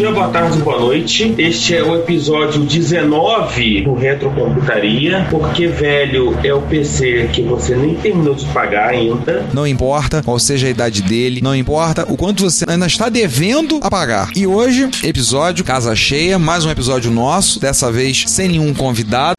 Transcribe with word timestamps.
Dia, 0.00 0.10
boa 0.12 0.28
tarde, 0.28 0.56
boa 0.60 0.80
noite. 0.80 1.34
Este 1.36 1.76
é 1.76 1.82
o 1.82 1.94
episódio 1.94 2.64
19 2.64 3.82
do 3.82 3.92
Retrocomputaria, 3.92 5.26
porque 5.28 5.66
velho 5.66 6.34
é 6.42 6.54
o 6.54 6.62
PC 6.62 7.28
que 7.30 7.42
você 7.42 7.76
nem 7.76 7.94
terminou 7.96 8.34
de 8.34 8.46
pagar 8.46 8.88
ainda. 8.88 9.46
Não 9.52 9.66
importa 9.66 10.22
qual 10.22 10.38
seja 10.38 10.68
a 10.68 10.70
idade 10.70 11.02
dele, 11.02 11.42
não 11.42 11.54
importa 11.54 12.10
o 12.10 12.16
quanto 12.16 12.44
você 12.44 12.64
ainda 12.66 12.86
está 12.86 13.10
devendo 13.10 13.78
a 13.82 13.90
pagar. 13.90 14.30
E 14.34 14.46
hoje, 14.46 14.88
episódio 15.04 15.66
Casa 15.66 15.94
Cheia, 15.94 16.38
mais 16.38 16.64
um 16.64 16.70
episódio 16.70 17.10
nosso, 17.10 17.60
dessa 17.60 17.92
vez 17.92 18.24
sem 18.26 18.48
nenhum 18.48 18.72
convidado. 18.72 19.34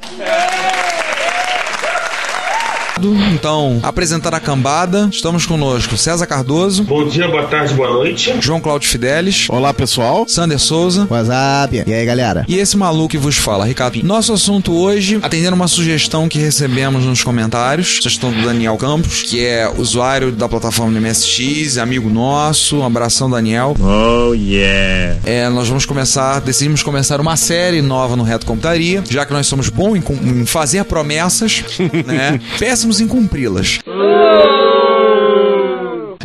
Então, 3.10 3.80
apresentar 3.82 4.34
a 4.36 4.40
cambada, 4.40 5.10
estamos 5.12 5.46
conosco 5.46 5.98
César 5.98 6.28
Cardoso, 6.28 6.84
Bom 6.84 7.08
dia, 7.08 7.28
boa 7.28 7.44
tarde, 7.48 7.74
boa 7.74 7.90
noite. 7.90 8.34
João 8.40 8.60
Cláudio 8.62 8.88
Fidelis, 8.90 9.48
Olá, 9.50 9.74
pessoal. 9.74 10.26
Sander 10.28 10.60
Souza 10.60 11.08
WhatsApp. 11.10 11.84
E 11.88 11.94
aí, 11.94 12.06
galera? 12.06 12.46
e 12.48 12.58
esse 12.58 12.78
maluco 12.78 13.10
que 13.10 13.18
vos 13.18 13.36
fala, 13.38 13.66
Ricardo. 13.66 14.02
Nosso 14.04 14.34
assunto 14.34 14.74
hoje, 14.74 15.20
atendendo 15.22 15.56
uma 15.56 15.68
sugestão 15.68 16.28
que 16.30 16.38
recebemos 16.38 17.04
nos 17.04 17.24
comentários, 17.24 17.96
sugestão 18.02 18.32
do 18.32 18.42
Daniel 18.44 18.78
Campos, 18.78 19.24
que 19.24 19.44
é 19.44 19.72
usuário 19.78 20.32
da 20.32 20.48
plataforma 20.48 20.92
do 20.92 21.02
MSX, 21.02 21.78
amigo 21.78 22.10
nosso, 22.10 22.78
um 22.78 22.86
abração 22.86 23.30
Daniel. 23.30 23.76
Oh, 23.80 24.34
yeah. 24.34 25.18
É, 25.26 25.50
nós 25.50 25.68
vamos 25.68 25.86
começar, 25.86 26.40
decidimos 26.42 26.84
começar 26.84 27.20
uma 27.20 27.36
série 27.36 27.82
nova 27.82 28.16
no 28.16 28.24
Reto 28.24 28.46
Computaria, 28.46 29.04
já 29.10 29.26
que 29.26 29.34
nós 29.34 29.48
somos 29.48 29.70
bons 29.70 29.96
em, 29.96 30.04
em 30.42 30.46
fazer 30.46 30.84
promessas, 30.86 31.64
né? 32.06 32.40
Péssimos 32.60 32.91
em 33.00 33.08
cumpri-las. 33.08 33.80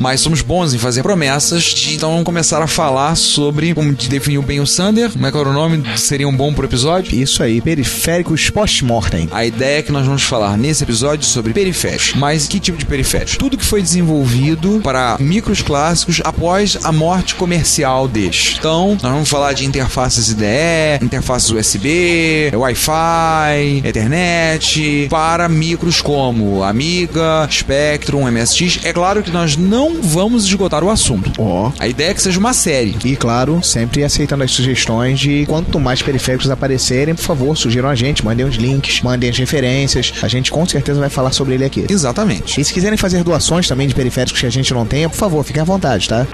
Mas 0.06 0.20
somos 0.20 0.40
bons 0.40 0.72
em 0.72 0.78
fazer 0.78 1.02
promessas, 1.02 1.64
de- 1.64 1.94
então 1.96 2.10
vamos 2.10 2.24
começar 2.24 2.62
a 2.62 2.68
falar 2.68 3.16
sobre, 3.16 3.74
como 3.74 3.92
definiu 3.92 4.40
bem 4.40 4.60
o 4.60 4.66
Sander, 4.66 5.10
como 5.10 5.26
é 5.26 5.32
que 5.32 5.36
era 5.36 5.48
o 5.48 5.52
nome, 5.52 5.82
seria 5.96 6.28
um 6.28 6.36
bom 6.36 6.54
pro 6.54 6.64
episódio? 6.64 7.12
Isso 7.20 7.42
aí, 7.42 7.60
periféricos 7.60 8.48
post-mortem. 8.48 9.28
A 9.32 9.44
ideia 9.44 9.80
é 9.80 9.82
que 9.82 9.90
nós 9.90 10.06
vamos 10.06 10.22
falar 10.22 10.56
nesse 10.56 10.84
episódio 10.84 11.24
sobre 11.26 11.52
periféricos. 11.52 12.12
Mas 12.14 12.46
que 12.46 12.60
tipo 12.60 12.78
de 12.78 12.86
periféricos? 12.86 13.36
Tudo 13.36 13.58
que 13.58 13.64
foi 13.64 13.82
desenvolvido 13.82 14.80
para 14.84 15.16
micros 15.18 15.60
clássicos 15.60 16.20
após 16.22 16.78
a 16.84 16.92
morte 16.92 17.34
comercial 17.34 18.06
deles. 18.06 18.54
Então, 18.60 18.96
nós 19.02 19.12
vamos 19.12 19.28
falar 19.28 19.54
de 19.54 19.64
interfaces 19.66 20.28
IDE, 20.30 21.02
interfaces 21.02 21.50
USB, 21.50 22.52
Wi-Fi, 22.54 23.82
Ethernet, 23.84 25.08
para 25.10 25.48
micros 25.48 26.00
como 26.00 26.62
Amiga, 26.62 27.48
Spectrum, 27.50 28.30
MSX. 28.30 28.80
É 28.84 28.92
claro 28.92 29.20
que 29.22 29.30
nós 29.32 29.56
não 29.56 29.95
vamos 30.02 30.44
esgotar 30.44 30.82
o 30.82 30.90
assunto. 30.90 31.32
Ó. 31.38 31.72
A 31.78 31.88
ideia 31.88 32.10
é 32.10 32.14
que 32.14 32.22
seja 32.22 32.38
uma 32.38 32.52
série. 32.52 32.96
E 33.04 33.16
claro, 33.16 33.62
sempre 33.62 34.04
aceitando 34.04 34.44
as 34.44 34.50
sugestões 34.50 35.18
de 35.18 35.44
quanto 35.46 35.78
mais 35.78 36.02
periféricos 36.02 36.50
aparecerem, 36.50 37.14
por 37.14 37.22
favor, 37.22 37.56
sugiram 37.56 37.88
a 37.88 37.94
gente, 37.94 38.24
mandem 38.24 38.46
os 38.46 38.56
links, 38.56 39.00
mandem 39.02 39.30
as 39.30 39.38
referências. 39.38 40.12
A 40.22 40.28
gente 40.28 40.50
com 40.50 40.66
certeza 40.66 41.00
vai 41.00 41.10
falar 41.10 41.32
sobre 41.32 41.54
ele 41.54 41.64
aqui. 41.64 41.86
Exatamente. 41.88 42.60
E 42.60 42.64
se 42.64 42.72
quiserem 42.72 42.96
fazer 42.96 43.22
doações 43.22 43.68
também 43.68 43.88
de 43.88 43.94
periféricos 43.94 44.40
que 44.40 44.46
a 44.46 44.50
gente 44.50 44.72
não 44.72 44.86
tenha, 44.86 45.08
por 45.08 45.16
favor, 45.16 45.44
fiquem 45.44 45.62
à 45.62 45.64
vontade, 45.64 46.08
tá? 46.08 46.26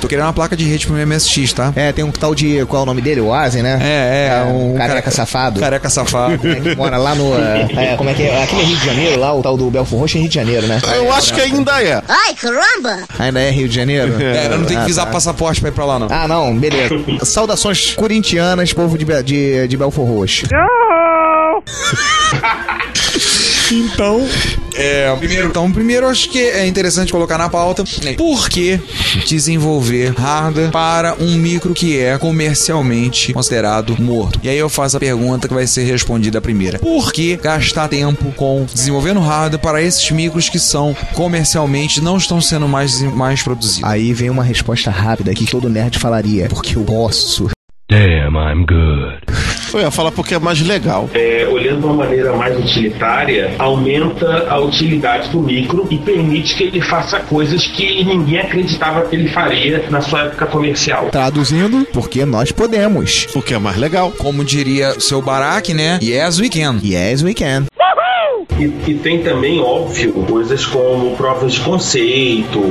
Tô 0.00 0.08
querendo 0.08 0.26
uma 0.26 0.32
placa 0.32 0.54
de 0.56 0.64
rede 0.64 0.86
pro 0.86 0.94
meu 0.94 1.06
MSX, 1.06 1.52
tá? 1.54 1.72
É, 1.74 1.90
tem 1.90 2.04
um 2.04 2.10
tal 2.12 2.34
de. 2.34 2.64
Qual 2.66 2.80
é 2.80 2.82
o 2.82 2.86
nome 2.86 3.00
dele? 3.00 3.20
O 3.22 3.32
Asen, 3.32 3.62
né? 3.62 3.78
É, 3.82 4.28
é, 4.28 4.44
um 4.44 4.74
um 4.74 4.76
careca 4.76 5.00
cara- 5.02 5.10
safado. 5.16 5.58
Careca 5.60 5.88
safado. 5.90 6.34
É, 6.46 6.54
que 6.60 6.76
mora 6.76 6.96
lá 6.98 7.14
no. 7.14 7.32
é, 7.34 7.92
é, 7.92 7.96
como 7.96 8.10
é 8.10 8.14
que 8.14 8.22
é? 8.24 8.42
Aquele 8.42 8.62
Rio 8.62 8.76
de 8.76 8.84
Janeiro 8.86 9.18
lá, 9.18 9.32
o 9.34 9.42
tal 9.42 9.56
do 9.56 9.70
Belfort 9.70 10.00
Roxo 10.00 10.16
é 10.18 10.20
Rio 10.20 10.28
de 10.28 10.34
Janeiro, 10.34 10.66
né? 10.66 10.80
Eu 10.94 11.10
acho 11.12 11.32
que 11.32 11.40
ainda 11.40 11.82
é. 11.82 12.02
Ai, 12.06 12.34
caramba! 12.34 13.04
Ainda 13.18 13.40
é 13.40 13.50
Rio 13.50 13.68
de 13.68 13.74
Janeiro? 13.74 14.14
É, 14.22 14.46
eu 14.52 14.58
não 14.58 14.66
tenho 14.66 14.78
Ah, 14.80 14.82
que 14.82 14.88
visar 14.88 15.06
tá. 15.06 15.12
passaporte 15.12 15.60
pra 15.60 15.70
ir 15.70 15.72
pra 15.72 15.84
lá, 15.86 15.98
não. 15.98 16.08
Ah, 16.10 16.28
não, 16.28 16.54
beleza. 16.56 16.94
Saudações 17.24 17.94
corintianas, 17.94 18.72
povo 18.72 18.98
de, 18.98 19.04
de, 19.22 19.66
de 19.66 19.76
Belfor 19.76 20.06
Roxo. 20.06 20.44
Então, 23.72 24.24
é, 24.76 25.14
primeiro, 25.16 25.48
então, 25.48 25.70
primeiro 25.72 26.06
eu 26.06 26.10
acho 26.10 26.30
que 26.30 26.38
é 26.38 26.66
interessante 26.66 27.10
colocar 27.10 27.36
na 27.36 27.48
pauta 27.48 27.82
por 28.16 28.48
que 28.48 28.78
desenvolver 29.26 30.12
hardware 30.16 30.70
para 30.70 31.16
um 31.18 31.36
micro 31.36 31.74
que 31.74 31.98
é 31.98 32.16
comercialmente 32.16 33.32
considerado 33.32 34.00
morto. 34.00 34.38
E 34.42 34.48
aí 34.48 34.56
eu 34.58 34.68
faço 34.68 34.96
a 34.96 35.00
pergunta 35.00 35.48
que 35.48 35.54
vai 35.54 35.66
ser 35.66 35.84
respondida 35.84 36.40
primeira. 36.40 36.78
Por 36.78 37.12
que 37.12 37.36
gastar 37.36 37.88
tempo 37.88 38.32
com 38.36 38.66
desenvolvendo 38.72 39.20
hardware 39.20 39.60
para 39.60 39.82
esses 39.82 40.10
micros 40.10 40.48
que 40.48 40.58
são 40.58 40.94
comercialmente 41.14 42.00
não 42.00 42.16
estão 42.16 42.40
sendo 42.40 42.68
mais, 42.68 43.00
mais 43.14 43.42
produzidos? 43.42 43.88
Aí 43.88 44.12
vem 44.12 44.30
uma 44.30 44.44
resposta 44.44 44.90
rápida 44.90 45.34
que 45.34 45.46
todo 45.46 45.68
nerd 45.68 45.98
falaria. 45.98 46.48
Porque 46.48 46.76
eu 46.76 46.84
posso. 46.84 47.48
Eu 49.76 49.82
ia 49.82 49.90
falar 49.90 50.10
porque 50.10 50.34
é 50.34 50.38
mais 50.38 50.60
legal. 50.60 51.10
É, 51.12 51.46
olhando 51.50 51.80
de 51.80 51.86
uma 51.86 51.94
maneira 51.94 52.32
mais 52.34 52.58
utilitária, 52.58 53.54
aumenta 53.58 54.46
a 54.48 54.58
utilidade 54.58 55.28
do 55.28 55.40
micro 55.40 55.86
e 55.90 55.98
permite 55.98 56.54
que 56.54 56.64
ele 56.64 56.80
faça 56.80 57.20
coisas 57.20 57.66
que 57.66 58.02
ninguém 58.02 58.38
acreditava 58.38 59.02
que 59.02 59.14
ele 59.14 59.28
faria 59.28 59.84
na 59.90 60.00
sua 60.00 60.22
época 60.22 60.46
comercial. 60.46 61.10
Traduzindo, 61.10 61.86
porque 61.92 62.24
nós 62.24 62.50
podemos. 62.50 63.26
Porque 63.32 63.52
é 63.52 63.58
mais 63.58 63.76
legal. 63.76 64.10
Como 64.16 64.44
diria 64.44 64.94
o 64.96 65.00
seu 65.00 65.20
Barack, 65.20 65.74
né? 65.74 65.98
Yes, 66.02 66.38
we 66.38 66.48
can. 66.48 66.80
Yes, 66.82 67.22
we 67.22 67.34
can. 67.34 67.66
E, 68.58 68.90
e 68.90 68.94
tem 68.94 69.22
também, 69.22 69.60
óbvio, 69.60 70.12
coisas 70.12 70.64
como 70.64 71.16
provas 71.16 71.54
de 71.54 71.60
conceito 71.60 72.62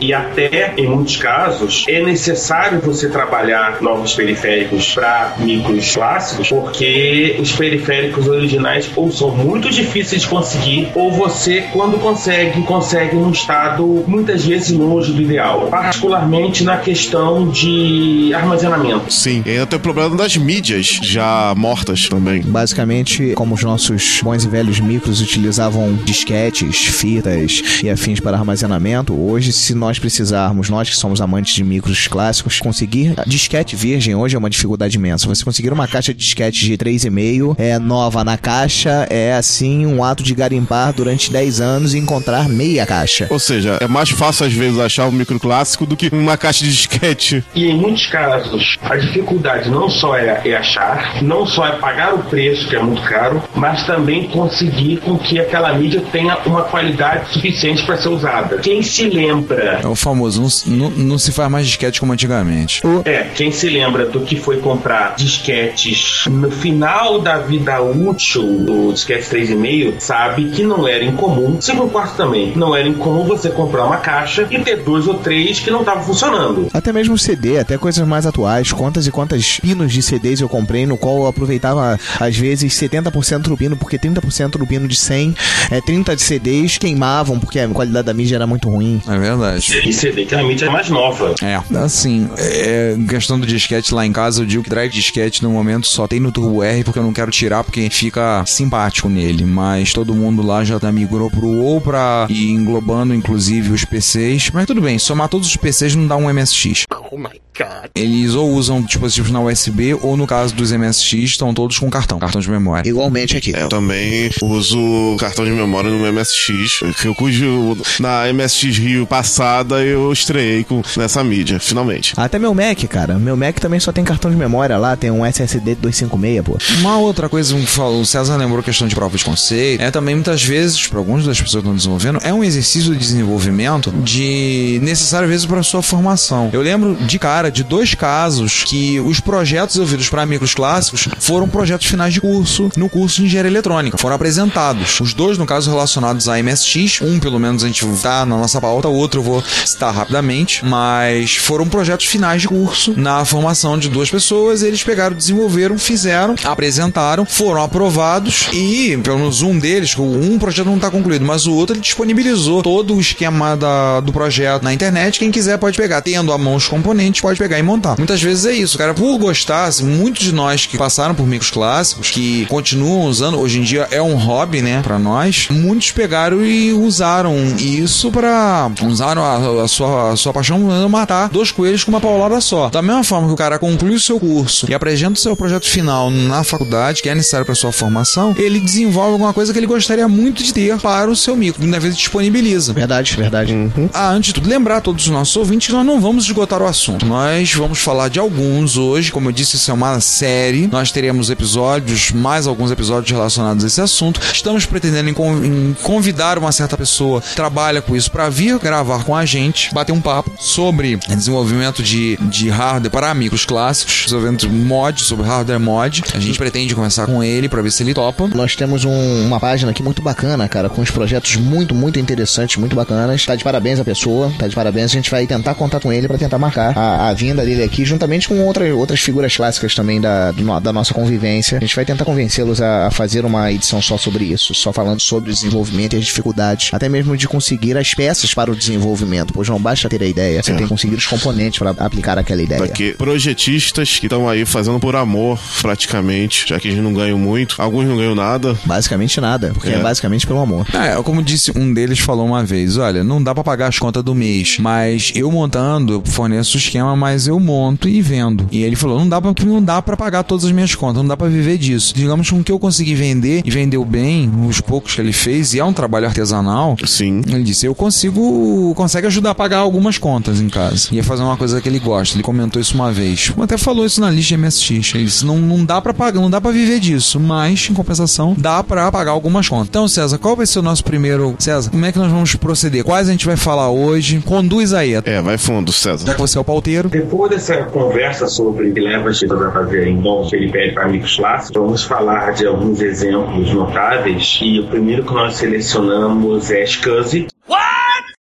e 0.00 0.12
até, 0.12 0.74
em 0.76 0.86
muitos 0.86 1.16
casos, 1.16 1.84
é 1.88 2.02
necessário 2.02 2.80
você 2.80 3.08
trabalhar 3.08 3.82
novos 3.82 4.14
periféricos 4.14 4.94
para 4.94 5.36
micros 5.38 5.94
clássicos, 5.94 6.48
porque 6.48 7.36
os 7.40 7.52
periféricos 7.52 8.28
originais 8.28 8.90
ou 8.94 9.10
são 9.10 9.30
muito 9.30 9.70
difíceis 9.70 10.22
de 10.22 10.28
conseguir, 10.28 10.88
ou 10.94 11.10
você, 11.10 11.62
quando 11.72 11.98
consegue, 11.98 12.62
consegue 12.62 13.16
num 13.16 13.30
estado 13.30 14.04
muitas 14.06 14.44
vezes 14.44 14.70
longe 14.70 15.12
do 15.12 15.22
ideal, 15.22 15.68
particularmente 15.68 16.64
na 16.64 16.76
questão 16.76 17.48
de 17.48 18.32
armazenamento. 18.34 19.12
Sim. 19.12 19.42
E 19.46 19.50
ainda 19.50 19.66
tem 19.66 19.78
o 19.78 19.80
problema 19.80 20.16
das 20.16 20.36
mídias 20.36 20.98
já 21.02 21.54
mortas 21.56 22.08
também. 22.08 22.42
Basicamente, 22.42 23.32
como 23.34 23.54
os 23.54 23.62
nossos 23.62 24.20
bons 24.22 24.44
e 24.44 24.48
velhos 24.48 24.80
micros 24.80 25.20
utilizavam 25.32 25.94
disquetes, 25.94 26.84
fitas 26.84 27.62
e 27.82 27.88
afins 27.88 28.20
para 28.20 28.36
armazenamento, 28.36 29.18
hoje, 29.18 29.50
se 29.50 29.74
nós 29.74 29.98
precisarmos, 29.98 30.68
nós 30.68 30.90
que 30.90 30.96
somos 30.96 31.22
amantes 31.22 31.54
de 31.54 31.64
micros 31.64 32.06
clássicos, 32.06 32.60
conseguir 32.60 33.14
disquete 33.26 33.74
virgem 33.74 34.14
hoje 34.14 34.36
é 34.36 34.38
uma 34.38 34.50
dificuldade 34.50 34.96
imensa. 34.96 35.26
Você 35.26 35.42
conseguir 35.42 35.72
uma 35.72 35.88
caixa 35.88 36.12
de 36.12 36.20
disquete 36.20 36.66
de 36.66 36.76
3,5 36.76 37.54
é 37.58 37.78
nova 37.78 38.22
na 38.22 38.36
caixa, 38.36 39.06
é 39.08 39.32
assim 39.32 39.86
um 39.86 40.04
ato 40.04 40.22
de 40.22 40.34
garimpar 40.34 40.92
durante 40.92 41.32
10 41.32 41.60
anos 41.60 41.94
e 41.94 41.98
encontrar 41.98 42.48
meia 42.48 42.84
caixa. 42.84 43.26
Ou 43.30 43.38
seja, 43.38 43.78
é 43.80 43.88
mais 43.88 44.10
fácil 44.10 44.46
às 44.46 44.52
vezes 44.52 44.78
achar 44.78 45.06
um 45.06 45.12
micro 45.12 45.40
clássico 45.40 45.86
do 45.86 45.96
que 45.96 46.10
uma 46.12 46.36
caixa 46.36 46.64
de 46.64 46.70
disquete. 46.70 47.42
E 47.54 47.66
em 47.66 47.76
muitos 47.76 48.06
casos, 48.06 48.76
a 48.82 48.96
dificuldade 48.96 49.70
não 49.70 49.88
só 49.88 50.14
é, 50.16 50.42
é 50.44 50.56
achar, 50.56 51.22
não 51.22 51.46
só 51.46 51.66
é 51.66 51.72
pagar 51.78 52.14
o 52.14 52.18
preço, 52.24 52.68
que 52.68 52.76
é 52.76 52.82
muito 52.82 53.02
caro, 53.02 53.42
mas 53.54 53.86
também 53.86 54.28
conseguir 54.28 54.98
com 54.98 55.21
que 55.22 55.38
aquela 55.38 55.72
mídia 55.74 56.02
tenha 56.12 56.38
uma 56.46 56.62
qualidade 56.64 57.32
suficiente 57.32 57.84
para 57.84 57.96
ser 57.96 58.08
usada. 58.08 58.58
Quem 58.58 58.82
se 58.82 59.08
lembra 59.08 59.80
É 59.82 59.86
o 59.86 59.94
famoso, 59.94 60.42
não, 60.66 60.90
não- 60.90 60.90
não 60.90 61.18
se 61.18 61.32
faz 61.32 61.50
mais 61.50 61.66
disquete 61.66 62.00
como 62.00 62.12
antigamente. 62.12 62.82
É, 63.04 63.24
quem 63.34 63.50
se 63.52 63.68
lembra 63.68 64.06
do 64.06 64.20
que 64.20 64.36
foi 64.36 64.58
comprar 64.58 65.14
disquetes 65.16 66.24
no 66.30 66.50
final 66.50 67.20
da 67.20 67.38
vida 67.38 67.80
útil 67.80 68.42
do 68.64 68.92
disquete 68.92 69.28
3,5 69.28 69.94
sabe 70.00 70.50
que 70.50 70.62
não 70.62 70.86
era 70.86 71.04
incomum, 71.04 71.60
5 71.60 71.88
quartos 71.90 72.16
também, 72.16 72.52
não 72.56 72.74
era 72.74 72.88
incomum 72.88 73.24
você 73.24 73.50
comprar 73.50 73.84
uma 73.86 73.98
caixa 73.98 74.46
e 74.50 74.58
ter 74.60 74.76
dois 74.82 75.06
ou 75.06 75.14
três 75.14 75.60
que 75.60 75.70
não 75.70 75.80
estavam 75.80 76.02
funcionando. 76.02 76.68
Até 76.72 76.92
mesmo 76.92 77.16
CD, 77.18 77.58
até 77.58 77.76
coisas 77.78 78.06
mais 78.06 78.26
atuais. 78.26 78.72
Quantas 78.72 79.06
e 79.06 79.10
quantas 79.10 79.58
pinos 79.60 79.92
de 79.92 80.02
CDs 80.02 80.40
eu 80.40 80.48
comprei, 80.48 80.86
no 80.86 80.96
qual 80.96 81.16
eu 81.18 81.26
aproveitava, 81.26 81.98
às 82.18 82.36
vezes, 82.36 82.72
70% 82.74 83.42
do 83.48 83.56
pino, 83.56 83.76
porque 83.76 83.98
30% 83.98 84.58
do 84.58 84.66
pino 84.66 84.88
de 84.88 84.96
100, 85.12 85.34
é, 85.70 85.80
30 85.80 86.16
de 86.16 86.22
CDs 86.22 86.78
queimavam, 86.78 87.38
porque 87.38 87.58
a 87.60 87.68
qualidade 87.68 88.06
da 88.06 88.14
mídia 88.14 88.36
era 88.36 88.46
muito 88.46 88.70
ruim. 88.70 89.00
É 89.06 89.18
verdade. 89.18 89.82
E 89.86 89.92
CD 89.92 90.24
que 90.24 90.34
a 90.34 90.42
mídia 90.42 90.66
é 90.66 90.70
mais 90.70 90.88
nova. 90.88 91.34
É, 91.42 91.60
assim, 91.76 92.30
é, 92.38 92.96
questão 93.08 93.38
do 93.38 93.46
disquete 93.46 93.92
lá 93.92 94.06
em 94.06 94.12
casa, 94.12 94.40
eu 94.42 94.46
digo 94.46 94.62
que 94.62 94.70
drive 94.70 94.90
disquete 94.90 95.42
no 95.42 95.50
momento 95.50 95.86
só 95.86 96.06
tem 96.06 96.18
no 96.18 96.32
Turbo 96.32 96.62
R 96.62 96.82
porque 96.84 96.98
eu 96.98 97.02
não 97.02 97.12
quero 97.12 97.30
tirar 97.30 97.62
porque 97.62 97.90
fica 97.90 98.42
simpático 98.46 99.08
nele, 99.08 99.44
mas 99.44 99.92
todo 99.92 100.14
mundo 100.14 100.42
lá 100.42 100.64
já 100.64 100.78
migrou 100.90 101.30
pro 101.30 101.48
ou 101.48 101.80
pra 101.80 102.26
ir 102.30 102.50
englobando 102.50 103.14
inclusive 103.14 103.72
os 103.72 103.84
PCs, 103.84 104.50
mas 104.52 104.66
tudo 104.66 104.80
bem, 104.80 104.98
somar 104.98 105.28
todos 105.28 105.46
os 105.48 105.56
PCs 105.56 105.94
não 105.94 106.06
dá 106.06 106.16
um 106.16 106.32
MSX. 106.32 106.84
Oh 107.10 107.18
my 107.18 107.42
god. 107.64 107.90
Eles 107.94 108.34
ou 108.34 108.50
usam 108.50 108.82
dispositivos 108.82 109.30
na 109.30 109.40
USB 109.40 109.94
ou 109.94 110.16
no 110.16 110.26
caso 110.26 110.54
dos 110.54 110.72
MSX 110.72 111.12
estão 111.12 111.54
todos 111.54 111.78
com 111.78 111.88
cartão, 111.90 112.18
cartão 112.18 112.40
de 112.40 112.50
memória. 112.50 112.88
Igualmente 112.88 113.36
aqui. 113.36 113.54
É, 113.54 113.62
eu 113.62 113.68
também 113.68 114.30
uso 114.42 115.16
cartão 115.18 115.44
de 115.44 115.50
memória 115.50 115.90
no 115.90 116.12
MSX, 116.12 116.80
que 117.00 117.06
eu 117.06 117.14
cujo 117.14 117.76
na 118.00 118.32
MSX 118.32 118.78
Rio 118.78 119.06
passada 119.06 119.82
eu 119.82 120.12
estreiei 120.12 120.64
com, 120.64 120.82
nessa 120.96 121.22
mídia, 121.22 121.58
finalmente. 121.60 122.14
Até 122.16 122.38
meu 122.38 122.54
Mac, 122.54 122.78
cara. 122.88 123.18
Meu 123.18 123.36
Mac 123.36 123.58
também 123.58 123.80
só 123.80 123.92
tem 123.92 124.04
cartão 124.04 124.30
de 124.30 124.36
memória 124.36 124.76
lá, 124.78 124.96
tem 124.96 125.10
um 125.10 125.24
SSD 125.24 125.74
256, 125.76 126.42
pô. 126.44 126.58
Uma 126.80 126.98
outra 126.98 127.28
coisa 127.28 127.54
que 127.54 127.80
o 127.80 128.04
César 128.04 128.36
lembrou 128.36 128.60
a 128.60 128.62
questão 128.62 128.88
de 128.88 128.94
prova 128.94 129.16
de 129.16 129.24
conceito, 129.24 129.82
é 129.82 129.90
também 129.90 130.14
muitas 130.14 130.42
vezes, 130.42 130.86
para 130.86 130.98
algumas 130.98 131.24
das 131.24 131.40
pessoas 131.40 131.62
que 131.62 131.68
estão 131.68 131.76
desenvolvendo, 131.76 132.18
é 132.22 132.32
um 132.32 132.42
exercício 132.42 132.92
de 132.92 132.98
desenvolvimento 132.98 133.90
de 134.02 134.80
necessário 134.82 135.26
às 135.26 135.30
vezes 135.30 135.46
para 135.46 135.62
sua 135.62 135.82
formação. 135.82 136.50
Eu 136.52 136.62
lembro 136.62 136.94
de 136.94 137.18
cara 137.18 137.50
de 137.52 137.62
dois 137.62 137.94
casos 137.94 138.64
que 138.64 138.98
os 139.00 139.20
projetos 139.20 139.76
desenvolvidos 139.76 140.08
para 140.08 140.26
micros 140.26 140.54
clássicos 140.54 141.08
foram 141.18 141.48
projetos 141.48 141.86
finais 141.86 142.14
de 142.14 142.20
curso 142.20 142.70
no 142.76 142.88
curso 142.88 143.20
de 143.20 143.26
engenharia 143.26 143.50
eletrônica. 143.50 143.98
Foram 143.98 144.16
apresentados. 144.16 145.00
Os 145.00 145.14
dois, 145.14 145.38
no 145.38 145.46
caso, 145.46 145.70
relacionados 145.70 146.28
a 146.28 146.42
MSX. 146.42 147.00
Um, 147.02 147.20
pelo 147.20 147.38
menos, 147.38 147.64
a 147.64 147.66
gente 147.66 147.84
tá 148.02 148.24
na 148.24 148.36
nossa 148.36 148.60
pauta, 148.60 148.88
o 148.88 148.94
outro 148.94 149.20
eu 149.20 149.24
vou 149.24 149.44
citar 149.64 149.92
rapidamente. 149.92 150.64
Mas 150.64 151.36
foram 151.36 151.68
projetos 151.68 152.06
finais 152.06 152.42
de 152.42 152.48
curso 152.48 152.94
na 152.96 153.24
formação 153.24 153.78
de 153.78 153.88
duas 153.88 154.10
pessoas. 154.10 154.62
Eles 154.62 154.82
pegaram, 154.82 155.14
desenvolveram, 155.16 155.78
fizeram, 155.78 156.34
apresentaram, 156.44 157.24
foram 157.24 157.62
aprovados 157.62 158.48
e, 158.52 158.96
pelo 159.02 159.18
menos 159.18 159.42
um 159.42 159.58
deles, 159.58 159.96
um 159.98 160.38
projeto 160.38 160.66
não 160.66 160.76
está 160.76 160.90
concluído, 160.90 161.24
mas 161.24 161.46
o 161.46 161.54
outro 161.54 161.74
ele 161.74 161.82
disponibilizou 161.82 162.62
todo 162.62 162.94
o 162.94 163.00
esquema 163.00 163.56
da, 163.56 164.00
do 164.00 164.12
projeto 164.12 164.62
na 164.62 164.72
internet. 164.72 165.18
Quem 165.18 165.30
quiser 165.30 165.58
pode 165.58 165.76
pegar, 165.76 166.00
tendo 166.00 166.32
à 166.32 166.38
mão 166.38 166.54
os 166.54 166.68
componentes, 166.68 167.20
pode 167.20 167.31
pegar 167.38 167.58
e 167.58 167.62
montar. 167.62 167.96
Muitas 167.98 168.22
vezes 168.22 168.46
é 168.46 168.52
isso, 168.52 168.78
cara. 168.78 168.94
Por 168.94 169.18
gostar, 169.18 169.64
assim, 169.64 169.84
muitos 169.84 170.22
de 170.22 170.32
nós 170.32 170.66
que 170.66 170.78
passaram 170.78 171.14
por 171.14 171.26
micros 171.26 171.50
clássicos, 171.50 172.10
que 172.10 172.46
continuam 172.46 173.06
usando, 173.06 173.38
hoje 173.38 173.58
em 173.58 173.62
dia 173.62 173.88
é 173.90 174.00
um 174.00 174.14
hobby, 174.14 174.62
né, 174.62 174.80
pra 174.82 174.98
nós, 174.98 175.48
muitos 175.50 175.90
pegaram 175.92 176.44
e 176.44 176.72
usaram 176.72 177.34
isso 177.58 178.10
pra. 178.10 178.70
usaram 178.82 179.24
a, 179.24 179.64
a 179.64 179.68
sua, 179.68 180.12
a 180.12 180.16
sua 180.16 180.32
paixão 180.32 180.66
pra 180.66 180.88
matar 180.88 181.28
dois 181.28 181.50
coelhos 181.50 181.84
com 181.84 181.90
uma 181.90 182.00
paulada 182.00 182.40
só. 182.40 182.68
Da 182.68 182.82
mesma 182.82 183.04
forma 183.04 183.26
que 183.28 183.34
o 183.34 183.36
cara 183.36 183.58
conclui 183.58 183.94
o 183.94 184.00
seu 184.00 184.18
curso 184.18 184.66
e 184.68 184.74
apresenta 184.74 185.14
o 185.14 185.16
seu 185.22 185.36
projeto 185.36 185.68
final 185.68 186.10
na 186.10 186.44
faculdade, 186.44 187.02
que 187.02 187.08
é 187.08 187.14
necessário 187.14 187.46
para 187.46 187.54
sua 187.54 187.72
formação, 187.72 188.34
ele 188.38 188.60
desenvolve 188.60 189.12
alguma 189.12 189.32
coisa 189.32 189.52
que 189.52 189.58
ele 189.58 189.66
gostaria 189.66 190.08
muito 190.08 190.42
de 190.42 190.52
ter 190.52 190.78
para 190.78 191.10
o 191.10 191.16
seu 191.16 191.36
micro. 191.36 191.62
Muitas 191.62 191.82
vezes 191.82 191.98
disponibiliza. 191.98 192.72
Verdade, 192.72 193.16
verdade. 193.16 193.54
Ah, 193.92 194.10
antes 194.10 194.28
de 194.28 194.34
tudo, 194.34 194.48
lembrar 194.48 194.78
a 194.78 194.80
todos 194.80 195.04
os 195.04 195.10
nossos 195.10 195.36
ouvintes 195.36 195.68
que 195.68 195.72
nós 195.72 195.84
não 195.84 196.00
vamos 196.00 196.24
esgotar 196.24 196.62
o 196.62 196.66
assunto. 196.66 197.06
Nós 197.06 197.21
vamos 197.54 197.78
falar 197.78 198.08
de 198.08 198.18
alguns 198.18 198.76
hoje. 198.76 199.12
Como 199.12 199.28
eu 199.28 199.32
disse, 199.32 199.56
isso 199.56 199.70
é 199.70 199.74
uma 199.74 200.00
série. 200.00 200.66
Nós 200.66 200.90
teremos 200.90 201.30
episódios, 201.30 202.10
mais 202.12 202.46
alguns 202.46 202.70
episódios 202.70 203.10
relacionados 203.10 203.64
a 203.64 203.66
esse 203.66 203.80
assunto. 203.80 204.20
Estamos 204.32 204.66
pretendendo 204.66 205.10
em 205.10 205.14
con- 205.14 205.44
em 205.44 205.76
convidar 205.82 206.38
uma 206.38 206.50
certa 206.52 206.76
pessoa 206.76 207.20
que 207.20 207.34
trabalha 207.34 207.80
com 207.82 207.94
isso 207.96 208.10
para 208.10 208.28
vir 208.28 208.58
gravar 208.58 209.04
com 209.04 209.14
a 209.14 209.24
gente, 209.24 209.72
bater 209.74 209.92
um 209.92 210.00
papo 210.00 210.30
sobre 210.38 210.96
desenvolvimento 211.08 211.82
de, 211.82 212.16
de 212.22 212.48
hardware 212.48 212.90
para 212.90 213.10
amigos 213.10 213.44
clássicos, 213.44 214.02
desenvolvimento 214.04 214.48
de 214.48 214.52
mod, 214.54 215.02
sobre 215.02 215.26
hardware 215.26 215.60
mod. 215.60 216.02
A 216.14 216.18
gente 216.20 216.38
pretende 216.38 216.74
conversar 216.74 217.06
com 217.06 217.22
ele 217.22 217.48
para 217.48 217.62
ver 217.62 217.70
se 217.70 217.82
ele 217.82 217.94
topa. 217.94 218.28
Nós 218.34 218.56
temos 218.56 218.84
um- 218.84 219.26
uma 219.26 219.38
página 219.40 219.70
aqui 219.70 219.82
muito 219.82 220.02
bacana, 220.02 220.48
cara, 220.48 220.68
com 220.68 220.80
uns 220.82 220.90
projetos 220.90 221.36
muito, 221.36 221.74
muito 221.74 221.98
interessantes, 221.98 222.56
muito 222.56 222.74
bacanas. 222.76 223.24
Tá 223.24 223.34
de 223.36 223.44
parabéns 223.44 223.78
a 223.80 223.84
pessoa, 223.84 224.32
tá 224.38 224.46
de 224.48 224.54
parabéns. 224.54 224.86
A 224.90 224.94
gente 224.94 225.10
vai 225.10 225.26
tentar 225.26 225.54
contar 225.54 225.80
com 225.80 225.92
ele 225.92 226.06
pra 226.08 226.18
tentar 226.18 226.38
marcar 226.38 226.76
a, 226.76 227.08
a 227.08 227.11
vinda 227.14 227.44
dele 227.44 227.62
aqui, 227.62 227.84
juntamente 227.84 228.28
com 228.28 228.38
outra, 228.46 228.74
outras 228.74 229.00
figuras 229.00 229.36
clássicas 229.36 229.74
também 229.74 230.00
da, 230.00 230.30
do 230.30 230.42
da 230.60 230.72
nossa 230.72 230.92
convivência. 230.92 231.58
A 231.58 231.60
gente 231.60 231.74
vai 231.76 231.84
tentar 231.84 232.04
convencê-los 232.04 232.60
a, 232.60 232.86
a 232.86 232.90
fazer 232.90 233.24
uma 233.24 233.50
edição 233.50 233.80
só 233.80 233.96
sobre 233.96 234.24
isso, 234.24 234.54
só 234.54 234.72
falando 234.72 235.00
sobre 235.00 235.30
o 235.30 235.32
desenvolvimento 235.32 235.94
e 235.94 235.96
as 235.98 236.04
dificuldades, 236.04 236.70
até 236.72 236.88
mesmo 236.88 237.16
de 237.16 237.26
conseguir 237.28 237.76
as 237.76 237.94
peças 237.94 238.34
para 238.34 238.50
o 238.50 238.56
desenvolvimento, 238.56 239.32
pois 239.32 239.48
não 239.48 239.60
basta 239.60 239.88
ter 239.88 240.02
a 240.02 240.06
ideia, 240.06 240.42
você 240.42 240.52
tem 240.52 240.62
que 240.64 240.68
conseguir 240.68 240.96
os 240.96 241.06
componentes 241.06 241.58
para 241.58 241.70
aplicar 241.70 242.18
aquela 242.18 242.42
ideia. 242.42 242.60
Projetistas 242.98 243.98
que 243.98 244.06
estão 244.06 244.28
aí 244.28 244.44
fazendo 244.44 244.80
por 244.80 244.96
amor, 244.96 245.38
praticamente, 245.60 246.44
já 246.48 246.58
que 246.58 246.68
eles 246.68 246.82
não 246.82 246.92
ganham 246.92 247.18
muito, 247.18 247.56
alguns 247.60 247.86
não 247.86 247.96
ganham 247.96 248.14
nada. 248.14 248.56
Basicamente 248.64 249.20
nada, 249.20 249.50
porque 249.54 249.68
é, 249.68 249.74
É. 249.74 249.78
basicamente 249.78 250.26
pelo 250.26 250.40
amor. 250.40 250.66
É, 250.74 251.00
como 251.02 251.22
disse, 251.22 251.52
um 251.56 251.72
deles 251.72 251.98
falou 251.98 252.26
uma 252.26 252.44
vez: 252.44 252.76
olha, 252.76 253.02
não 253.04 253.22
dá 253.22 253.34
pra 253.34 253.44
pagar 253.44 253.68
as 253.68 253.78
contas 253.78 254.02
do 254.02 254.14
mês, 254.14 254.56
mas 254.58 255.12
eu 255.14 255.30
montando, 255.30 255.94
eu 255.94 256.02
forneço 256.04 256.56
o 256.56 256.60
esquema, 256.60 256.94
mas 257.02 257.26
eu 257.26 257.40
monto 257.40 257.88
e 257.88 258.00
vendo. 258.00 258.46
E 258.52 258.62
ele 258.62 258.76
falou: 258.76 258.96
não 259.00 259.08
dá 259.08 259.20
pra, 259.20 259.32
não 259.44 259.60
dá 259.60 259.82
pra 259.82 259.96
pagar 259.96 260.22
todas 260.22 260.44
as 260.44 260.52
minhas 260.52 260.72
contas, 260.76 260.98
não 261.02 261.08
dá 261.08 261.16
pra 261.16 261.26
viver 261.26 261.58
disso. 261.58 261.92
Digamos 261.96 262.30
com 262.30 262.38
o 262.38 262.44
que 262.44 262.52
eu 262.52 262.58
consegui 262.60 262.94
vender 262.94 263.42
e 263.44 263.50
vendeu 263.50 263.84
bem, 263.84 264.30
os 264.48 264.60
poucos 264.60 264.94
que 264.94 265.00
ele 265.00 265.12
fez, 265.12 265.52
e 265.52 265.58
é 265.58 265.64
um 265.64 265.72
trabalho 265.72 266.06
artesanal. 266.06 266.76
Sim. 266.86 267.22
Ele 267.26 267.42
disse: 267.42 267.66
Eu 267.66 267.74
consigo. 267.74 268.72
consegue 268.76 269.06
ajudar 269.08 269.30
a 269.30 269.34
pagar 269.34 269.58
algumas 269.58 269.98
contas 269.98 270.40
em 270.40 270.48
casa. 270.48 270.88
Ia 270.92 271.02
fazer 271.02 271.22
uma 271.22 271.36
coisa 271.36 271.60
que 271.60 271.68
ele 271.68 271.78
gosta. 271.80 272.16
Ele 272.16 272.22
comentou 272.22 272.60
isso 272.62 272.74
uma 272.74 272.92
vez. 272.92 273.32
Até 273.40 273.58
falou 273.58 273.84
isso 273.84 274.00
na 274.00 274.10
lista 274.10 274.36
MSX. 274.36 274.94
Ele 274.94 275.04
disse: 275.04 275.26
Não, 275.26 275.38
não 275.38 275.64
dá 275.64 275.80
pra 275.80 275.92
pagar, 275.92 276.20
não 276.20 276.30
dá 276.30 276.40
pra 276.40 276.52
viver 276.52 276.78
disso. 276.78 277.18
Mas, 277.18 277.68
em 277.68 277.74
compensação, 277.74 278.34
dá 278.38 278.62
pra 278.62 278.90
pagar 278.92 279.10
algumas 279.10 279.48
contas. 279.48 279.68
Então, 279.68 279.88
César, 279.88 280.18
qual 280.18 280.36
vai 280.36 280.46
ser 280.46 280.60
o 280.60 280.62
nosso 280.62 280.84
primeiro. 280.84 281.34
César, 281.38 281.70
como 281.70 281.84
é 281.84 281.90
que 281.90 281.98
nós 281.98 282.10
vamos 282.12 282.34
proceder? 282.36 282.84
Quais 282.84 283.08
a 283.08 283.12
gente 283.12 283.26
vai 283.26 283.36
falar 283.36 283.70
hoje? 283.70 284.20
Conduz 284.24 284.72
aí. 284.72 284.94
É, 285.04 285.20
vai 285.20 285.38
fundo, 285.38 285.72
Já 285.72 285.78
César. 285.78 286.14
que 286.14 286.20
você 286.20 286.38
é 286.38 286.40
o 286.40 286.44
pauteiro. 286.44 286.88
Depois 286.92 287.30
dessa 287.30 287.56
conversa 287.64 288.26
sobre 288.26 288.68
o 288.68 288.74
que 288.74 288.78
leva 288.78 289.08
as 289.08 289.18
pessoas 289.18 289.46
a 289.46 289.50
fazerem 289.50 289.96
bons 289.96 290.28
periféricos 290.28 290.74
para 290.74 290.84
amigos 290.84 291.16
clássicos, 291.16 291.62
vamos 291.62 291.84
falar 291.84 292.34
de 292.34 292.46
alguns 292.46 292.82
exemplos 292.82 293.50
notáveis. 293.54 294.38
E 294.42 294.60
o 294.60 294.66
primeiro 294.66 295.02
que 295.02 295.14
nós 295.14 295.36
selecionamos 295.36 296.50
é 296.50 296.66
SCSI. 296.66 297.28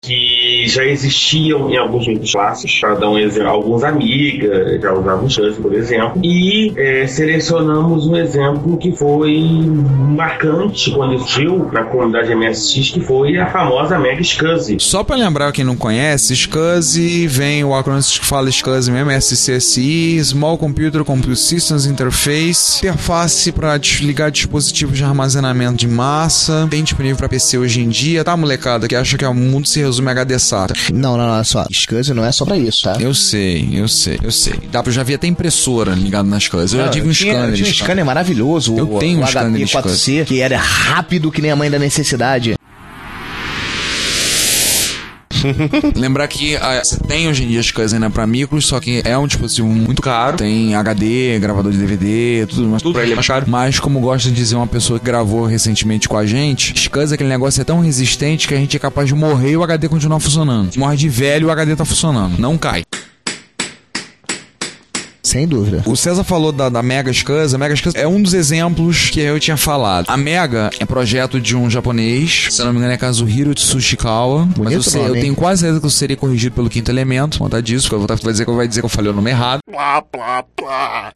Que 0.00 0.64
já 0.68 0.84
existiam 0.84 1.68
em 1.70 1.76
alguns 1.76 2.06
micros 2.06 2.30
clássicos, 2.30 2.78
para 2.78 2.94
dar 2.94 3.10
um 3.10 3.18
exemplo, 3.18 3.48
alguns 3.48 3.82
amigas 3.82 4.80
já 4.80 4.92
usavam 4.92 5.28
SCSI, 5.28 5.60
por 5.60 5.74
exemplo, 5.74 6.20
e 6.24 6.72
eh, 6.76 7.06
selecionamos 7.08 8.06
um 8.06 8.14
exemplo 8.14 8.78
que 8.78 8.92
foi 8.92 9.42
marcante 10.16 10.92
quando 10.92 11.14
existiu 11.14 11.68
na 11.72 11.82
comunidade 11.82 12.32
MSX, 12.32 12.90
que 12.90 13.00
foi 13.00 13.38
a 13.38 13.50
famosa 13.50 13.98
Mega 13.98 14.22
SCSI. 14.22 14.76
Só 14.78 15.02
pra 15.02 15.16
lembrar 15.16 15.50
quem 15.50 15.64
não 15.64 15.76
conhece, 15.76 16.32
SCSI 16.36 17.26
vem 17.26 17.64
o 17.64 17.74
acrônimo 17.74 18.04
que 18.04 18.24
fala 18.24 18.48
SCSI 18.48 18.92
mesmo, 18.92 19.10
SCSI, 19.10 20.24
Small 20.24 20.56
Computer 20.56 21.02
Computer 21.02 21.36
Systems 21.36 21.86
Interface, 21.86 22.86
interface 22.86 23.50
para 23.50 23.76
desligar 23.76 24.30
dispositivos 24.30 24.96
de 24.96 25.02
armazenamento 25.02 25.76
de 25.76 25.88
massa, 25.88 26.68
tem 26.70 26.84
disponível 26.84 27.16
pra 27.16 27.28
PC 27.28 27.58
hoje 27.58 27.80
em 27.80 27.88
dia, 27.88 28.22
tá 28.22 28.36
molecada 28.36 28.86
que 28.86 28.94
acha 28.94 29.18
que 29.18 29.24
o 29.24 29.34
mundo 29.34 29.66
se 29.66 29.87
resume 29.88 30.08
a 30.08 30.12
HD 30.12 30.38
SATA. 30.38 30.74
Não, 30.92 31.16
não, 31.16 31.26
não, 31.26 31.34
olha 31.34 31.44
só. 31.44 31.66
SCSI 31.70 32.14
não 32.14 32.24
é 32.24 32.32
só 32.32 32.44
pra 32.44 32.56
isso, 32.56 32.84
tá? 32.84 32.96
Eu 33.00 33.14
sei, 33.14 33.68
eu 33.72 33.88
sei, 33.88 34.18
eu 34.22 34.30
sei. 34.30 34.54
Dá 34.70 34.82
pra, 34.82 34.90
eu 34.90 34.94
já 34.94 35.02
vi 35.02 35.14
até 35.14 35.26
impressora 35.26 35.92
ligada 35.92 36.28
nas 36.28 36.44
SCSI, 36.44 36.76
eu 36.76 36.84
já 36.84 36.88
tive 36.88 37.08
um 37.08 37.12
tinha, 37.12 37.32
scanner. 37.32 37.54
tinha 37.56 37.68
um 37.68 37.72
scanner 37.72 38.04
maravilhoso. 38.04 38.76
Eu 38.76 38.96
o, 38.96 38.98
tenho 38.98 39.20
um 39.20 39.24
o 39.24 39.26
scanner 39.26 39.64
de 39.64 39.72
HP 39.72 39.88
4C, 39.88 40.24
que 40.24 40.40
era 40.40 40.58
rápido 40.58 41.30
que 41.30 41.42
nem 41.42 41.50
a 41.50 41.56
mãe 41.56 41.70
da 41.70 41.78
necessidade. 41.78 42.57
Lembrar 45.94 46.28
que 46.28 46.56
ah, 46.56 46.82
você 46.82 46.98
tem 46.98 47.28
hoje 47.28 47.44
em 47.44 47.48
dia 47.48 47.60
as 47.60 47.70
coisas 47.70 47.94
ainda 47.94 48.10
pra 48.10 48.26
micros, 48.26 48.66
só 48.66 48.80
que 48.80 49.02
é 49.04 49.16
um 49.16 49.26
dispositivo 49.26 49.68
muito 49.68 50.02
caro. 50.02 50.36
Tem 50.36 50.74
HD, 50.74 51.38
gravador 51.38 51.72
de 51.72 51.78
DVD, 51.78 52.46
tudo, 52.46 52.68
mas 52.68 52.82
tudo 52.82 52.94
pra 52.94 53.02
ele 53.02 53.12
é 53.12 53.14
mais 53.14 53.26
caro. 53.26 53.46
Mas, 53.48 53.78
como 53.80 54.00
gosta 54.00 54.28
de 54.28 54.34
dizer 54.34 54.56
uma 54.56 54.66
pessoa 54.66 54.98
que 54.98 55.04
gravou 55.04 55.46
recentemente 55.46 56.08
com 56.08 56.16
a 56.16 56.26
gente, 56.26 56.74
SCSI, 56.78 57.14
aquele 57.14 57.28
negócio 57.28 57.60
é 57.60 57.64
tão 57.64 57.80
resistente 57.80 58.46
que 58.46 58.54
a 58.54 58.58
gente 58.58 58.76
é 58.76 58.80
capaz 58.80 59.08
de 59.08 59.14
morrer 59.14 59.52
e 59.52 59.56
o 59.56 59.62
HD 59.62 59.88
continuar 59.88 60.20
funcionando. 60.20 60.76
Morre 60.76 60.96
de 60.96 61.08
velho 61.08 61.44
e 61.44 61.46
o 61.46 61.50
HD 61.50 61.76
tá 61.76 61.84
funcionando. 61.84 62.38
Não 62.38 62.56
cai. 62.56 62.84
Sem 65.38 65.46
dúvida. 65.46 65.82
O 65.86 65.94
César 65.96 66.24
falou 66.24 66.50
da, 66.50 66.68
da 66.68 66.82
Mega 66.82 67.12
SCSI. 67.12 67.54
A 67.54 67.58
Mega 67.58 67.74
SCSI 67.76 67.96
é 67.96 68.08
um 68.08 68.20
dos 68.20 68.34
exemplos 68.34 69.08
que 69.10 69.20
eu 69.20 69.38
tinha 69.38 69.56
falado. 69.56 70.06
A 70.08 70.16
Mega 70.16 70.68
é 70.80 70.84
projeto 70.84 71.40
de 71.40 71.54
um 71.54 71.70
japonês, 71.70 72.48
se 72.50 72.60
eu 72.60 72.64
não 72.66 72.72
me 72.72 72.78
engano 72.78 72.92
é 72.92 72.96
Kazuhiro 72.96 73.54
Tsushikawa. 73.54 74.46
mas 74.46 74.54
Bonito 74.56 74.74
eu, 74.74 74.82
sei- 74.82 75.00
eu 75.00 75.06
nome, 75.06 75.16
hein? 75.18 75.22
tenho 75.22 75.36
quase 75.36 75.60
certeza 75.60 75.78
que 75.80 75.86
eu 75.86 75.90
seria 75.90 76.16
corrigido 76.16 76.56
pelo 76.56 76.68
quinto 76.68 76.90
elemento, 76.90 77.38
conta 77.38 77.62
disso, 77.62 77.84
porque 77.84 77.94
eu 77.94 77.98
vou 78.00 78.08
vai 78.08 78.32
dizer 78.32 78.44
que 78.44 78.50
vai 78.50 78.66
dizer 78.66 78.80
que 78.80 78.86
eu 78.86 78.90
falei 78.90 79.12
o 79.12 79.14
nome 79.14 79.30
errado. 79.30 79.60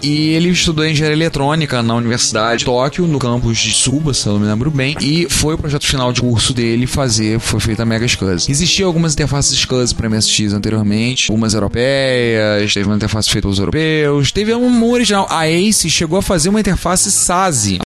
E 0.02 0.28
ele 0.30 0.50
estudou 0.50 0.86
engenharia 0.86 1.16
eletrônica 1.16 1.82
na 1.82 1.94
Universidade 1.96 2.60
de 2.60 2.64
Tóquio, 2.64 3.06
no 3.06 3.18
campus 3.18 3.58
de 3.58 3.72
Suba, 3.72 4.14
se 4.14 4.26
eu 4.26 4.34
não 4.34 4.40
me 4.40 4.46
lembro 4.46 4.70
bem. 4.70 4.94
E 5.00 5.26
foi 5.28 5.54
o 5.54 5.58
projeto 5.58 5.84
final 5.86 6.12
de 6.12 6.20
curso 6.20 6.54
dele 6.54 6.86
fazer, 6.86 7.40
foi 7.40 7.58
feita 7.60 7.82
a 7.82 7.86
Mega 7.86 8.06
SCSI. 8.06 8.50
Existiam 8.50 8.86
algumas 8.86 9.14
interfaces 9.14 9.58
SCSI 9.58 9.94
para 9.96 10.08
MSX 10.08 10.52
anteriormente, 10.52 11.30
algumas 11.30 11.54
europeias, 11.54 12.72
teve 12.72 12.86
uma 12.86 12.96
interface 12.96 13.28
feita 13.28 13.42
pelos 13.42 13.58
europeus, 13.58 14.11
teve 14.32 14.52
uma 14.54 14.86
original. 14.86 15.26
A 15.30 15.48
Ace 15.48 15.88
chegou 15.90 16.18
a 16.18 16.22
fazer 16.22 16.48
uma 16.48 16.60
interface 16.60 17.10
SASI. 17.10 17.78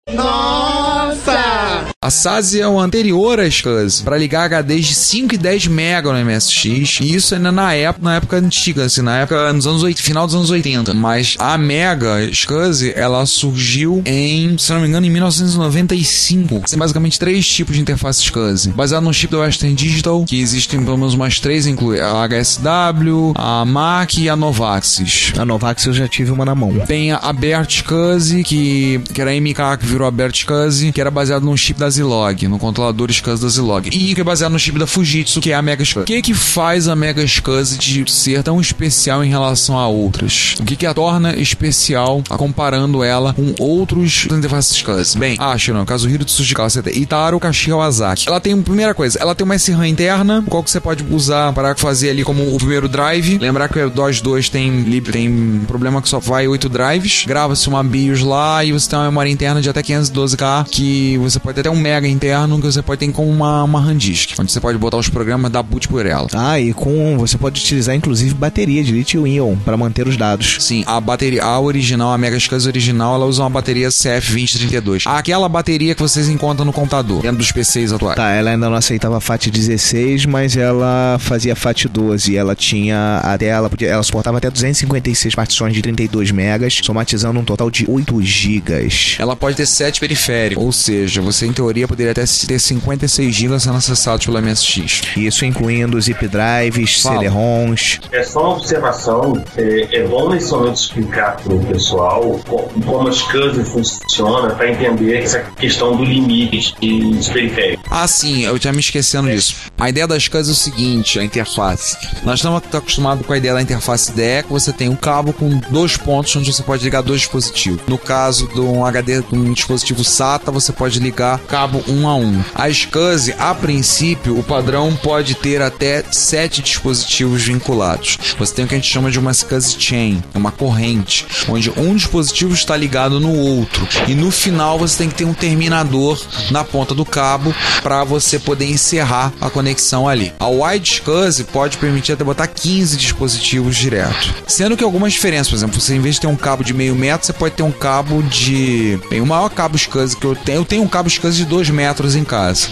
A 2.06 2.10
SASI 2.10 2.60
é 2.60 2.68
o 2.68 2.78
anterior 2.78 3.40
à 3.40 3.50
SCSI, 3.50 4.04
para 4.04 4.16
ligar 4.16 4.48
HDs 4.48 4.86
de 4.86 4.94
5 4.94 5.34
e 5.34 5.38
10 5.38 5.66
MB 5.66 6.04
no 6.04 6.24
MSX. 6.24 7.00
E 7.00 7.16
isso 7.16 7.34
ainda 7.34 7.50
na 7.50 7.74
época, 7.74 8.04
na 8.04 8.14
época 8.14 8.36
antiga, 8.36 8.84
assim, 8.84 9.02
na 9.02 9.18
época 9.18 9.52
nos 9.52 9.66
anos 9.66 9.82
80, 9.82 10.02
final 10.02 10.24
dos 10.24 10.36
anos 10.36 10.48
80. 10.48 10.94
Mas 10.94 11.34
a 11.36 11.58
Mega 11.58 12.22
SCSI, 12.32 12.92
ela 12.94 13.26
surgiu 13.26 14.02
em, 14.06 14.56
se 14.56 14.72
não 14.72 14.82
me 14.82 14.86
engano, 14.86 15.04
em 15.04 15.10
1995. 15.10 16.60
Tem 16.70 16.78
basicamente 16.78 17.18
três 17.18 17.44
tipos 17.44 17.74
de 17.74 17.82
interface 17.82 18.22
SCSI. 18.22 18.68
Baseado 18.68 19.02
no 19.02 19.12
chip 19.12 19.32
da 19.32 19.40
Western 19.40 19.74
Digital, 19.74 20.24
que 20.24 20.40
existem 20.40 20.84
pelo 20.84 20.98
menos 20.98 21.14
umas 21.14 21.40
três, 21.40 21.66
inclui 21.66 22.00
a 22.00 22.12
HSW, 22.28 23.32
a 23.34 23.64
MAC 23.64 24.18
e 24.20 24.28
a 24.28 24.36
Novaxis. 24.36 25.32
A 25.36 25.44
Novax 25.44 25.84
eu 25.86 25.92
já 25.92 26.06
tive 26.06 26.30
uma 26.30 26.44
na 26.44 26.54
mão. 26.54 26.72
Tem 26.86 27.10
a 27.10 27.32
Bert 27.32 27.82
SCSI, 27.82 28.44
que, 28.44 29.00
que 29.12 29.20
era 29.20 29.32
a 29.32 29.40
MK 29.40 29.78
que 29.80 29.86
virou 29.86 30.06
a 30.06 30.10
Bert 30.12 30.36
SCSI, 30.36 30.92
que 30.92 31.00
era 31.00 31.10
baseado 31.10 31.42
num 31.42 31.56
chip 31.56 31.80
da 31.80 31.95
Zilog, 31.96 32.48
no 32.48 32.58
controlador 32.58 33.10
SCSI 33.10 33.42
da 33.42 33.48
Zilog. 33.48 33.88
E 33.88 34.14
que 34.14 34.20
é 34.20 34.24
baseado 34.24 34.52
no 34.52 34.58
chip 34.58 34.78
da 34.78 34.86
Fujitsu, 34.86 35.40
que 35.40 35.52
é 35.52 35.54
a 35.54 35.62
Mega 35.62 35.84
SCSI. 35.84 36.00
O 36.00 36.04
que 36.04 36.22
que 36.22 36.34
faz 36.34 36.88
a 36.88 36.96
Mega 36.96 37.26
SCSI 37.26 37.78
de 37.78 38.10
ser 38.10 38.42
tão 38.42 38.60
especial 38.60 39.24
em 39.24 39.28
relação 39.28 39.78
a 39.78 39.88
outras? 39.88 40.56
O 40.60 40.64
que 40.64 40.76
que 40.76 40.86
a 40.86 40.94
torna 40.94 41.36
especial 41.36 42.22
comparando 42.28 43.02
ela 43.02 43.32
com 43.32 43.54
outros 43.58 44.26
interfaces 44.30 44.76
SCSI? 44.76 45.18
Bem, 45.18 45.36
acho 45.38 45.72
não, 45.72 45.84
Kazuhiro 45.84 46.24
Tsushikawa, 46.24 46.68
você 46.68 46.82
tem 46.82 46.98
Itaro 46.98 47.40
Kashiwazaki. 47.40 48.28
Ela 48.28 48.40
tem, 48.40 48.60
primeira 48.62 48.94
coisa, 48.94 49.18
ela 49.18 49.34
tem 49.34 49.44
uma 49.44 49.56
SRAM 49.56 49.88
interna, 49.88 50.44
qual 50.48 50.62
que 50.62 50.70
você 50.70 50.80
pode 50.80 51.04
usar 51.10 51.52
para 51.52 51.74
fazer 51.74 52.10
ali 52.10 52.24
como 52.24 52.54
o 52.54 52.58
primeiro 52.58 52.88
drive. 52.88 53.38
Lembrar 53.38 53.68
que 53.68 53.78
o 53.78 53.90
DOS 53.90 54.20
2 54.20 54.48
tem, 54.48 54.84
tem 55.10 55.60
problema 55.66 56.02
que 56.02 56.08
só 56.08 56.18
vai 56.18 56.46
8 56.46 56.68
drives. 56.68 57.24
Grava-se 57.26 57.68
uma 57.68 57.82
BIOS 57.82 58.22
lá 58.22 58.64
e 58.64 58.72
você 58.72 58.88
tem 58.88 58.98
uma 58.98 59.06
memória 59.06 59.30
interna 59.30 59.60
de 59.60 59.68
até 59.68 59.82
512K, 59.82 60.66
que 60.70 61.16
você 61.18 61.38
pode 61.38 61.54
ter 61.54 61.60
até 61.60 61.70
um 61.70 61.76
mega 61.86 62.08
interno 62.08 62.60
que 62.60 62.66
você 62.66 62.82
pode 62.82 62.98
ter 62.98 63.12
como 63.12 63.30
uma, 63.30 63.62
uma 63.62 63.80
RAM 63.80 63.96
disk, 63.96 64.34
onde 64.40 64.50
você 64.50 64.60
pode 64.60 64.76
botar 64.76 64.96
os 64.96 65.08
programas 65.08 65.52
da 65.52 65.62
boot 65.62 65.86
por 65.86 66.04
ela. 66.04 66.26
Ah, 66.34 66.58
e 66.58 66.72
com 66.72 67.16
você 67.16 67.38
pode 67.38 67.60
utilizar 67.60 67.94
inclusive 67.94 68.34
bateria 68.34 68.82
de 68.82 68.90
lítio-íon 68.90 69.56
para 69.64 69.76
manter 69.76 70.08
os 70.08 70.16
dados. 70.16 70.56
Sim, 70.58 70.82
a 70.84 71.00
bateria, 71.00 71.44
a 71.44 71.60
original, 71.60 72.12
a 72.12 72.18
Mega 72.18 72.38
SCSI 72.38 72.66
original, 72.66 73.14
ela 73.14 73.26
usa 73.26 73.44
uma 73.44 73.50
bateria 73.50 73.88
CF2032. 73.88 75.04
Aquela 75.06 75.48
bateria 75.48 75.94
que 75.94 76.02
vocês 76.02 76.28
encontram 76.28 76.64
no 76.64 76.72
computador, 76.72 77.22
dentro 77.22 77.38
dos 77.38 77.52
PCs 77.52 77.92
atuais. 77.92 78.16
Tá, 78.16 78.30
ela 78.30 78.50
ainda 78.50 78.68
não 78.68 78.76
aceitava 78.76 79.20
FAT 79.20 79.46
16, 79.48 80.26
mas 80.26 80.56
ela 80.56 81.18
fazia 81.20 81.54
FAT 81.54 81.84
12. 81.84 82.36
Ela 82.36 82.56
tinha 82.56 83.20
até 83.22 83.46
ela 83.46 83.70
podia, 83.70 83.88
ela 83.88 84.02
suportava 84.02 84.38
até 84.38 84.50
256 84.50 85.36
partições 85.36 85.72
de 85.72 85.82
32 85.82 86.32
megas, 86.32 86.80
somatizando 86.82 87.38
um 87.38 87.44
total 87.44 87.70
de 87.70 87.84
8 87.88 88.20
gigas. 88.22 89.16
Ela 89.20 89.36
pode 89.36 89.56
ter 89.56 89.66
7 89.66 90.00
periféricos, 90.00 90.64
ou 90.64 90.72
seja, 90.72 91.20
você 91.20 91.46
em 91.46 91.52
teoria 91.52 91.65
poderia 91.88 92.12
até 92.12 92.24
ter 92.46 92.58
56 92.58 93.34
GB 93.34 93.58
sendo 93.60 93.76
acessados 93.76 94.24
pelo 94.26 94.40
MSX. 94.40 95.02
Isso 95.16 95.44
incluindo 95.44 96.00
zip 96.00 96.26
drives. 96.28 97.02
CD-ROMs. 97.02 98.00
É 98.12 98.22
só 98.22 98.40
uma 98.40 98.56
observação, 98.56 99.42
é, 99.56 99.98
é 99.98 100.06
bom 100.06 100.30
nesse 100.30 100.50
momento 100.52 100.76
explicar 100.76 101.36
para 101.36 101.52
o 101.54 101.64
pessoal 101.66 102.40
co- 102.48 102.68
como 102.84 103.08
a 103.08 103.12
SCSI 103.12 103.64
funciona 103.64 104.54
para 104.54 104.70
entender 104.70 105.16
essa 105.22 105.40
questão 105.58 105.96
do 105.96 106.04
limite 106.04 106.74
de, 106.80 107.32
periférico. 107.32 107.82
Ah, 107.90 108.06
sim, 108.06 108.44
eu 108.44 108.58
tinha 108.58 108.72
me 108.72 108.80
esquecendo 108.80 109.28
disso. 109.28 109.54
A 109.78 109.88
ideia 109.88 110.06
das 110.06 110.28
casas 110.28 110.48
é 110.48 110.52
o 110.52 110.54
seguinte, 110.54 111.18
a 111.18 111.24
interface. 111.24 111.96
Nós 112.24 112.38
estamos 112.40 112.62
acostumados 112.72 113.24
com 113.26 113.32
a 113.32 113.38
ideia 113.38 113.54
da 113.54 113.62
interface 113.62 114.12
DE, 114.12 114.42
que 114.44 114.50
você 114.52 114.72
tem 114.72 114.88
um 114.88 114.96
cabo 114.96 115.32
com 115.32 115.48
dois 115.70 115.96
pontos 115.96 116.34
onde 116.36 116.52
você 116.52 116.62
pode 116.62 116.84
ligar 116.84 117.02
dois 117.02 117.20
dispositivos. 117.20 117.80
No 117.86 117.98
caso 117.98 118.46
de 118.48 118.60
um 118.60 118.84
HD, 118.84 119.22
de 119.22 119.34
um 119.34 119.52
dispositivo 119.52 120.04
SATA, 120.04 120.50
você 120.50 120.72
pode 120.72 120.98
ligar 120.98 121.38
cabo 121.56 121.82
um 121.88 122.06
a 122.06 122.14
um. 122.14 122.44
A 122.54 122.68
SCSI, 122.68 123.34
a 123.38 123.54
princípio, 123.54 124.38
o 124.38 124.42
padrão 124.42 124.94
pode 125.02 125.34
ter 125.36 125.62
até 125.62 126.04
sete 126.10 126.60
dispositivos 126.60 127.44
vinculados. 127.44 128.18
Você 128.38 128.52
tem 128.52 128.66
o 128.66 128.68
que 128.68 128.74
a 128.74 128.78
gente 128.78 128.92
chama 128.92 129.10
de 129.10 129.18
uma 129.18 129.32
SCSI 129.32 129.76
chain, 129.80 130.22
uma 130.34 130.52
corrente, 130.52 131.26
onde 131.48 131.70
um 131.70 131.96
dispositivo 131.96 132.52
está 132.52 132.76
ligado 132.76 133.18
no 133.18 133.34
outro. 133.34 133.88
E 134.06 134.14
no 134.14 134.30
final 134.30 134.78
você 134.78 134.98
tem 134.98 135.08
que 135.08 135.14
ter 135.14 135.24
um 135.24 135.32
terminador 135.32 136.22
na 136.50 136.62
ponta 136.62 136.94
do 136.94 137.06
cabo 137.06 137.54
para 137.82 138.04
você 138.04 138.38
poder 138.38 138.66
encerrar 138.66 139.32
a 139.40 139.48
conexão 139.48 140.06
ali. 140.06 140.34
A 140.38 140.48
Wide 140.48 141.00
SCSI 141.00 141.44
pode 141.44 141.78
permitir 141.78 142.12
até 142.12 142.22
botar 142.22 142.48
15 142.48 142.98
dispositivos 142.98 143.76
direto. 143.76 144.34
Sendo 144.46 144.76
que 144.76 144.84
algumas 144.84 145.14
diferenças, 145.14 145.48
por 145.48 145.56
exemplo, 145.56 145.80
você 145.80 145.94
em 145.94 146.00
vez 146.00 146.16
de 146.16 146.20
ter 146.20 146.26
um 146.26 146.36
cabo 146.36 146.62
de 146.62 146.74
meio 146.74 146.94
metro, 146.94 147.26
você 147.26 147.32
pode 147.32 147.54
ter 147.54 147.62
um 147.62 147.72
cabo 147.72 148.22
de. 148.24 149.00
Bem, 149.08 149.22
o 149.22 149.26
maior 149.26 149.48
cabo 149.48 149.78
SCSI 149.78 150.16
que 150.16 150.26
eu 150.26 150.36
tenho, 150.36 150.58
eu 150.58 150.64
tenho 150.66 150.82
um 150.82 150.88
cabo 150.88 151.08
SCSI 151.08 151.45
de 151.45 151.45
2 151.46 151.70
metros 151.70 152.14
em 152.14 152.24
casa. 152.24 152.68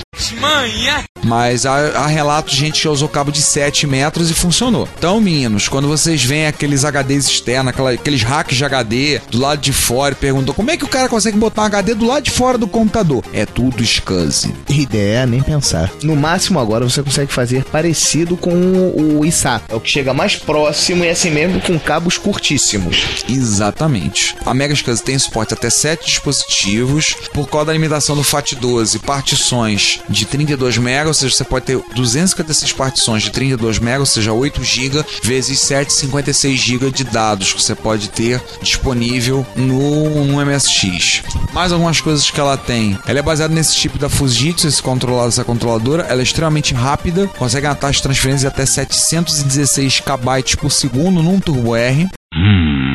Mas 1.25 1.65
há, 1.65 1.75
há 2.03 2.07
relatos 2.07 2.53
de 2.53 2.59
gente 2.61 2.83
que 2.83 2.89
usou 2.89 3.09
cabo 3.09 3.33
de 3.33 3.41
7 3.41 3.87
metros 3.87 4.31
e 4.31 4.35
funcionou. 4.35 4.87
Então, 4.99 5.21
meninos, 5.21 5.69
quando 5.69 5.89
vocês 5.89 6.23
veem 6.23 6.47
aqueles 6.47 6.85
HDs 6.85 7.27
externos, 7.27 7.71
aquela- 7.71 7.91
aqueles 7.93 8.23
hacks 8.23 8.57
de 8.59 8.65
HD 8.65 9.21
do 9.31 9.39
lado 9.41 9.61
de 9.61 9.73
fora 9.73 10.13
e 10.13 10.17
perguntam 10.17 10.55
como 10.55 10.71
é 10.71 10.77
que 10.77 10.85
o 10.85 10.89
cara 10.89 11.09
consegue 11.09 11.39
botar 11.39 11.63
um 11.63 11.65
HD 11.67 11.95
do 11.95 12.07
lado 12.07 12.25
de 12.25 12.31
fora 12.31 12.59
do 12.59 12.67
computador? 12.67 13.25
É 13.33 13.47
tudo 13.47 13.83
SCSI. 13.83 14.55
Ideia, 14.69 15.25
nem 15.27 15.43
pensar. 15.43 15.91
No 16.03 16.15
máximo 16.15 16.59
agora 16.61 16.85
você 16.85 17.03
consegue 17.03 17.33
fazer 17.33 17.65
parecido 17.65 18.37
com 18.37 18.53
o 18.53 19.25
ISA. 19.25 19.63
É 19.69 19.75
o 19.75 19.81
que 19.81 19.91
chega 19.91 20.13
mais 20.13 20.37
próximo 20.37 21.05
e 21.05 21.09
assim 21.09 21.31
mesmo 21.31 21.61
com 21.61 21.79
cabos 21.79 22.19
curtíssimos. 22.19 23.25
Exatamente. 23.29 24.37
A 24.45 24.53
Mega 24.53 24.75
SCSI 24.75 25.03
tem 25.03 25.19
suporte 25.19 25.55
até 25.55 25.71
7 25.71 26.05
dispositivos. 26.07 27.15
Por 27.33 27.49
causa 27.49 27.67
da 27.67 27.73
limitação 27.73 28.15
do 28.15 28.23
FAT12, 28.65 29.01
partições 29.01 30.01
de 30.09 30.25
32 30.25 30.79
MB, 30.79 31.09
ou 31.09 31.15
seja, 31.15 31.35
você 31.35 31.45
pode 31.45 31.67
ter 31.67 31.79
256 31.95 32.73
partições 32.73 33.23
de 33.23 33.31
32 33.31 33.79
MB, 33.79 33.99
ou 33.99 34.07
seja, 34.07 34.33
8 34.33 34.65
GB, 34.65 35.05
vezes 35.23 35.61
7, 35.61 35.93
56 35.93 36.59
GB 36.59 36.91
de 36.91 37.05
dados 37.05 37.53
que 37.53 37.63
você 37.63 37.75
pode 37.75 38.09
ter 38.09 38.43
disponível 38.63 39.47
no, 39.55 40.25
no 40.25 40.45
MSX. 40.45 41.23
Mais 41.53 41.73
algumas 41.73 42.01
coisas 42.01 42.31
que 42.31 42.41
ela 42.41 42.57
tem. 42.57 42.99
Ela 43.07 43.19
é 43.19 43.23
baseada 43.23 43.55
nesse 43.55 43.77
tipo 43.77 43.99
da 43.99 44.09
Fujitsu, 44.09 44.67
esse 44.67 44.83
controlado, 44.83 45.29
essa 45.29 45.45
controladora. 45.45 46.05
Ela 46.05 46.21
é 46.21 46.25
extremamente 46.25 46.75
rápida, 46.75 47.27
consegue 47.39 47.67
uma 47.67 47.75
taxa 47.75 47.99
de 47.99 48.03
transferência 48.03 48.49
de 48.49 48.55
até 48.55 48.67
716 48.67 50.01
KB 50.01 50.57
por 50.61 50.71
segundo 50.71 51.23
num 51.23 51.39
Turbo 51.39 51.77
R 51.77 52.09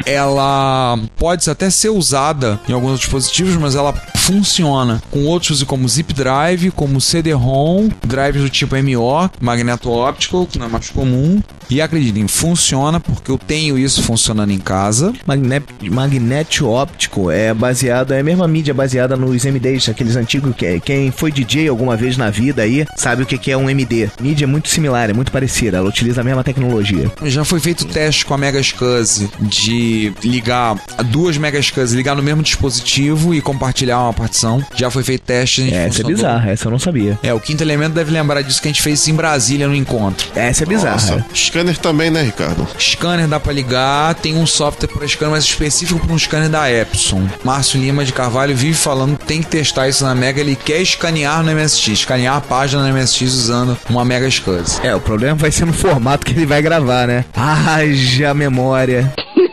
ela 0.09 0.99
pode 1.17 1.47
até 1.49 1.69
ser 1.69 1.89
usada 1.89 2.59
em 2.67 2.73
alguns 2.73 2.99
dispositivos, 2.99 3.55
mas 3.55 3.75
ela 3.75 3.93
funciona 4.15 5.01
com 5.11 5.25
outros 5.25 5.61
como 5.63 5.87
zip 5.87 6.13
drive, 6.13 6.71
como 6.71 6.99
CD-ROM, 6.99 7.89
drives 8.05 8.41
do 8.41 8.49
tipo 8.49 8.75
MO, 8.75 9.29
magneto 9.39 9.91
óptico, 9.91 10.47
que 10.47 10.57
não 10.57 10.65
é 10.65 10.69
mais 10.69 10.89
comum, 10.89 11.41
E 11.69 11.81
acreditem, 11.81 12.27
funciona 12.27 12.99
porque 12.99 13.29
eu 13.29 13.37
tenho 13.37 13.77
isso 13.77 14.01
funcionando 14.01 14.51
em 14.51 14.57
casa. 14.57 15.13
Magne 15.27 15.61
magnético 15.91 16.67
óptico 16.67 17.29
é 17.29 17.53
baseado, 17.53 18.11
é 18.11 18.19
a 18.21 18.23
mesma 18.23 18.47
mídia 18.47 18.73
baseada 18.73 19.15
nos 19.15 19.45
MDs, 19.45 19.89
aqueles 19.89 20.15
antigos 20.15 20.55
que 20.55 20.79
quem 20.79 21.11
foi 21.11 21.31
DJ 21.31 21.67
alguma 21.67 21.95
vez 21.95 22.17
na 22.17 22.31
vida 22.31 22.63
aí 22.63 22.87
sabe 22.95 23.21
o 23.21 23.25
que 23.25 23.51
é 23.51 23.55
um 23.57 23.69
MD. 23.69 24.09
Mídia 24.19 24.45
é 24.45 24.47
muito 24.47 24.67
similar, 24.67 25.11
é 25.11 25.13
muito 25.13 25.31
parecida, 25.31 25.77
ela 25.77 25.87
utiliza 25.87 26.21
a 26.21 26.23
mesma 26.23 26.43
tecnologia. 26.43 27.11
Já 27.25 27.45
foi 27.45 27.59
feito 27.59 27.85
teste 27.85 28.25
com 28.25 28.33
a 28.33 28.37
Mega 28.37 28.59
de 29.39 29.99
ligar 30.24 30.75
duas 31.06 31.38
Mega 31.38 31.62
SCSI, 31.62 31.96
ligar 31.96 32.15
no 32.15 32.24
mesmo 32.24 32.44
dispositivo 32.44 33.34
e 33.34 33.41
compartilhar 33.41 34.00
uma 34.00 34.13
partição. 34.13 34.63
Já 34.75 34.89
foi 34.89 35.03
feito 35.03 35.22
teste. 35.22 35.74
Essa 35.74 36.01
é 36.01 36.06
bizarra, 36.06 36.51
essa 36.51 36.68
eu 36.68 36.72
não 36.72 36.79
sabia. 36.79 37.18
É, 37.24 37.34
o 37.34 37.39
quinto 37.39 37.63
elemento 37.63 37.94
deve 37.94 38.12
lembrar 38.12 38.41
disso 38.41 38.62
que 38.62 38.68
a 38.68 38.72
gente 38.72 38.82
fez 38.82 39.08
em 39.08 39.13
Brasília 39.13 39.68
no 39.68 39.75
encontro. 39.75 40.27
Essa 40.36 40.63
é 40.63 40.65
bizarra. 40.65 40.94
Nossa. 40.94 41.25
Scanner 41.34 41.77
também, 41.77 42.10
né, 42.10 42.22
Ricardo? 42.22 42.68
Scanner 42.79 43.27
dá 43.27 43.39
pra 43.39 43.53
ligar, 43.53 44.15
tem 44.15 44.36
um 44.36 44.46
software 44.46 44.88
para 44.88 45.08
scanner 45.08 45.32
mais 45.32 45.44
específico 45.44 46.00
para 46.00 46.13
um 46.13 46.18
scanner 46.18 46.50
da 46.50 46.72
Epson. 46.72 47.27
Márcio 47.44 47.79
Lima 47.79 48.06
de 48.06 48.13
Carvalho 48.13 48.56
vive 48.56 48.74
falando 48.74 49.18
que 49.18 49.25
tem 49.25 49.41
que 49.41 49.48
testar 49.48 49.88
isso 49.88 50.03
na 50.03 50.15
Mega, 50.15 50.39
ele 50.39 50.56
quer 50.56 50.82
escanear 50.82 51.44
no 51.44 51.51
MSX, 51.51 51.88
escanear 51.89 52.38
a 52.38 52.41
página 52.41 52.88
no 52.88 52.98
MSX 52.98 53.22
usando 53.34 53.77
uma 53.89 54.03
Mega 54.06 54.29
SCSI. 54.29 54.79
É, 54.84 54.96
o 54.96 55.00
problema 55.00 55.36
vai 55.36 55.51
ser 55.51 55.65
no 55.65 55.74
formato 55.74 56.25
que 56.25 56.34
ele 56.34 56.46
vai 56.46 56.62
gravar, 56.62 57.08
né? 57.08 57.25
Haja 57.36 58.34
memória. 58.34 59.12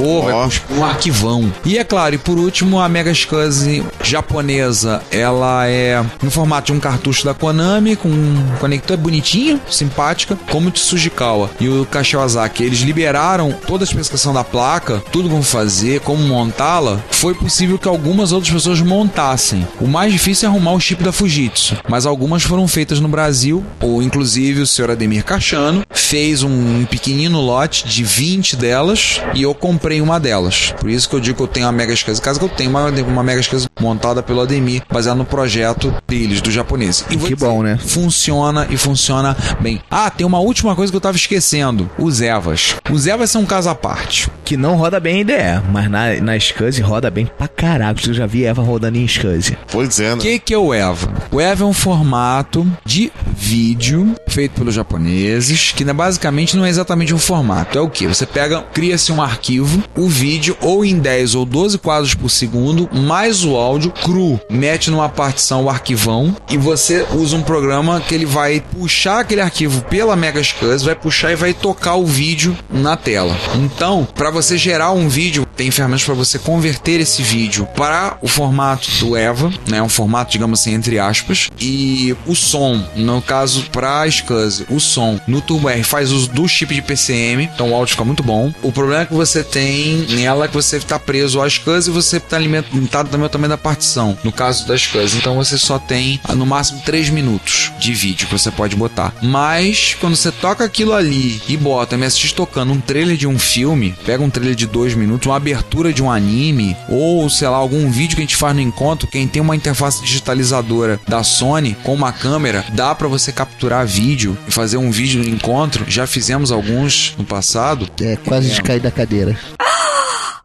Pô, 0.00 0.22
vai 0.22 0.32
Ó. 0.32 0.44
cuspir 0.44 0.76
um 0.76 0.84
arquivão. 0.84 1.52
E 1.64 1.78
é 1.78 1.84
claro, 1.84 2.14
e 2.14 2.18
por 2.18 2.38
último, 2.38 2.80
a 2.80 2.88
Mega 2.88 3.12
SCSI 3.12 3.84
japonesa, 4.02 5.02
ela 5.10 5.66
é 5.66 6.02
no 6.22 6.30
formato 6.30 6.72
de 6.72 6.72
um 6.72 6.80
cartucho 6.80 7.24
da 7.24 7.34
Konami, 7.34 7.96
com 7.96 8.08
um 8.08 8.46
conector 8.58 8.96
bonitinho, 8.96 9.60
simpática, 9.70 10.38
como 10.50 10.68
o 10.68 10.70
Tsujikawa 10.70 11.50
e 11.60 11.68
o 11.68 11.84
Kashiwazaki. 11.84 12.62
Eles 12.62 12.80
liberaram 12.80 13.54
toda 13.66 13.84
a 13.84 13.86
especificação 13.86 14.32
da 14.32 14.42
placa, 14.42 15.02
tudo 15.12 15.28
como 15.28 15.42
fazer, 15.42 16.00
como 16.00 16.22
montá-la. 16.22 17.00
Foi 17.10 17.34
possível 17.34 17.78
que 17.78 17.88
algumas 17.88 18.32
outras 18.32 18.52
pessoas 18.52 18.80
montassem. 18.80 19.66
O 19.80 19.86
mais 19.86 20.12
difícil 20.12 20.48
é 20.48 20.50
arrumar 20.50 20.72
o 20.72 20.80
chip 20.80 21.02
da 21.02 21.12
Fujitsu, 21.12 21.76
mas 21.88 22.06
algumas 22.06 22.42
foram 22.42 22.66
feitas 22.66 23.00
no 23.00 23.08
Brasil, 23.08 23.64
ou 23.80 24.02
inclusive 24.02 24.62
o 24.62 24.66
senhor 24.66 24.90
Ademir 24.90 25.24
Cachano 25.24 25.84
fez 25.92 26.42
um 26.42 26.84
pequenino 26.86 27.40
lote 27.40 27.86
de 27.86 28.02
20 28.02 28.56
delas 28.56 29.20
e 29.34 29.42
eu 29.42 29.54
comprei 29.54 29.89
uma 29.98 30.20
delas. 30.20 30.74
Por 30.78 30.90
isso 30.90 31.08
que 31.08 31.16
eu 31.16 31.20
digo 31.20 31.38
que 31.38 31.42
eu 31.42 31.48
tenho 31.48 31.66
uma 31.66 31.72
Mega 31.72 31.94
em 31.94 31.96
casa, 31.96 32.38
que 32.38 32.44
eu 32.44 32.48
tenho 32.48 32.68
uma, 32.70 32.88
uma 32.88 33.22
Mega 33.22 33.40
SCSI 33.40 33.66
montada 33.80 34.22
pelo 34.22 34.42
Ademir, 34.42 34.82
baseada 34.92 35.16
no 35.16 35.24
projeto 35.24 35.94
deles, 36.06 36.42
do 36.42 36.50
japonês. 36.50 37.04
E 37.08 37.16
Que 37.16 37.34
dizer, 37.34 37.36
bom, 37.36 37.62
né? 37.62 37.78
Funciona 37.82 38.66
e 38.68 38.76
funciona 38.76 39.34
bem. 39.60 39.80
Ah, 39.90 40.10
tem 40.10 40.26
uma 40.26 40.38
última 40.38 40.76
coisa 40.76 40.92
que 40.92 40.96
eu 40.96 41.00
tava 41.00 41.16
esquecendo: 41.16 41.90
os 41.98 42.20
Evas. 42.20 42.76
Os 42.90 43.06
Evas 43.06 43.30
são 43.30 43.42
um 43.42 43.46
caso 43.46 43.70
à 43.70 43.74
parte. 43.74 44.28
Que 44.44 44.56
não 44.56 44.76
roda 44.76 44.98
bem 45.00 45.20
IDE, 45.20 45.62
mas 45.72 45.88
na, 45.88 46.14
na 46.20 46.36
SCSI 46.38 46.82
roda 46.82 47.10
bem 47.10 47.26
pra 47.26 47.48
caraca. 47.48 48.00
Eu 48.06 48.14
já 48.14 48.26
vi 48.26 48.44
Eva 48.44 48.62
rodando 48.62 48.98
em 48.98 49.06
SCSI. 49.06 49.56
Pois 49.70 49.98
é, 50.00 50.12
O 50.12 50.16
né? 50.16 50.22
que, 50.22 50.38
que 50.38 50.54
é 50.54 50.58
o 50.58 50.74
EVA? 50.74 51.08
O 51.30 51.40
EVA 51.40 51.64
é 51.64 51.66
um 51.66 51.72
formato 51.72 52.66
de 52.84 53.12
vídeo 53.36 54.14
feito 54.28 54.52
pelos 54.52 54.74
japoneses, 54.74 55.72
que 55.72 55.84
né, 55.84 55.92
basicamente 55.92 56.56
não 56.56 56.64
é 56.64 56.68
exatamente 56.68 57.14
um 57.14 57.18
formato. 57.18 57.78
É 57.78 57.80
o 57.80 57.88
que? 57.88 58.06
Você 58.06 58.26
pega, 58.26 58.62
cria-se 58.72 59.12
um 59.12 59.22
arquivo, 59.22 59.79
o 59.96 60.08
vídeo, 60.08 60.56
ou 60.60 60.84
em 60.84 60.98
10 60.98 61.34
ou 61.34 61.44
12 61.44 61.78
quadros 61.78 62.14
por 62.14 62.30
segundo, 62.30 62.88
mais 62.92 63.44
o 63.44 63.56
áudio 63.56 63.90
cru. 63.90 64.40
Mete 64.50 64.90
numa 64.90 65.08
partição 65.08 65.64
o 65.64 65.70
arquivão 65.70 66.34
e 66.50 66.56
você 66.56 67.06
usa 67.14 67.36
um 67.36 67.42
programa 67.42 68.00
que 68.00 68.14
ele 68.14 68.26
vai 68.26 68.60
puxar 68.60 69.20
aquele 69.20 69.40
arquivo 69.40 69.82
pela 69.82 70.16
Mega 70.16 70.40
SCSI, 70.42 70.84
vai 70.84 70.94
puxar 70.94 71.32
e 71.32 71.36
vai 71.36 71.52
tocar 71.52 71.96
o 71.96 72.06
vídeo 72.06 72.56
na 72.70 72.96
tela. 72.96 73.36
Então, 73.54 74.06
para 74.14 74.30
você 74.30 74.56
gerar 74.56 74.92
um 74.92 75.08
vídeo, 75.08 75.46
tem 75.56 75.70
ferramentas 75.70 76.04
para 76.04 76.14
você 76.14 76.38
converter 76.38 77.00
esse 77.00 77.22
vídeo 77.22 77.66
para 77.76 78.16
o 78.20 78.28
formato 78.28 78.88
do 79.00 79.16
EVA, 79.16 79.52
né, 79.68 79.82
um 79.82 79.88
formato, 79.88 80.32
digamos 80.32 80.60
assim, 80.60 80.74
entre 80.74 80.98
aspas, 80.98 81.48
e 81.60 82.16
o 82.26 82.34
som, 82.34 82.82
no 82.96 83.20
caso 83.20 83.64
para 83.70 84.06
SCSI, 84.06 84.66
o 84.70 84.80
som 84.80 85.20
no 85.26 85.40
Turbo 85.40 85.68
R 85.68 85.82
faz 85.82 86.10
uso 86.10 86.30
do 86.30 86.48
chip 86.48 86.74
de 86.74 86.82
PCM, 86.82 87.44
então 87.44 87.70
o 87.70 87.74
áudio 87.74 87.92
fica 87.92 88.04
muito 88.04 88.22
bom. 88.22 88.52
O 88.62 88.72
problema 88.72 89.06
que 89.06 89.14
você 89.14 89.42
tem 89.42 89.69
nela 89.70 90.44
é 90.44 90.48
que 90.48 90.54
você 90.54 90.76
está 90.76 90.98
preso 90.98 91.40
à 91.40 91.48
SCSI 91.48 91.90
e 91.90 91.92
você 91.92 92.16
está 92.16 92.36
alimentado 92.36 93.08
também 93.08 93.28
também 93.28 93.48
da 93.48 93.56
partição, 93.58 94.16
no 94.22 94.32
caso 94.32 94.66
da 94.66 94.76
SCSI, 94.76 95.18
então 95.18 95.34
você 95.34 95.56
só 95.56 95.78
tem 95.78 96.20
ah, 96.24 96.34
no 96.34 96.44
máximo 96.44 96.82
3 96.84 97.08
minutos 97.10 97.72
de 97.78 97.92
vídeo 97.94 98.26
que 98.26 98.32
você 98.32 98.50
pode 98.50 98.76
botar. 98.76 99.14
Mas 99.22 99.96
quando 100.00 100.16
você 100.16 100.30
toca 100.30 100.64
aquilo 100.64 100.92
ali 100.92 101.40
e 101.48 101.56
bota 101.56 101.96
MSX 101.96 102.32
tocando 102.32 102.72
um 102.72 102.80
trailer 102.80 103.16
de 103.16 103.26
um 103.26 103.38
filme, 103.38 103.94
pega 104.04 104.22
um 104.22 104.30
trailer 104.30 104.54
de 104.54 104.66
2 104.66 104.94
minutos, 104.94 105.26
uma 105.26 105.36
abertura 105.36 105.92
de 105.92 106.02
um 106.02 106.10
anime, 106.10 106.76
ou 106.88 107.28
sei 107.30 107.48
lá, 107.48 107.56
algum 107.56 107.90
vídeo 107.90 108.16
que 108.16 108.22
a 108.22 108.24
gente 108.24 108.36
faz 108.36 108.54
no 108.54 108.60
encontro, 108.60 109.08
quem 109.08 109.26
tem 109.26 109.40
uma 109.40 109.56
interface 109.56 110.02
digitalizadora 110.02 111.00
da 111.08 111.22
Sony 111.22 111.76
com 111.82 111.94
uma 111.94 112.12
câmera, 112.12 112.64
dá 112.72 112.94
para 112.94 113.08
você 113.08 113.32
capturar 113.32 113.86
vídeo 113.86 114.36
e 114.46 114.50
fazer 114.50 114.76
um 114.76 114.90
vídeo 114.90 115.22
no 115.22 115.28
encontro. 115.28 115.84
Já 115.88 116.06
fizemos 116.06 116.52
alguns 116.52 117.14
no 117.16 117.24
passado. 117.24 117.88
É 118.00 118.16
quase 118.16 118.50
de 118.50 118.62
cair 118.62 118.80
da 118.80 118.90
cadeira. 118.90 119.38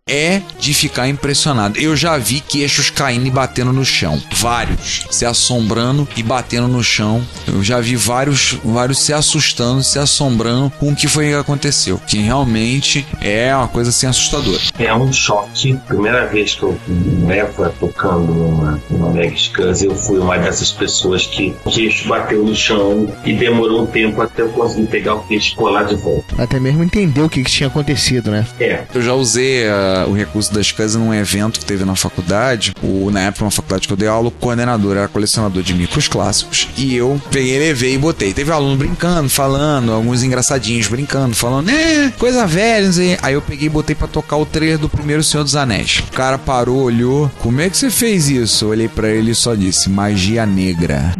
É 0.08 0.40
de 0.60 0.72
ficar 0.72 1.08
impressionado. 1.08 1.80
Eu 1.80 1.96
já 1.96 2.16
vi 2.16 2.40
queixos 2.40 2.92
caindo 2.92 3.26
e 3.26 3.32
batendo 3.32 3.74
no 3.74 3.84
chão. 3.84 4.22
Vários. 4.36 5.08
Se 5.10 5.26
assombrando 5.26 6.08
e 6.16 6.22
batendo 6.22 6.68
no 6.68 6.84
chão. 6.84 7.26
Eu 7.48 7.64
já 7.64 7.82
vi 7.82 7.96
vários, 7.96 8.52
vários 8.64 9.00
se 9.00 9.12
assustando, 9.12 9.82
se 9.82 9.98
assombrando 9.98 10.70
com 10.80 10.92
o 10.92 10.96
que 10.96 11.08
foi 11.08 11.30
que 11.30 11.34
aconteceu. 11.34 12.00
Que 12.06 12.20
realmente 12.20 13.04
é 13.20 13.56
uma 13.56 13.68
coisa 13.68 13.90
assim 13.90 14.06
assustadora. 14.06 14.62
É 14.78 14.94
um 14.94 15.12
choque. 15.12 15.76
Primeira 15.88 16.28
vez 16.28 16.54
que 16.54 16.62
eu 16.62 16.80
um 16.88 17.32
Eva 17.32 17.74
tocando 17.80 18.32
numa, 18.32 18.80
numa 18.92 19.10
Mega 19.10 19.36
SCSI, 19.36 19.86
eu 19.86 19.96
fui 19.96 20.20
uma 20.20 20.38
dessas 20.38 20.72
pessoas 20.72 21.26
que 21.26 21.56
o 21.66 21.72
queixo 21.72 22.08
bateu 22.08 22.46
no 22.46 22.56
chão 22.56 23.12
e 23.26 23.34
demorou 23.34 23.82
um 23.82 23.88
tempo 23.88 24.22
até 24.22 24.44
eu 24.44 24.50
conseguir 24.50 24.86
pegar 24.86 25.16
o 25.16 25.24
queixo 25.24 25.54
e 25.54 25.56
colar 25.56 25.86
de 25.86 25.96
volta. 25.96 26.36
Até 26.38 26.60
mesmo 26.60 26.84
entendeu 26.84 27.26
o 27.26 27.30
que, 27.30 27.44
que 27.44 27.50
tinha 27.50 27.70
acontecido, 27.70 28.30
né? 28.30 28.46
É, 28.60 28.84
Eu 28.94 29.02
já 29.02 29.16
usei 29.16 29.68
o 30.08 30.14
recurso 30.14 30.54
das 30.54 30.72
casas 30.72 31.02
num 31.02 31.14
evento 31.14 31.60
que 31.60 31.66
teve 31.66 31.86
na 31.86 31.96
faculdade. 31.96 32.74
O, 32.82 33.10
na 33.12 33.22
época, 33.22 33.46
uma 33.46 33.52
faculdade 33.52 33.88
que 33.88 33.94
eu 33.94 33.98
dei 33.98 34.08
aula, 34.08 34.28
o 34.28 34.32
coordenador 34.32 34.98
era 34.98 35.08
colecionador 35.08 35.64
de 35.64 35.74
micros 35.74 36.08
clássicos. 36.08 36.68
E 36.78 36.96
eu 36.96 37.22
peguei, 37.32 37.58
levei 37.60 37.96
e 37.96 37.98
botei. 37.98 38.34
Teve 38.34 38.52
aluno 38.52 38.76
brincando, 38.76 39.30
falando, 39.30 39.92
alguns 39.92 40.24
engraçadinhos 40.24 40.88
brincando, 40.88 41.36
falando, 41.36 41.68
né, 41.68 42.12
coisa 42.18 42.46
velha, 42.46 42.86
não 42.88 42.94
sei. 42.94 43.18
Aí 43.22 43.34
eu 43.34 43.42
peguei 43.42 43.68
e 43.68 43.70
botei 43.70 43.96
pra 43.96 44.08
tocar 44.08 44.38
o 44.38 44.46
trailer 44.46 44.78
do 44.78 44.90
primeiro 44.90 45.24
Senhor 45.24 45.44
dos 45.44 45.56
Anéis. 45.56 46.04
O 46.08 46.12
cara 46.12 46.38
parou, 46.38 46.84
olhou. 46.84 47.32
Como 47.40 47.62
é 47.62 47.70
que 47.70 47.78
você 47.78 47.90
fez 47.90 48.30
isso? 48.30 48.66
Eu 48.66 48.70
olhei 48.70 48.88
pra 48.88 49.10
ele 49.10 49.32
e 49.32 49.36
só 49.36 49.56
disse, 49.56 49.90
magia 49.90 50.46
negra. 50.46 51.14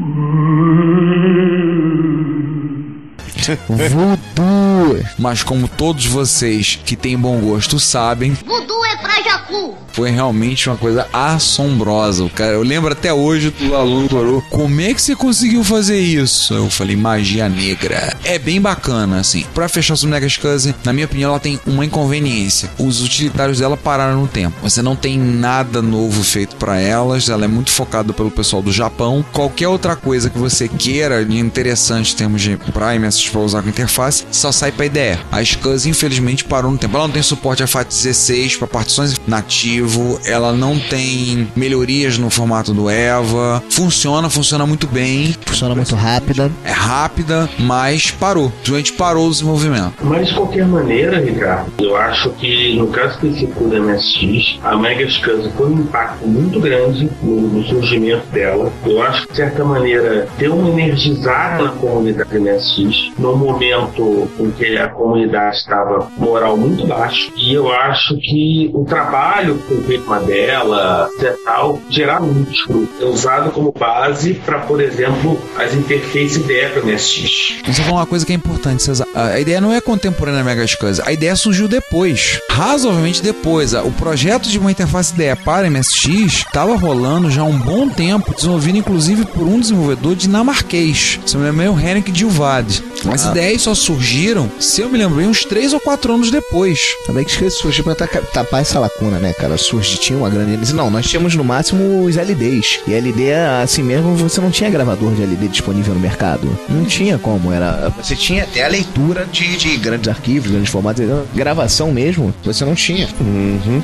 Voodoo! 3.68 5.06
Mas 5.18 5.44
como 5.44 5.68
todos 5.68 6.06
vocês 6.06 6.80
que 6.86 6.96
têm 6.96 7.18
bom 7.18 7.40
gosto 7.40 7.80
sabem, 7.80 8.34
Voodoo 8.46 8.86
é 8.86 8.98
pra 8.98 9.22
Jacu. 9.22 9.76
foi 9.94 10.12
realmente 10.12 10.70
uma 10.70 10.78
coisa 10.78 11.08
assombrosa. 11.12 12.24
O 12.24 12.30
cara, 12.30 12.54
eu 12.54 12.64
lembro 12.64 12.92
até 12.92 13.14
hoje 13.14 13.50
do 13.52 13.76
aluno 13.76 14.10
falou: 14.10 14.42
Como 14.50 14.82
é 14.82 14.94
que 14.94 15.02
você 15.02 15.16
conseguiu 15.16 15.64
fazer 15.64 16.00
isso? 16.00 16.54
Eu 16.54 16.70
falei: 16.70 16.96
Magia 16.96 17.48
negra. 17.50 18.16
É 18.24 18.38
bem 18.38 18.60
bacana, 18.62 19.20
assim. 19.20 19.46
Pra 19.54 19.70
fechar 19.70 19.96
sobre 19.96 20.16
Mega 20.16 20.28
SCSI, 20.28 20.76
na 20.84 20.94
minha 20.94 21.06
opinião, 21.06 21.32
ela 21.32 21.40
tem 21.40 21.60
uma 21.66 21.86
inconveniência. 21.86 22.70
Os 22.78 23.02
utilitários 23.02 23.60
dela 23.60 23.78
pararam 23.78 24.22
no 24.22 24.28
tempo. 24.28 24.56
Você 24.62 24.82
não 24.82 24.96
tem 24.96 25.18
nada 25.18 25.82
novo 25.82 26.24
feito 26.24 26.56
pra 26.56 26.80
elas. 26.80 27.30
Ela 27.30 27.46
é 27.46 27.48
muito 27.48 27.72
focada 27.72 28.14
pelo 28.14 28.32
pessoal 28.32 28.62
do 28.62 28.72
Japão. 28.72 29.26
Qualquer 29.32 29.68
outra 29.68 29.96
coisa 29.96 30.30
que 30.30 30.38
você 30.38 30.68
queira 30.68 31.24
de 31.24 31.38
interessante 31.38 32.14
em 32.14 32.18
termos 32.18 32.42
de 32.42 32.58
pra 32.74 32.98
MSX 32.98 33.28
pra 33.36 33.42
usar 33.42 33.62
com 33.62 33.68
interface, 33.68 34.26
só 34.32 34.50
sai 34.50 34.72
pra 34.72 34.86
IDE. 34.86 35.20
A 35.30 35.44
SCSI, 35.44 35.90
infelizmente, 35.90 36.46
parou 36.46 36.72
no 36.72 36.78
tempo. 36.78 36.96
Ela 36.96 37.08
não 37.08 37.14
tem 37.14 37.22
suporte 37.22 37.62
a 37.62 37.66
FAT16 37.66 38.58
para 38.58 38.68
partições 38.68 39.20
nativo, 39.28 40.20
ela 40.26 40.54
não 40.54 40.80
tem 40.80 41.52
melhorias 41.54 42.18
no 42.18 42.30
formato 42.30 42.74
do 42.74 42.90
EVA. 42.90 43.62
Funciona, 43.70 44.30
funciona 44.30 44.66
muito 44.66 44.88
bem. 44.88 45.36
Funciona 45.46 45.76
muito 45.76 45.96
rápida. 45.96 46.50
É 46.64 46.72
rápida, 46.72 47.50
mas 47.60 48.10
parou. 48.10 48.52
Simplesmente 48.60 48.94
parou 48.94 49.28
o 49.28 49.32
desenvolvimento. 49.32 49.94
Mas 50.02 50.30
de 50.30 50.36
qualquer 50.36 50.66
maneira, 50.66 51.20
Ricardo, 51.20 51.72
eu 51.80 51.96
acho 51.98 52.30
que 52.32 52.76
no 52.78 52.88
caso 52.88 53.16
específico 53.16 53.68
da 53.68 53.80
MSX, 53.80 54.60
a 54.64 54.78
Mega 54.78 55.06
SCSI 55.10 55.52
foi 55.58 55.68
um 55.68 55.80
impacto 55.80 56.26
muito 56.26 56.60
grande 56.60 57.10
no, 57.22 57.42
no 57.42 57.64
surgimento 57.66 58.26
dela. 58.28 58.72
Eu 58.86 59.02
acho 59.04 59.24
que 59.24 59.32
de 59.34 59.38
certa 59.38 59.66
maneira 59.66 60.28
deu 60.38 60.56
uma 60.56 60.70
energizada 60.70 61.66
na 61.66 61.72
comunidade 61.72 62.40
MSX 62.40 63.12
no 63.26 63.38
momento 63.38 64.30
em 64.40 64.52
que 64.52 64.78
a 64.78 64.88
comunidade 64.90 65.58
estava 65.58 66.08
moral 66.18 66.56
muito 66.56 66.86
baixo. 66.86 67.32
E 67.36 67.54
eu 67.54 67.72
acho 67.72 68.18
que 68.18 68.70
o 68.74 68.86
trabalho 68.86 69.60
com 69.68 69.76
uma 70.06 70.20
dela, 70.20 71.10
etc, 71.18 71.36
tal, 71.44 71.80
gerar 71.90 72.22
múltiplo 72.22 72.88
é 73.02 73.06
usado 73.06 73.52
como 73.52 73.72
base 73.72 74.36
para, 74.36 74.60
por 74.60 74.82
exemplo, 74.82 75.40
as 75.58 75.74
interfaces 75.74 76.38
IDE 76.38 76.70
para 76.74 76.84
MSX. 76.84 77.62
Você 77.66 77.82
falou 77.82 78.00
uma 78.00 78.06
coisa 78.06 78.26
que 78.26 78.32
é 78.32 78.36
importante, 78.36 78.84
César. 78.84 79.08
A 79.14 79.40
ideia 79.40 79.60
não 79.60 79.74
é 79.74 79.82
contemporânea 79.82 80.44
da 80.44 80.46
Mega 80.46 80.66
SCSI. 80.66 81.02
A 81.06 81.12
ideia 81.12 81.36
surgiu 81.36 81.68
depois. 81.68 82.40
Razoavelmente 82.50 83.22
depois. 83.22 83.74
O 83.74 83.92
projeto 83.92 84.48
de 84.48 84.60
uma 84.60 84.72
interface 84.72 85.14
IDE 85.14 85.36
para 85.44 85.70
MSX 85.70 86.46
estava 86.46 86.76
rolando 86.76 87.30
já 87.32 87.42
há 87.42 87.46
um 87.46 87.58
bom 87.58 87.90
tempo, 87.90 88.34
desenvolvido 88.36 88.78
inclusive 88.78 89.26
por 89.26 89.44
um 89.44 89.60
desenvolvedor 89.60 90.16
dinamarquês. 90.16 91.20
Se 91.26 91.36
eu 91.36 91.42
me 91.42 91.48
lembro, 91.48 91.64
é 91.64 91.70
o 91.70 91.80
Henrik 91.80 92.12
Dilvad. 92.12 92.84
As 93.16 93.26
ideias 93.26 93.62
só 93.62 93.74
surgiram, 93.74 94.52
se 94.60 94.82
eu 94.82 94.90
me 94.90 94.98
lembro 94.98 95.16
bem, 95.18 95.28
uns 95.28 95.44
3 95.46 95.74
ou 95.74 95.80
4 95.80 96.14
anos 96.14 96.30
depois. 96.32 96.80
Também 97.06 97.24
que 97.24 97.32
esqueci, 97.32 97.58
surgiu 97.58 97.84
pra 97.84 97.96
ta- 97.96 98.08
tapar 98.08 98.62
essa 98.62 98.80
lacuna, 98.80 99.18
né, 99.20 99.32
cara? 99.34 99.58
Surgiu, 99.58 99.98
tinha 99.98 100.18
uma 100.20 100.30
grande. 100.30 100.74
Não, 100.74 100.90
nós 100.90 101.06
tínhamos 101.08 101.34
no 101.36 101.44
máximo 101.44 102.04
os 102.04 102.18
LDs. 102.18 102.80
E 102.88 102.94
LD, 102.94 103.34
assim 103.64 103.84
mesmo, 103.84 104.16
você 104.16 104.42
não 104.42 104.52
tinha 104.52 104.70
gravador 104.70 105.14
de 105.14 105.24
LD 105.24 105.48
disponível 105.48 105.94
no 105.94 106.00
mercado. 106.00 106.48
Não 106.70 106.84
tinha 106.86 107.18
como. 107.18 107.52
Era, 107.54 107.92
você 108.02 108.16
tinha 108.16 108.44
até 108.44 108.66
a 108.66 108.68
leitura 108.68 109.26
de, 109.32 109.56
de 109.56 109.78
grandes 109.78 110.08
arquivos, 110.10 110.52
grandes 110.52 110.70
formatos. 110.70 111.06
Gravação 111.34 111.92
mesmo, 111.92 112.34
você 112.44 112.66
não 112.66 112.76
tinha. 112.76 113.08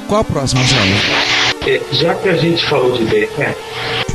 Qual 0.08 0.22
a 0.22 0.24
próxima, 0.24 0.62
Marcelo? 0.62 1.40
É, 1.65 1.80
já 1.91 2.15
que 2.15 2.28
a 2.28 2.36
gente 2.36 2.67
falou 2.67 2.91
de 2.97 3.04
IDE, 3.04 3.30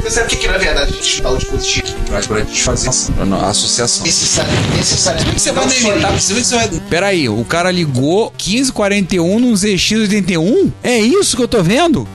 Você 0.02 0.10
sabe 0.10 0.26
o 0.26 0.30
que, 0.30 0.36
que 0.36 0.48
na 0.48 0.58
verdade 0.58 0.92
a 0.92 0.96
gente 0.96 1.22
fala 1.22 1.36
o 1.36 1.38
dispositivo 1.38 1.86
pra 2.08 2.20
gente 2.40 2.62
fazer? 2.62 2.88
A 2.88 3.48
associação. 3.48 4.04
Necessário, 4.04 4.50
necessariamente. 4.76 5.40
Você 5.40 5.52
vai 5.52 5.66
isso. 5.66 5.82
você 6.20 6.34
vê 6.34 6.40
que 6.40 6.46
você 6.46 6.56
vai... 6.56 6.68
Peraí, 6.90 7.28
o 7.28 7.44
cara 7.44 7.70
ligou 7.70 8.32
1541 8.44 9.38
num 9.40 9.52
ZX81? 9.52 10.72
É 10.82 10.98
isso 10.98 11.36
que 11.36 11.42
eu 11.42 11.48
tô 11.48 11.62
vendo? 11.62 12.08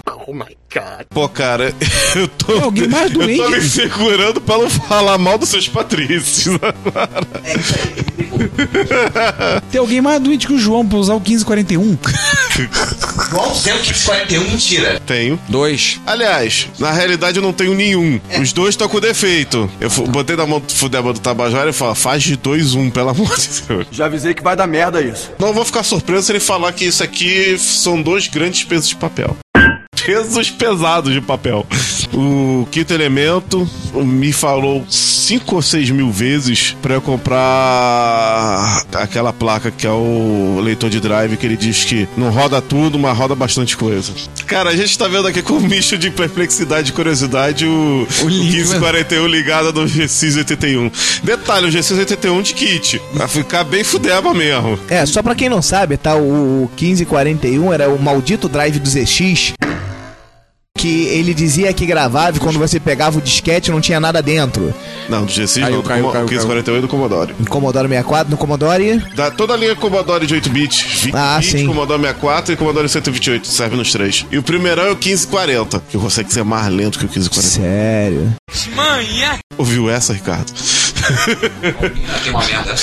Pô, 1.10 1.28
cara, 1.28 1.74
eu 2.16 2.28
tô. 2.30 2.56
É 2.56 2.62
alguém 2.62 2.88
mais 2.88 3.12
Eu 3.12 3.20
tô 3.20 3.26
doente. 3.26 3.50
me 3.52 3.62
segurando 3.62 4.40
pra 4.40 4.58
não 4.58 4.70
falar 4.70 5.18
mal 5.18 5.38
dos 5.38 5.50
seus 5.50 5.68
patrícios 5.68 6.58
agora. 6.62 7.28
Tem 9.70 9.80
alguém 9.80 10.00
mais 10.00 10.22
doente 10.22 10.48
que 10.48 10.54
o 10.54 10.58
João 10.58 10.88
pra 10.88 10.98
usar 10.98 11.16
o 11.16 11.20
1541? 11.20 11.98
João 13.30 13.52
que 13.82 14.04
41 14.06 14.44
mentira. 14.44 15.02
Tenho. 15.06 15.40
Dois. 15.48 16.00
Aliás, 16.06 16.68
na 16.80 16.92
realidade 16.92 17.38
eu 17.38 17.44
não 17.44 17.54
tenho 17.54 17.74
nenhum. 17.74 18.20
Os 18.40 18.52
dois 18.54 18.70
estão 18.70 18.88
com 18.90 19.00
defeito. 19.00 19.70
Eu 19.80 19.90
botei 20.08 20.36
na 20.36 20.46
mão 20.46 20.60
do 20.60 20.72
Fudeba 20.74 21.14
do 21.14 21.20
Tabajara 21.20 21.70
e 21.70 21.74
falei, 21.74 21.96
faz 21.96 22.24
de 22.24 22.36
dois 22.36 22.74
um, 22.74 22.90
pelo 22.90 23.10
amor 23.10 23.36
de 23.38 23.62
Deus. 23.62 23.88
Já 23.92 24.06
avisei 24.06 24.34
que 24.34 24.44
vai 24.44 24.56
dar 24.56 24.68
merda 24.68 25.02
isso. 25.02 25.32
Não 25.40 25.54
vou 25.54 25.66
ficar 25.66 25.84
surpreso 25.84 26.28
se 26.28 26.32
ele 26.32 26.40
falar 26.40 26.72
que 26.74 26.86
isso 26.86 27.04
aqui 27.04 27.58
são 27.58 28.02
dois 28.02 28.28
grandes 28.28 28.64
pesos 28.64 28.90
de 28.90 28.96
papel. 28.96 29.36
Pesos 30.06 30.50
pesados 30.50 31.14
de 31.14 31.22
papel. 31.22 31.66
O 32.14 32.68
quinto 32.72 32.94
elemento 32.94 33.68
me 33.94 34.34
falou 34.34 34.86
cinco 34.90 35.56
ou 35.56 35.62
seis 35.62 35.90
mil 35.90 36.12
vezes 36.12 36.76
pra 36.82 36.96
eu 36.96 37.02
comprar 37.02 38.84
aquela 38.94 39.32
placa 39.32 39.72
que 39.72 39.88
é 39.88 39.90
o 39.90 40.60
leitor 40.62 40.90
de 40.90 41.00
drive 41.00 41.38
que 41.38 41.46
ele 41.46 41.56
diz 41.56 41.86
que 41.86 42.08
não 42.18 42.30
roda 42.30 42.62
tudo, 42.62 43.00
mas 43.00 43.18
roda 43.18 43.36
bastante 43.36 43.78
coisa. 43.78 44.12
Cara, 44.46 44.72
a 44.72 44.76
gente 44.76 44.98
tá 44.98 45.08
vendo 45.08 45.28
aqui 45.28 45.42
com 45.42 45.54
um 45.54 45.62
misto 45.62 45.98
de 45.98 46.10
perplexidade 46.10 46.90
e 46.90 46.94
curiosidade 46.94 47.66
o, 47.66 48.08
o, 48.24 48.28
link, 48.28 48.56
1541 48.56 49.28
ligado 49.28 49.72
no 49.72 49.88
G681. 49.88 50.92
Detalhe, 51.24 51.68
o 51.68 51.70
G681 51.70 52.42
de 52.42 52.54
kit. 52.54 53.02
Vai 53.14 53.28
ficar 53.28 53.64
bem 53.64 53.84
fudeba 53.84 54.34
mesmo. 54.34 54.78
É, 54.90 55.06
só 55.06 55.24
pra 55.24 55.36
quem 55.36 55.48
não 55.48 55.62
sabe, 55.62 55.96
tá? 55.96 56.16
O 56.16 56.70
1541 56.80 57.72
era 57.72 57.90
o 57.90 58.02
maldito 58.02 58.50
drive 58.50 58.80
do 58.80 58.90
ZX. 58.90 59.54
Que 60.82 61.06
ele 61.10 61.34
dizia 61.36 61.72
que 61.74 61.86
gravava 61.86 62.38
e 62.38 62.40
quando 62.40 62.58
você 62.58 62.80
pegava 62.80 63.20
o 63.20 63.22
disquete 63.22 63.70
não 63.70 63.80
tinha 63.80 64.00
nada 64.00 64.20
dentro. 64.20 64.74
Não, 65.08 65.24
do 65.26 65.32
G6 65.32 65.60
Caiu, 65.62 65.76
não, 65.76 65.82
do 65.84 65.88
caiu, 65.88 66.02
Commo- 66.02 66.14
caiu, 66.14 66.26
1541 66.26 66.78
e 66.78 66.82
do 66.82 66.88
Commodore. 66.88 67.36
No 67.38 67.46
Commodore 67.46 67.88
64, 67.88 68.32
no 68.32 68.38
Commodore. 68.38 68.98
Da, 69.16 69.30
toda 69.30 69.54
a 69.54 69.58
linha 69.58 69.76
Commodore 69.76 70.26
de 70.26 70.34
8 70.34 70.50
bits. 70.50 70.82
20 71.04 71.16
Ah, 71.16 71.38
bits, 71.38 71.52
sim. 71.52 71.68
Commodore 71.68 72.02
64 72.02 72.54
e 72.54 72.58
Commodore 72.58 72.90
128. 72.90 73.48
Serve 73.48 73.76
nos 73.76 73.92
três. 73.92 74.26
E 74.32 74.38
o 74.40 74.44
primeirão 74.44 74.84
é 74.86 74.92
o 74.92 74.96
1540, 74.96 75.84
que 75.88 75.98
consegue 76.00 76.34
ser 76.34 76.44
mais 76.44 76.68
lento 76.74 76.98
que 76.98 77.06
o 77.06 77.08
1540. 77.08 77.48
Sério. 77.48 78.34
Ouviu 79.60 79.88
essa, 79.88 80.14
Ricardo? 80.14 80.52
Tem 82.24 82.32
uma 82.32 82.44
merda. 82.46 82.76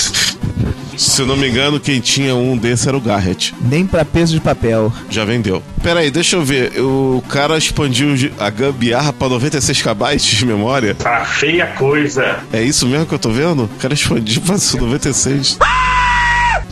Se 0.99 1.21
eu 1.21 1.25
não 1.25 1.37
me 1.37 1.47
engano, 1.49 1.79
quem 1.79 2.01
tinha 2.01 2.35
um 2.35 2.57
desse 2.57 2.87
era 2.89 2.97
o 2.97 2.99
Garrett. 2.99 3.55
Nem 3.61 3.85
pra 3.87 4.03
peso 4.03 4.33
de 4.33 4.41
papel. 4.41 4.91
Já 5.09 5.23
vendeu. 5.23 5.63
Pera 5.81 6.01
aí, 6.01 6.11
deixa 6.11 6.35
eu 6.35 6.43
ver. 6.43 6.73
O 6.81 7.23
cara 7.29 7.57
expandiu 7.57 8.09
a 8.37 8.49
gambiarra 8.49 9.13
pra 9.13 9.29
96 9.29 9.81
KB 9.81 10.17
de 10.17 10.45
memória. 10.45 10.93
tá 10.95 11.23
feia 11.23 11.67
coisa. 11.67 12.39
É 12.51 12.61
isso 12.61 12.85
mesmo 12.85 13.05
que 13.05 13.13
eu 13.13 13.19
tô 13.19 13.29
vendo? 13.29 13.63
O 13.63 13.69
cara 13.79 13.93
expandiu 13.93 14.41
pra 14.41 14.55
96. 14.77 15.57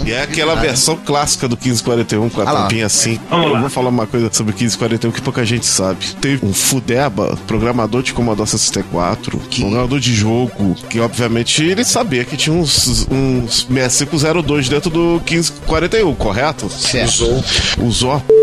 E 0.06 0.12
é 0.12 0.22
aquela 0.22 0.56
versão 0.56 0.96
clássica 0.96 1.48
do 1.48 1.56
1541 1.58 2.30
com 2.30 2.42
a 2.42 2.44
Ah 2.48 2.52
lá. 2.52 2.62
tampinha 2.64 2.86
assim. 2.86 3.20
Vamos 3.30 3.48
eu 3.48 3.54
lá. 3.54 3.60
vou 3.62 3.70
falar 3.70 3.90
uma 3.90 4.08
coisa 4.08 4.30
sobre 4.32 4.54
o 4.54 4.56
1541 4.56 5.12
que 5.12 5.22
pouca 5.22 5.46
gente 5.46 5.66
sabe. 5.66 6.06
Teve 6.22 6.46
um 6.46 6.54
Fudeba, 6.54 7.38
programador 7.48 8.02
de 8.04 8.14
Commodore 8.14 8.48
64, 8.50 9.38
programador 9.38 10.00
de 10.00 10.14
jogo, 10.14 10.76
que 10.90 11.00
obviamente 11.00 11.64
ele 11.64 11.84
sabia 11.84 12.24
que 12.24 12.38
tinha 12.38 12.56
uns, 12.56 13.08
uns 13.10 13.68
6502 13.70 14.70
dentro 14.70 14.90
do 14.90 15.22
1541, 15.30 16.14
correto? 16.16 16.70
Certo. 16.70 17.08
Usou, 17.10 17.44
usou 17.80 18.12
a 18.14 18.20
p... 18.20 18.34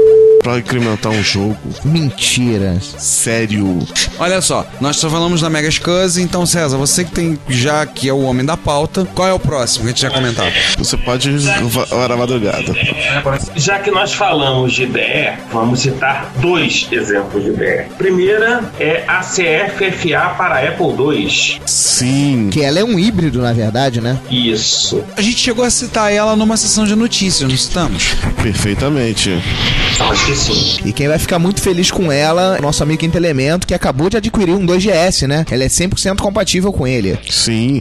pra 0.44 0.58
incrementar 0.58 1.10
um 1.10 1.22
jogo. 1.22 1.56
Mentira. 1.82 2.76
Sério. 2.98 3.78
Olha 4.18 4.42
só, 4.42 4.66
nós 4.80 4.96
só 4.96 5.08
falamos 5.08 5.40
da 5.40 5.48
Mega 5.48 5.68
SCSI, 5.68 6.22
então 6.22 6.44
César, 6.44 6.76
você 6.76 7.02
que 7.02 7.10
tem 7.10 7.38
já 7.48 7.84
que 7.86 8.08
é 8.08 8.12
o 8.12 8.20
homem 8.20 8.44
da 8.44 8.56
pauta, 8.56 9.08
qual 9.14 9.26
é 9.26 9.32
o 9.32 9.38
próximo 9.38 9.84
que 9.84 9.88
a 9.88 9.92
gente 9.92 10.02
já 10.02 10.10
comentar? 10.10 10.52
Você 10.76 10.96
pode 10.98 11.30
hora 11.90 12.16
madrugada. 12.16 12.74
Já 13.56 13.78
que 13.78 13.90
nós 13.90 14.12
falamos 14.12 14.74
de 14.74 14.82
IDE, 14.82 15.32
vamos 15.50 15.80
citar 15.80 16.30
dois 16.36 16.86
exemplos 16.92 17.42
de 17.42 17.50
IDE. 17.50 17.86
Primeira 17.96 18.70
é 18.78 19.02
a 19.08 19.20
CFFA 19.20 20.34
para 20.36 20.68
Apple 20.68 20.86
II. 20.88 21.60
Sim. 21.64 22.50
Que 22.52 22.62
ela 22.62 22.78
é 22.78 22.84
um 22.84 22.98
híbrido, 22.98 23.40
na 23.40 23.52
verdade, 23.54 24.00
né? 24.00 24.18
Isso. 24.30 25.02
A 25.16 25.22
gente 25.22 25.38
chegou 25.38 25.64
a 25.64 25.70
citar 25.70 26.12
ela 26.12 26.36
numa 26.36 26.58
sessão 26.58 26.84
de 26.84 26.94
notícias, 26.94 27.48
não 27.48 27.56
citamos? 27.56 28.14
Perfeitamente. 28.42 29.42
Acho 29.98 30.26
que 30.26 30.33
E 30.84 30.92
quem 30.92 31.08
vai 31.08 31.18
ficar 31.18 31.38
muito 31.38 31.60
feliz 31.60 31.90
com 31.90 32.10
ela, 32.10 32.56
é 32.58 32.60
nosso 32.60 32.82
amigo 32.82 33.00
Quinto 33.00 33.16
Elemento, 33.16 33.66
que 33.66 33.74
acabou 33.74 34.10
de 34.10 34.16
adquirir 34.16 34.54
um 34.54 34.66
2GS, 34.66 35.26
né? 35.26 35.44
Ela 35.50 35.64
é 35.64 35.68
100% 35.68 36.18
compatível 36.20 36.72
com 36.72 36.86
ele. 36.86 37.18
Sim. 37.30 37.80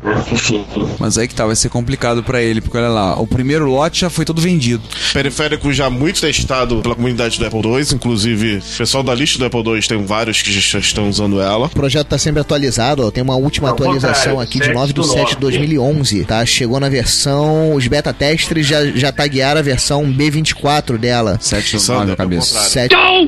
Mas 0.99 1.17
aí 1.17 1.27
que 1.27 1.35
tá, 1.35 1.45
vai 1.45 1.55
ser 1.55 1.69
complicado 1.69 2.23
pra 2.23 2.41
ele, 2.41 2.61
porque 2.61 2.77
olha 2.77 2.89
lá, 2.89 3.19
o 3.19 3.25
primeiro 3.27 3.65
lote 3.65 4.01
já 4.01 4.09
foi 4.09 4.23
todo 4.25 4.41
vendido. 4.41 4.83
Periférico 5.11 5.73
já 5.73 5.89
muito 5.89 6.21
testado 6.21 6.81
pela 6.81 6.95
comunidade 6.95 7.39
do 7.39 7.45
Apple 7.45 7.59
II, 7.59 7.87
inclusive 7.93 8.57
o 8.57 8.77
pessoal 8.77 9.03
da 9.03 9.13
lista 9.13 9.37
do 9.39 9.45
Apple 9.45 9.73
II 9.75 9.81
tem 9.81 10.05
vários 10.05 10.41
que 10.41 10.51
já 10.51 10.79
estão 10.79 11.09
usando 11.09 11.41
ela. 11.41 11.67
O 11.67 11.69
projeto 11.69 12.07
tá 12.07 12.17
sempre 12.17 12.41
atualizado, 12.41 13.07
ó. 13.07 13.11
Tem 13.11 13.23
uma 13.23 13.35
última 13.35 13.69
Ao 13.69 13.73
atualização 13.73 14.39
aqui 14.39 14.59
de 14.59 14.65
7 14.65 14.75
9 14.75 14.93
do 14.93 15.01
do 15.01 15.07
7 15.07 15.17
de 15.17 15.21
9. 15.21 15.35
2011, 15.41 16.25
tá? 16.25 16.45
Chegou 16.45 16.79
na 16.79 16.89
versão... 16.89 17.73
Os 17.73 17.87
beta 17.87 18.13
testers 18.13 18.65
já, 18.67 18.85
já 18.85 19.11
taguearam 19.11 19.59
a 19.59 19.63
versão 19.63 20.05
B24 20.05 20.97
dela. 20.97 21.37
7 21.41 21.79
Só 21.79 21.93
9 21.93 22.05
deu 22.05 22.11
na 22.11 22.15
cabeça. 22.15 22.42
Contrário. 22.43 22.69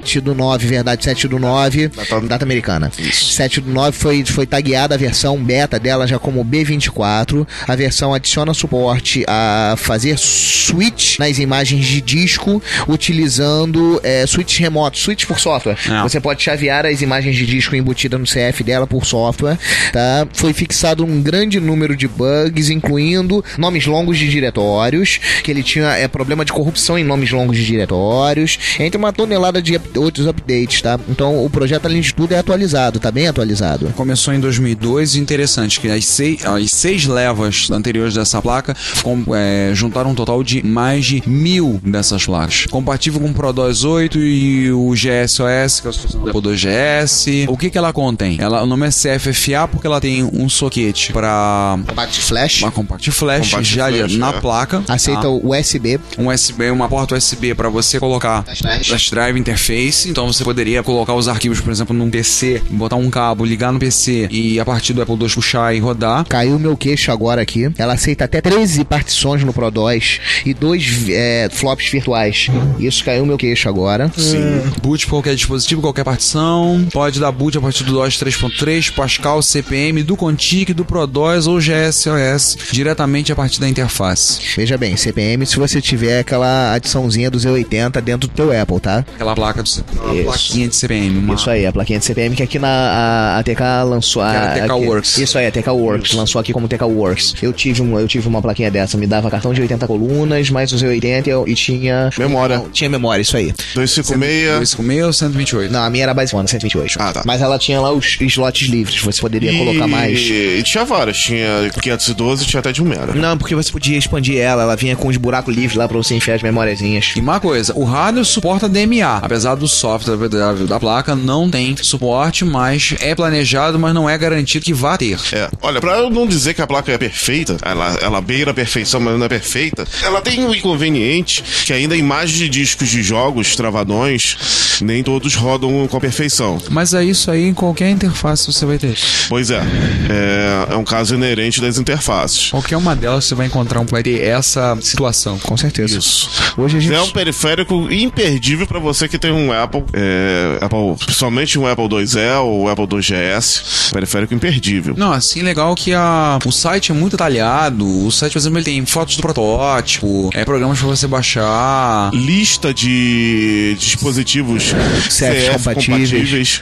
7 0.01 0.21
do 0.21 0.35
9, 0.35 0.67
verdade, 0.67 1.03
7 1.03 1.27
do 1.27 1.39
9, 1.39 1.87
Data- 1.89 2.21
data 2.21 2.45
americana. 2.45 2.91
Isso. 2.97 3.31
7 3.33 3.61
do 3.61 3.71
9 3.71 3.91
foi, 3.97 4.23
foi 4.25 4.45
tagueada 4.45 4.95
a 4.95 4.97
versão 4.97 5.37
beta 5.37 5.79
dela 5.79 6.07
já 6.07 6.17
como 6.19 6.43
B24. 6.43 7.47
A 7.67 7.75
versão 7.75 8.13
adiciona 8.13 8.53
suporte 8.53 9.23
a 9.27 9.75
fazer 9.77 10.17
switch 10.17 11.19
nas 11.19 11.39
imagens 11.39 11.85
de 11.85 12.01
disco 12.01 12.61
utilizando 12.87 13.99
é, 14.03 14.25
switch 14.25 14.59
remoto, 14.59 14.97
switch 14.97 15.25
por 15.25 15.39
software. 15.39 15.77
É. 15.89 16.01
Você 16.03 16.19
pode 16.19 16.41
chavear 16.43 16.85
as 16.85 17.01
imagens 17.01 17.35
de 17.35 17.45
disco 17.45 17.75
embutidas 17.75 18.19
no 18.19 18.25
CF 18.25 18.63
dela 18.63 18.85
por 18.85 19.05
software, 19.05 19.57
tá? 19.91 20.27
Foi 20.33 20.51
fixado 20.53 21.05
um 21.05 21.21
grande 21.21 21.59
número 21.59 21.95
de 21.95 22.07
bugs, 22.07 22.69
incluindo 22.69 23.43
nomes 23.57 23.85
longos 23.85 24.17
de 24.17 24.27
diretórios, 24.29 25.19
que 25.43 25.51
ele 25.51 25.63
tinha 25.63 25.87
é, 25.91 26.07
problema 26.07 26.43
de 26.43 26.51
corrupção 26.51 26.97
em 26.97 27.03
nomes 27.03 27.31
longos 27.31 27.57
de 27.57 27.65
diretórios, 27.65 28.57
entre 28.79 28.97
uma 28.97 29.04
tonelada 29.11 29.61
de 29.61 29.75
up- 29.75 29.97
outros 29.99 30.27
updates, 30.27 30.81
tá? 30.81 30.99
Então 31.09 31.43
o 31.45 31.49
projeto, 31.49 31.85
além 31.85 32.01
de 32.01 32.13
tudo, 32.13 32.33
é 32.33 32.37
atualizado, 32.39 32.99
tá 32.99 33.11
bem 33.11 33.27
atualizado. 33.27 33.87
Começou 33.95 34.33
em 34.33 34.39
2002 34.39 35.15
e 35.15 35.19
interessante 35.19 35.79
que 35.79 35.89
as 35.89 36.05
seis, 36.05 36.45
as 36.45 36.71
seis 36.71 37.05
levas 37.05 37.69
anteriores 37.71 38.13
dessa 38.15 38.41
placa 38.41 38.75
com- 39.03 39.23
é, 39.35 39.71
juntaram 39.73 40.11
um 40.11 40.15
total 40.15 40.43
de 40.43 40.63
mais 40.65 41.05
de 41.05 41.23
mil 41.27 41.79
dessas 41.83 42.25
placas. 42.25 42.65
Compatível 42.69 43.19
com 43.19 43.29
o 43.29 43.33
Pro 43.33 43.53
28 43.53 44.19
e 44.19 44.71
o 44.71 44.91
GSOS, 44.93 45.79
que 45.81 45.87
é 45.87 45.91
o 46.31 46.41
do 46.41 46.51
2GS. 46.51 47.45
O 47.47 47.57
que, 47.57 47.69
que 47.69 47.77
ela 47.77 47.91
contém? 47.93 48.37
Ela, 48.39 48.63
o 48.63 48.65
nome 48.65 48.87
é 48.87 48.89
CFFA 48.89 49.67
porque 49.69 49.87
ela 49.87 49.99
tem 50.01 50.23
um 50.23 50.47
soquete 50.49 51.11
para 51.13 51.77
Compact 51.87 52.21
Flash 52.21 52.61
uma 52.61 52.71
compact 52.71 53.11
flash 53.11 53.49
Compact 53.49 53.75
já 53.75 53.85
ali 53.85 53.99
flash, 53.99 54.15
na 54.15 54.29
é. 54.29 54.41
placa. 54.41 54.83
aceita 54.87 55.21
tá? 55.21 55.29
o 55.29 55.49
USB, 55.51 55.99
um 56.17 56.29
USB, 56.29 56.69
uma 56.69 56.87
porta 56.87 57.15
USB 57.15 57.53
para 57.53 57.69
você 57.69 57.99
colocar 57.99 58.43
As 58.47 58.94
flash. 58.95 59.09
Drive 59.09 59.39
Interface, 59.39 60.09
então 60.09 60.27
você 60.27 60.43
poderia 60.43 60.83
colocar 60.83 61.13
os 61.13 61.27
arquivos, 61.27 61.61
por 61.61 61.71
exemplo, 61.71 61.95
num 61.95 62.09
PC, 62.09 62.61
botar 62.71 62.95
um 62.95 63.09
cabo, 63.09 63.45
ligar 63.45 63.71
no 63.71 63.79
PC 63.79 64.27
e 64.29 64.59
a 64.59 64.65
partir 64.65 64.93
do 64.93 65.01
Apple 65.01 65.15
II 65.15 65.29
puxar 65.29 65.73
e 65.73 65.79
rodar. 65.79 66.25
Caiu 66.25 66.57
meu 66.57 66.75
queixo 66.75 67.11
agora 67.11 67.41
aqui. 67.41 67.69
Ela 67.77 67.93
aceita 67.93 68.25
até 68.25 68.41
13 68.41 68.83
partições 68.83 69.43
no 69.43 69.53
Pro 69.53 69.69
2 69.69 70.19
e 70.45 70.53
dois 70.53 71.05
é, 71.09 71.49
flops 71.51 71.89
virtuais. 71.89 72.47
Isso 72.79 73.03
caiu 73.03 73.25
meu 73.25 73.37
queixo 73.37 73.69
agora. 73.69 74.11
Sim. 74.17 74.61
Boot 74.81 75.05
pra 75.05 75.15
qualquer 75.15 75.35
dispositivo, 75.35 75.81
qualquer 75.81 76.03
partição. 76.03 76.85
Pode 76.91 77.19
dar 77.19 77.31
boot 77.31 77.57
a 77.57 77.61
partir 77.61 77.83
do 77.83 77.93
DOS 77.93 78.15
3.3, 78.15 78.93
Pascal, 78.93 79.41
CPM, 79.41 80.03
do 80.03 80.15
Contic, 80.15 80.73
do 80.73 80.85
Pro 80.85 81.05
2 81.05 81.47
ou 81.47 81.59
GSOS, 81.59 82.57
diretamente 82.71 83.31
a 83.31 83.35
partir 83.35 83.59
da 83.59 83.69
interface. 83.69 84.39
Veja 84.55 84.77
bem, 84.77 84.95
CPM 84.97 85.45
se 85.45 85.57
você 85.57 85.81
tiver 85.81 86.19
aquela 86.19 86.73
adiçãozinha 86.73 87.29
do 87.29 87.37
Z80 87.37 88.01
dentro 88.01 88.27
do 88.27 88.33
teu 88.33 88.51
Apple, 88.59 88.79
tá? 88.85 88.99
Aquela 89.15 89.33
placa 89.35 89.63
do 89.63 89.69
aquela 89.69 90.13
Isso. 90.15 90.23
plaquinha 90.25 90.67
de 90.67 90.75
CPM. 90.75 91.17
Uma... 91.17 91.33
Isso 91.35 91.49
aí, 91.49 91.65
a 91.65 91.71
plaquinha 91.73 91.97
de 91.99 92.05
CPM 92.05 92.35
que 92.35 92.43
aqui 92.43 92.59
na 92.59 92.67
a, 92.67 93.39
a 93.39 93.43
TK 93.43 93.61
lançou 93.89 94.21
a, 94.21 94.29
a 94.31 94.51
TK 94.53 94.59
aqui- 94.61 94.71
Works. 94.85 95.17
Isso 95.17 95.37
aí, 95.37 95.47
a 95.47 95.51
TK 95.51 95.69
Works 95.71 96.13
lançou 96.13 96.39
aqui 96.39 96.53
como 96.53 96.67
TK 96.67 96.83
Works. 96.83 97.35
Eu 97.41 97.51
tive 97.51 97.81
um, 97.81 97.99
eu 97.99 98.07
tive 98.07 98.27
uma 98.27 98.41
plaquinha 98.41 98.69
dessa, 98.69 98.97
me 98.97 99.07
dava 99.07 99.29
cartão 99.31 99.53
de 99.53 99.61
80 99.61 99.87
colunas, 99.87 100.49
mais 100.49 100.71
o 100.71 100.75
Z80 100.77 101.27
e 101.27 101.29
eu- 101.29 101.47
e 101.47 101.55
tinha 101.55 102.09
Memória. 102.17 102.57
Não, 102.59 102.69
tinha 102.69 102.89
memória, 102.89 103.21
isso 103.21 103.35
aí. 103.35 103.51
256. 103.73 104.59
256 104.59 105.05
ou 105.05 105.13
128? 105.13 105.71
Não, 105.71 105.83
a 105.83 105.89
minha 105.89 106.03
era 106.03 106.13
basicona, 106.13 106.47
128. 106.47 106.97
Ah, 106.99 107.13
tá. 107.13 107.23
Mas 107.25 107.41
ela 107.41 107.57
tinha 107.57 107.79
lá 107.81 107.91
os 107.91 108.17
slots 108.21 108.67
livres, 108.67 108.99
você 109.01 109.19
poderia 109.21 109.57
colocar 109.57 109.87
mais. 109.87 110.19
E 110.19 110.61
tinha 110.63 110.85
várias. 110.85 111.17
Tinha 111.17 111.69
512 111.81 112.45
tinha 112.45 112.59
até 112.59 112.71
de 112.71 112.81
1 112.81 112.85
mega. 112.85 113.13
Não, 113.13 113.37
porque 113.37 113.55
você 113.55 113.71
podia 113.71 113.97
expandir 113.97 114.37
ela, 114.37 114.63
ela 114.63 114.75
vinha 114.75 114.95
com 114.95 115.07
os 115.07 115.17
buracos 115.17 115.55
livres 115.55 115.75
lá 115.75 115.87
pra 115.87 115.97
você 115.97 116.13
enfiar 116.15 116.35
as 116.35 116.43
memóriazinhas. 116.43 117.13
E 117.15 117.19
uma 117.19 117.39
coisa, 117.39 117.73
o 117.75 117.83
hardware 117.83 118.25
suporta 118.25 118.64
DMA, 118.67 119.19
apesar 119.21 119.55
do 119.55 119.67
software 119.67 120.29
da, 120.29 120.53
da 120.53 120.79
placa 120.79 121.15
não 121.15 121.49
tem 121.49 121.75
suporte, 121.77 122.45
mas 122.45 122.93
é 122.99 123.15
planejado, 123.15 123.79
mas 123.79 123.93
não 123.93 124.09
é 124.09 124.17
garantido 124.17 124.65
que 124.65 124.73
vá 124.73 124.97
ter. 124.97 125.19
É. 125.33 125.49
Olha, 125.61 125.79
pra 125.79 125.97
eu 125.97 126.09
não 126.09 126.27
dizer 126.27 126.53
que 126.53 126.61
a 126.61 126.67
placa 126.67 126.91
é 126.91 126.97
perfeita, 126.97 127.57
ela, 127.61 127.97
ela 128.01 128.21
beira 128.21 128.51
a 128.51 128.53
perfeição, 128.53 128.99
mas 128.99 129.17
não 129.17 129.25
é 129.25 129.29
perfeita, 129.29 129.87
ela 130.03 130.21
tem 130.21 130.45
um 130.45 130.53
inconveniente 130.53 131.43
que 131.65 131.73
ainda 131.73 131.95
imagens 131.95 132.37
de 132.37 132.49
discos 132.49 132.89
de 132.89 133.01
jogos 133.01 133.55
travadões, 133.55 134.77
nem 134.81 135.03
todos 135.03 135.35
rodam 135.35 135.87
com 135.87 135.97
a 135.97 136.01
perfeição. 136.01 136.61
Mas 136.69 136.93
é 136.93 137.03
isso 137.03 137.31
aí 137.31 137.45
em 137.45 137.53
qualquer 137.53 137.89
interface 137.89 138.51
você 138.51 138.65
vai 138.65 138.77
ter. 138.77 138.97
Pois 139.29 139.49
é, 139.49 139.61
é, 140.09 140.73
é 140.73 140.75
um 140.75 140.83
caso 140.83 141.15
inerente 141.15 141.61
das 141.61 141.77
interfaces. 141.77 142.49
Qualquer 142.49 142.77
uma 142.77 142.95
delas 142.95 143.25
você 143.25 143.35
vai 143.35 143.47
encontrar 143.47 143.79
um 143.79 143.85
vai 143.85 144.03
ter 144.03 144.21
essa 144.21 144.77
situação. 144.81 145.39
Com 145.39 145.55
certeza. 145.55 145.97
Isso. 145.97 146.29
Hoje 146.57 146.77
a 146.77 146.79
gente. 146.79 146.93
É 146.93 147.01
um 147.01 147.09
periférico 147.09 147.91
imperdível 147.91 148.54
pra 148.65 148.79
você 148.79 149.07
que 149.07 149.17
tem 149.17 149.31
um 149.31 149.51
Apple, 149.51 149.83
é, 149.93 150.59
Apple, 150.61 150.95
principalmente 151.03 151.59
um 151.59 151.67
Apple 151.67 151.87
2E 151.87 152.39
ou 152.41 152.69
Apple 152.69 152.87
2GS, 152.87 153.91
periférico 153.91 154.33
imperdível. 154.33 154.95
Não, 154.97 155.11
assim, 155.11 155.41
legal 155.41 155.75
que 155.75 155.93
a, 155.93 156.39
o 156.45 156.51
site 156.51 156.91
é 156.91 156.95
muito 156.95 157.13
detalhado. 157.13 158.05
O 158.05 158.11
site, 158.11 158.33
por 158.33 158.39
exemplo, 158.39 158.57
ele 158.59 158.65
tem 158.65 158.85
fotos 158.85 159.15
do 159.17 159.21
protótipo, 159.21 160.29
é 160.33 160.45
programas 160.45 160.79
pra 160.79 160.87
você 160.87 161.07
baixar. 161.07 162.11
Lista 162.13 162.73
de 162.73 163.75
dispositivos 163.79 164.73
CF 165.07 165.51
compatíveis. 165.53 166.61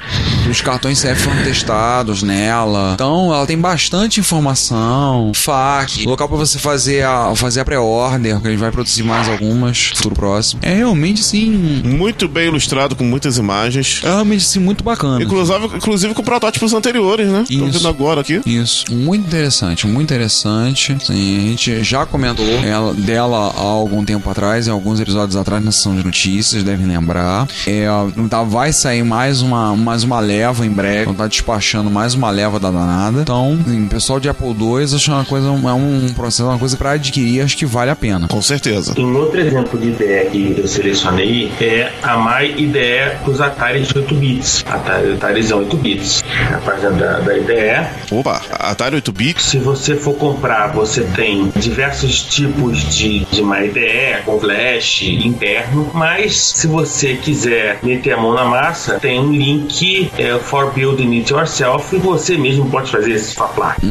Os 0.50 0.62
cartões 0.62 1.02
CF 1.02 1.16
foram 1.16 1.44
testados 1.44 2.24
nela. 2.24 2.92
Então, 2.94 3.34
ela 3.34 3.46
tem 3.46 3.58
bastante 3.58 4.20
informação. 4.20 5.32
FAQ, 5.34 6.06
local 6.06 6.28
pra 6.28 6.38
você 6.38 6.58
fazer 6.60 7.04
a, 7.04 7.34
fazer 7.36 7.62
a 7.62 7.66
pré-order, 7.66 8.40
que 8.42 8.48
a 8.48 8.52
gente 8.52 8.60
vai 8.60 8.72
produzir 8.72 9.04
mais 9.04 9.28
algumas 9.28 9.92
futuro 9.96 10.16
próximo. 10.16 10.60
É 10.64 10.74
realmente, 10.74 11.22
assim, 11.22 11.82
Muito 11.84 12.28
bem 12.28 12.48
ilustrado 12.48 12.96
com 12.96 13.04
muitas 13.04 13.38
imagens. 13.38 14.02
é 14.04 14.08
realmente, 14.08 14.46
assim, 14.46 14.60
muito 14.60 14.84
bacana. 14.84 15.24
Inclusive, 15.24 15.66
inclusive 15.76 16.14
com 16.14 16.24
protótipos 16.24 16.74
anteriores, 16.74 17.28
né? 17.28 17.44
Isso. 17.50 17.66
vendo 17.66 17.88
agora 17.88 18.22
aqui. 18.22 18.42
Isso, 18.46 18.86
muito 18.94 19.26
interessante, 19.28 19.86
muito 19.88 20.04
interessante. 20.04 20.96
Sim, 21.06 21.38
a 21.46 21.50
gente 21.50 21.84
já 21.84 22.06
comentou 22.06 22.46
ela- 22.64 22.94
dela 22.94 23.54
há 23.56 23.62
algum 23.62 24.04
tempo 24.04 24.30
atrás, 24.30 24.68
em 24.68 24.72
alguns 24.72 25.00
episódios 25.00 25.36
atrás 25.36 25.64
na 25.64 25.72
sessão 25.72 25.96
de 25.96 26.04
notícias, 26.04 26.64
devem 26.64 26.86
lembrar. 26.86 27.48
É, 27.68 27.86
tá, 28.30 28.44
vai 28.44 28.72
sair 28.74 29.04
mais 29.04 29.42
uma, 29.42 29.76
mais 29.76 30.04
uma 30.04 30.20
leva 30.20 30.66
em 30.66 30.70
breve, 30.70 31.02
então 31.02 31.14
tá 31.14 31.28
despachando 31.28 31.90
mais 31.90 32.14
uma 32.14 32.30
leva 32.30 32.60
da 32.60 32.72
danada. 32.72 33.22
Então, 33.22 33.58
sim, 33.68 33.86
o 33.86 33.90
pessoal 33.90 34.20
de 34.20 34.30
Apple 34.30 34.48
II 34.48 34.84
acho 34.96 35.12
uma 35.12 35.26
coisa, 35.26 35.48
é 35.48 35.52
um 35.52 36.08
processo, 36.16 36.46
uma 36.50 36.58
coisa 36.60 36.78
pra 36.78 36.92
adquirir, 36.92 37.42
acho 37.42 37.58
que 37.58 37.66
vale 37.66 37.92
a 37.92 37.96
pena. 37.96 38.28
Com 38.28 38.42
certeza. 38.42 38.94
Um 39.00 39.16
outro 39.18 39.40
exemplo 39.40 39.80
de 39.80 39.90
IDE 39.90 40.30
que 40.32 40.56
eu 40.62 40.68
selecionei 40.68 41.52
é 41.60 41.73
a 42.02 42.18
My 42.18 42.50
IDE 42.62 43.18
dos 43.26 43.42
Atari 43.42 43.82
de 43.84 43.98
8 43.98 44.16
bits. 44.16 44.66
Atari, 44.70 45.14
Ataris 45.14 45.52
é 45.52 45.56
8 45.56 45.78
bits. 45.78 46.24
A 46.54 46.58
página 46.60 46.92
da, 46.92 47.20
da 47.20 47.38
IDE. 47.38 47.88
Opa, 48.12 48.42
Atari 48.52 48.96
8 48.96 49.12
bits. 49.12 49.44
Se 49.46 49.58
você 49.58 49.96
for 49.96 50.16
comprar, 50.16 50.68
você 50.74 51.02
tem 51.02 51.52
diversos 51.56 52.22
tipos 52.24 52.80
de, 52.96 53.26
de 53.26 53.42
My 53.44 53.66
IDE, 53.68 54.24
com 54.26 54.40
flash 54.40 55.02
interno. 55.04 55.90
Mas 55.94 56.36
se 56.40 56.68
você 56.68 57.16
quiser 57.16 57.80
meter 57.84 58.14
a 58.14 58.18
mão 58.18 58.34
na 58.34 58.46
massa, 58.46 59.00
tem 59.00 59.20
um 59.20 59.32
link 59.32 60.12
é, 60.18 60.38
for 60.40 60.72
building 60.74 61.18
it 61.20 61.32
yourself 61.32 61.96
e 61.96 62.00
você 62.00 62.38
mesmo 62.38 62.70
pode 62.70 62.92
fazer 62.92 63.18
sua 63.20 63.48
placa. 63.48 63.82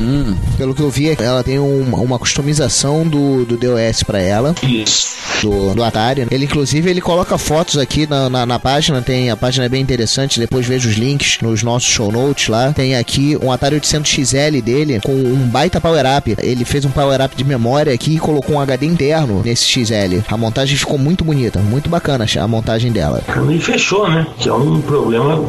Pelo 0.57 0.75
que 0.75 0.83
eu 0.83 0.91
vi, 0.91 1.17
ela 1.19 1.43
tem 1.43 1.59
um- 1.59 1.95
uma 1.95 2.19
customização 2.19 3.07
do, 3.07 3.45
do 3.45 3.57
DOS 3.57 4.03
pra 4.03 4.21
ela, 4.21 4.55
Isso. 4.63 5.17
do, 5.43 5.75
do 5.75 5.83
Atari. 5.85 6.27
Ele, 6.31 6.45
inclusive, 6.45 6.89
ele 6.91 7.01
coloca 7.01 7.37
fotos 7.39 7.72
aqui 7.79 8.07
na, 8.07 8.29
na, 8.29 8.47
na 8.47 8.59
página. 8.59 9.03
Tem 9.03 9.31
a 9.31 9.37
página 9.37 9.67
é 9.67 9.69
bem 9.69 9.83
interessante. 9.83 10.41
Depois 10.41 10.67
vejo 10.67 10.89
os 10.89 10.97
links 10.97 11.39
nos 11.41 11.63
nossos 11.63 11.89
show 11.89 12.11
notes 12.11 12.49
lá. 12.49 12.73
Tem 12.73 12.97
aqui 12.97 13.39
um 13.43 13.51
Atari 13.51 13.79
800XL 13.81 14.63
dele 14.63 15.01
com 15.01 15.13
um 15.13 15.49
baita 15.49 15.81
power 15.81 16.05
up. 16.17 16.35
Ele 16.39 16.65
fez 16.65 16.85
um 16.85 16.91
power 16.91 17.21
up 17.21 17.37
de 17.37 17.45
memória 17.45 17.93
aqui 17.93 18.17
e 18.17 18.19
colocou 18.19 18.57
um 18.57 18.61
HD 18.61 18.87
interno 18.87 19.43
nesse 19.45 19.67
XL. 19.67 20.23
A 20.29 20.37
montagem 20.37 20.77
ficou 20.77 20.99
muito 20.99 21.25
bonita, 21.25 21.61
muito 21.61 21.89
bacana 21.89 22.27
a 22.41 22.49
montagem 22.49 22.93
dela. 22.93 23.23
E 23.51 23.59
fechou, 23.59 24.09
né? 24.09 24.27
Que 24.39 24.49
é 24.49 24.53
um 24.53 24.81
problema. 24.81 25.43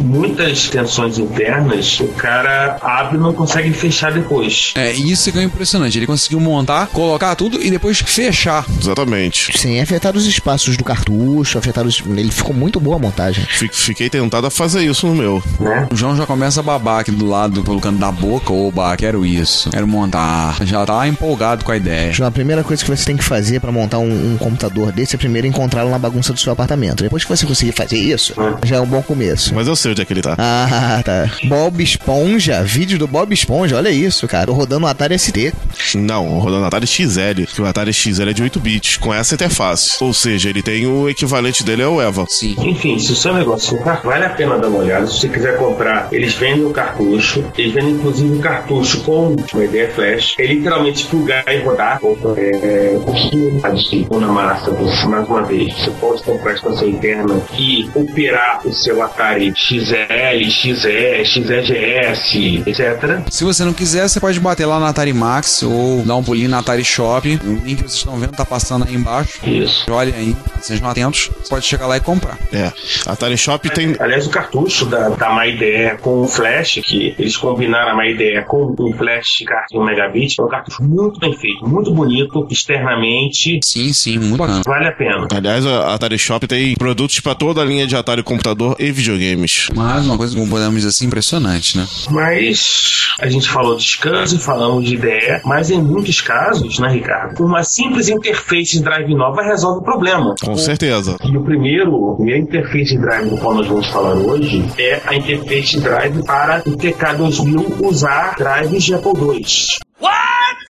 Muitas 0.00 0.68
tensões 0.68 1.18
internas, 1.18 2.00
o 2.00 2.08
cara 2.08 2.78
abre 2.80 3.16
e 3.16 3.20
não 3.20 3.32
consegue 3.32 3.72
fechar 3.72 4.12
depois. 4.12 4.72
É, 4.74 4.94
e 4.94 5.10
isso 5.10 5.30
que 5.30 5.38
é 5.38 5.42
impressionante. 5.42 5.98
Ele 5.98 6.06
conseguiu 6.06 6.40
montar, 6.40 6.86
colocar 6.88 7.34
tudo 7.34 7.62
e 7.62 7.70
depois 7.70 7.98
fechar. 7.98 8.64
Exatamente. 8.80 9.56
Sem 9.58 9.80
afetar 9.80 10.16
os 10.16 10.26
espaços 10.26 10.76
do 10.76 10.84
cartucho, 10.84 11.58
afetar 11.58 11.69
os... 11.88 12.02
Ele 12.06 12.30
ficou 12.30 12.54
muito 12.54 12.78
boa 12.80 12.96
a 12.96 12.98
montagem. 12.98 13.44
Fi- 13.44 13.70
Fiquei 13.72 14.08
tentado 14.10 14.46
a 14.46 14.50
fazer 14.50 14.82
isso 14.84 15.06
no 15.06 15.14
meu. 15.14 15.42
Né? 15.58 15.88
O 15.90 15.96
João 15.96 16.16
já 16.16 16.26
começa 16.26 16.60
a 16.60 16.62
babar 16.62 17.00
aqui 17.00 17.10
do 17.10 17.26
lado, 17.26 17.62
pelo 17.62 17.80
canto 17.80 17.98
da 17.98 18.10
boca. 18.12 18.52
Oba, 18.52 18.96
quero 18.96 19.24
isso. 19.24 19.70
Quero 19.70 19.86
montar. 19.86 20.56
Já 20.64 20.84
tá 20.84 21.06
empolgado 21.08 21.64
com 21.64 21.72
a 21.72 21.76
ideia. 21.76 22.12
João, 22.12 22.28
a 22.28 22.32
primeira 22.32 22.62
coisa 22.64 22.82
que 22.84 22.90
você 22.90 23.04
tem 23.04 23.16
que 23.16 23.24
fazer 23.24 23.60
pra 23.60 23.70
montar 23.72 23.98
um, 23.98 24.32
um 24.34 24.36
computador 24.38 24.92
desse 24.92 25.14
é 25.14 25.18
primeiro 25.18 25.46
encontrá-lo 25.46 25.90
na 25.90 25.98
bagunça 25.98 26.32
do 26.32 26.40
seu 26.40 26.52
apartamento. 26.52 27.02
Depois 27.02 27.24
que 27.24 27.30
você 27.30 27.46
conseguir 27.46 27.72
fazer 27.72 27.96
isso, 27.98 28.34
já 28.64 28.76
é 28.76 28.80
um 28.80 28.86
bom 28.86 29.02
começo. 29.02 29.54
Mas 29.54 29.66
eu 29.66 29.76
sei 29.76 29.92
onde 29.92 30.02
é 30.02 30.04
que 30.04 30.12
ele 30.12 30.22
tá. 30.22 30.34
Ah, 30.38 31.02
tá. 31.04 31.30
Bob 31.48 31.82
Esponja, 31.82 32.62
vídeo 32.62 32.98
do 32.98 33.06
Bob 33.06 33.32
Esponja, 33.32 33.76
olha 33.76 33.90
isso, 33.90 34.26
cara. 34.26 34.46
Tô 34.46 34.52
rodando 34.52 34.84
um 34.86 34.88
Atari 34.88 35.18
ST. 35.18 35.52
Não, 35.94 36.38
rodando 36.38 36.64
Atari 36.64 36.86
XL, 36.86 37.44
que 37.52 37.60
o 37.60 37.66
Atari 37.66 37.92
XL 37.92 38.28
é 38.30 38.32
de 38.32 38.42
8 38.42 38.58
bits, 38.60 38.96
com 38.96 39.12
essa 39.12 39.34
interface. 39.34 39.96
Ou 40.02 40.12
seja, 40.12 40.48
ele 40.48 40.62
tem 40.62 40.86
o 40.86 41.08
equivalente 41.08 41.59
dele 41.64 41.82
é 41.82 41.86
o 41.86 42.00
EVA. 42.00 42.26
Sim. 42.28 42.56
Enfim, 42.58 42.98
se 42.98 43.12
o 43.12 43.16
seu 43.16 43.34
negócio 43.34 43.78
for, 43.78 44.00
vale 44.02 44.24
a 44.24 44.30
pena 44.30 44.58
dar 44.58 44.68
uma 44.68 44.78
olhada. 44.78 45.06
Se 45.06 45.20
você 45.20 45.28
quiser 45.28 45.56
comprar, 45.56 46.08
eles 46.12 46.34
vendem 46.34 46.64
o 46.64 46.70
cartucho. 46.70 47.44
Eles 47.56 47.72
vendem 47.72 47.92
inclusive 47.92 48.32
um 48.32 48.40
cartucho 48.40 49.00
com 49.02 49.36
uma 49.52 49.64
ideia 49.64 49.90
flash. 49.90 50.34
É 50.38 50.46
literalmente 50.46 51.06
plugar 51.06 51.44
e 51.48 51.58
rodar. 51.60 52.00
É, 52.36 52.96
um 52.96 53.00
pouquinho 53.00 53.60
de 53.60 54.06
mão 54.10 54.20
na 54.20 54.28
massa. 54.28 54.70
Mais 55.06 55.28
uma 55.28 55.42
vez, 55.42 55.74
você 55.74 55.90
pode 55.92 56.22
comprar 56.22 56.52
a 56.52 56.54
expansão 56.54 56.88
interna 56.88 57.40
e 57.58 57.88
operar 57.94 58.60
o 58.66 58.72
seu 58.72 59.02
Atari 59.02 59.52
XL, 59.54 60.48
XE, 60.48 61.24
XEGS, 61.24 62.66
etc. 62.66 63.22
Se 63.30 63.44
você 63.44 63.64
não 63.64 63.72
quiser, 63.72 64.08
você 64.08 64.20
pode 64.20 64.38
bater 64.40 64.66
lá 64.66 64.78
na 64.78 64.88
Atari 64.88 65.12
Max 65.12 65.62
ou 65.62 66.02
dar 66.02 66.16
um 66.16 66.22
pulinho 66.22 66.48
na 66.48 66.58
Atari 66.58 66.84
Shop. 66.84 67.40
O 67.44 67.52
link 67.64 67.76
que 67.76 67.82
vocês 67.82 67.94
estão 67.94 68.18
vendo 68.18 68.32
tá 68.32 68.44
passando 68.44 68.84
aí 68.86 68.94
embaixo. 68.94 69.40
Isso. 69.46 69.90
Olhem 69.90 70.14
aí, 70.14 70.36
sejam 70.60 70.88
atentos. 70.88 71.30
Pode 71.50 71.66
chegar 71.66 71.86
lá 71.88 71.96
e 71.96 72.00
comprar. 72.00 72.38
É. 72.52 72.72
Atari 73.06 73.36
Shop 73.36 73.68
tem. 73.70 73.96
Aliás, 73.98 74.26
o 74.26 74.30
cartucho 74.30 74.86
da, 74.86 75.08
da 75.10 75.34
MyIDE 75.34 75.98
com 76.00 76.22
o 76.22 76.28
flash, 76.28 76.80
que 76.84 77.14
eles 77.18 77.36
combinaram 77.36 77.90
a 77.90 77.96
MyIDE 77.96 78.44
com 78.46 78.74
um 78.78 78.92
flash 78.92 79.42
1 79.74 79.84
megabit, 79.84 80.40
é 80.40 80.44
um 80.44 80.48
cartucho 80.48 80.82
muito 80.82 81.18
bem 81.18 81.36
feito, 81.36 81.68
muito 81.68 81.92
bonito, 81.92 82.46
externamente, 82.50 83.58
Sim, 83.64 83.92
sim, 83.92 84.18
muito 84.18 84.36
bacana. 84.36 84.62
vale 84.64 84.86
a 84.86 84.92
pena. 84.92 85.26
Aliás, 85.34 85.66
a 85.66 85.92
Atari 85.94 86.18
Shop 86.18 86.46
tem 86.46 86.74
produtos 86.76 87.18
pra 87.20 87.34
toda 87.34 87.60
a 87.60 87.64
linha 87.64 87.86
de 87.86 87.96
Atari 87.96 88.22
computador 88.22 88.76
e 88.78 88.90
videogames. 88.92 89.68
Mas 89.74 90.06
uma 90.06 90.16
coisa, 90.16 90.34
como 90.36 90.48
podemos 90.48 90.76
dizer 90.76 90.88
assim, 90.88 91.06
impressionante, 91.06 91.76
né? 91.76 91.86
Mas 92.10 93.08
a 93.18 93.28
gente 93.28 93.48
falou 93.48 93.76
de 93.76 93.82
SCSI, 93.84 94.38
falamos 94.38 94.84
de 94.84 94.94
IDE, 94.94 95.40
mas 95.44 95.70
em 95.70 95.82
muitos 95.82 96.20
casos, 96.20 96.78
né, 96.78 96.88
Ricardo, 96.88 97.44
uma 97.44 97.64
simples 97.64 98.08
interface 98.08 98.72
de 98.72 98.82
drive 98.82 99.12
nova 99.14 99.42
resolve 99.42 99.80
o 99.80 99.82
problema. 99.82 100.34
Com 100.42 100.56
certeza. 100.56 101.16
E 101.24 101.36
o 101.40 101.44
primeiro, 101.44 102.10
a 102.10 102.14
primeira 102.16 102.38
interface 102.38 102.98
drive 102.98 103.30
do 103.30 103.38
qual 103.38 103.54
nós 103.54 103.66
vamos 103.66 103.86
falar 103.88 104.14
hoje 104.14 104.64
é 104.78 105.00
a 105.06 105.14
interface 105.14 105.80
drive 105.80 106.22
para 106.24 106.62
o 106.66 106.72
TK2000 106.72 107.86
usar 107.86 108.36
drives 108.36 108.84
de 108.84 108.94
Apple 108.94 109.12
II. 109.12 109.44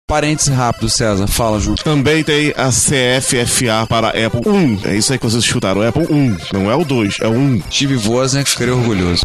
Parênteses 0.10 0.52
rápido, 0.52 0.90
César. 0.90 1.28
Fala, 1.28 1.60
Ju. 1.60 1.76
Também 1.76 2.24
tem 2.24 2.52
a 2.58 2.70
CFFA 2.70 3.86
para 3.88 4.08
Apple 4.08 4.42
I. 4.44 4.80
É 4.86 4.96
isso 4.96 5.14
aí 5.14 5.20
que 5.20 5.26
vocês 5.26 5.44
escutaram, 5.44 5.82
o 5.82 5.88
Apple 5.88 6.08
I. 6.10 6.36
Não 6.52 6.70
é 6.70 6.76
o 6.76 6.84
2, 6.84 7.20
é 7.22 7.28
o 7.28 7.32
1. 7.32 7.62
Steve 7.70 7.96
Wozniak, 7.96 8.50
ficaria 8.50 8.76
orgulhoso. 8.76 9.24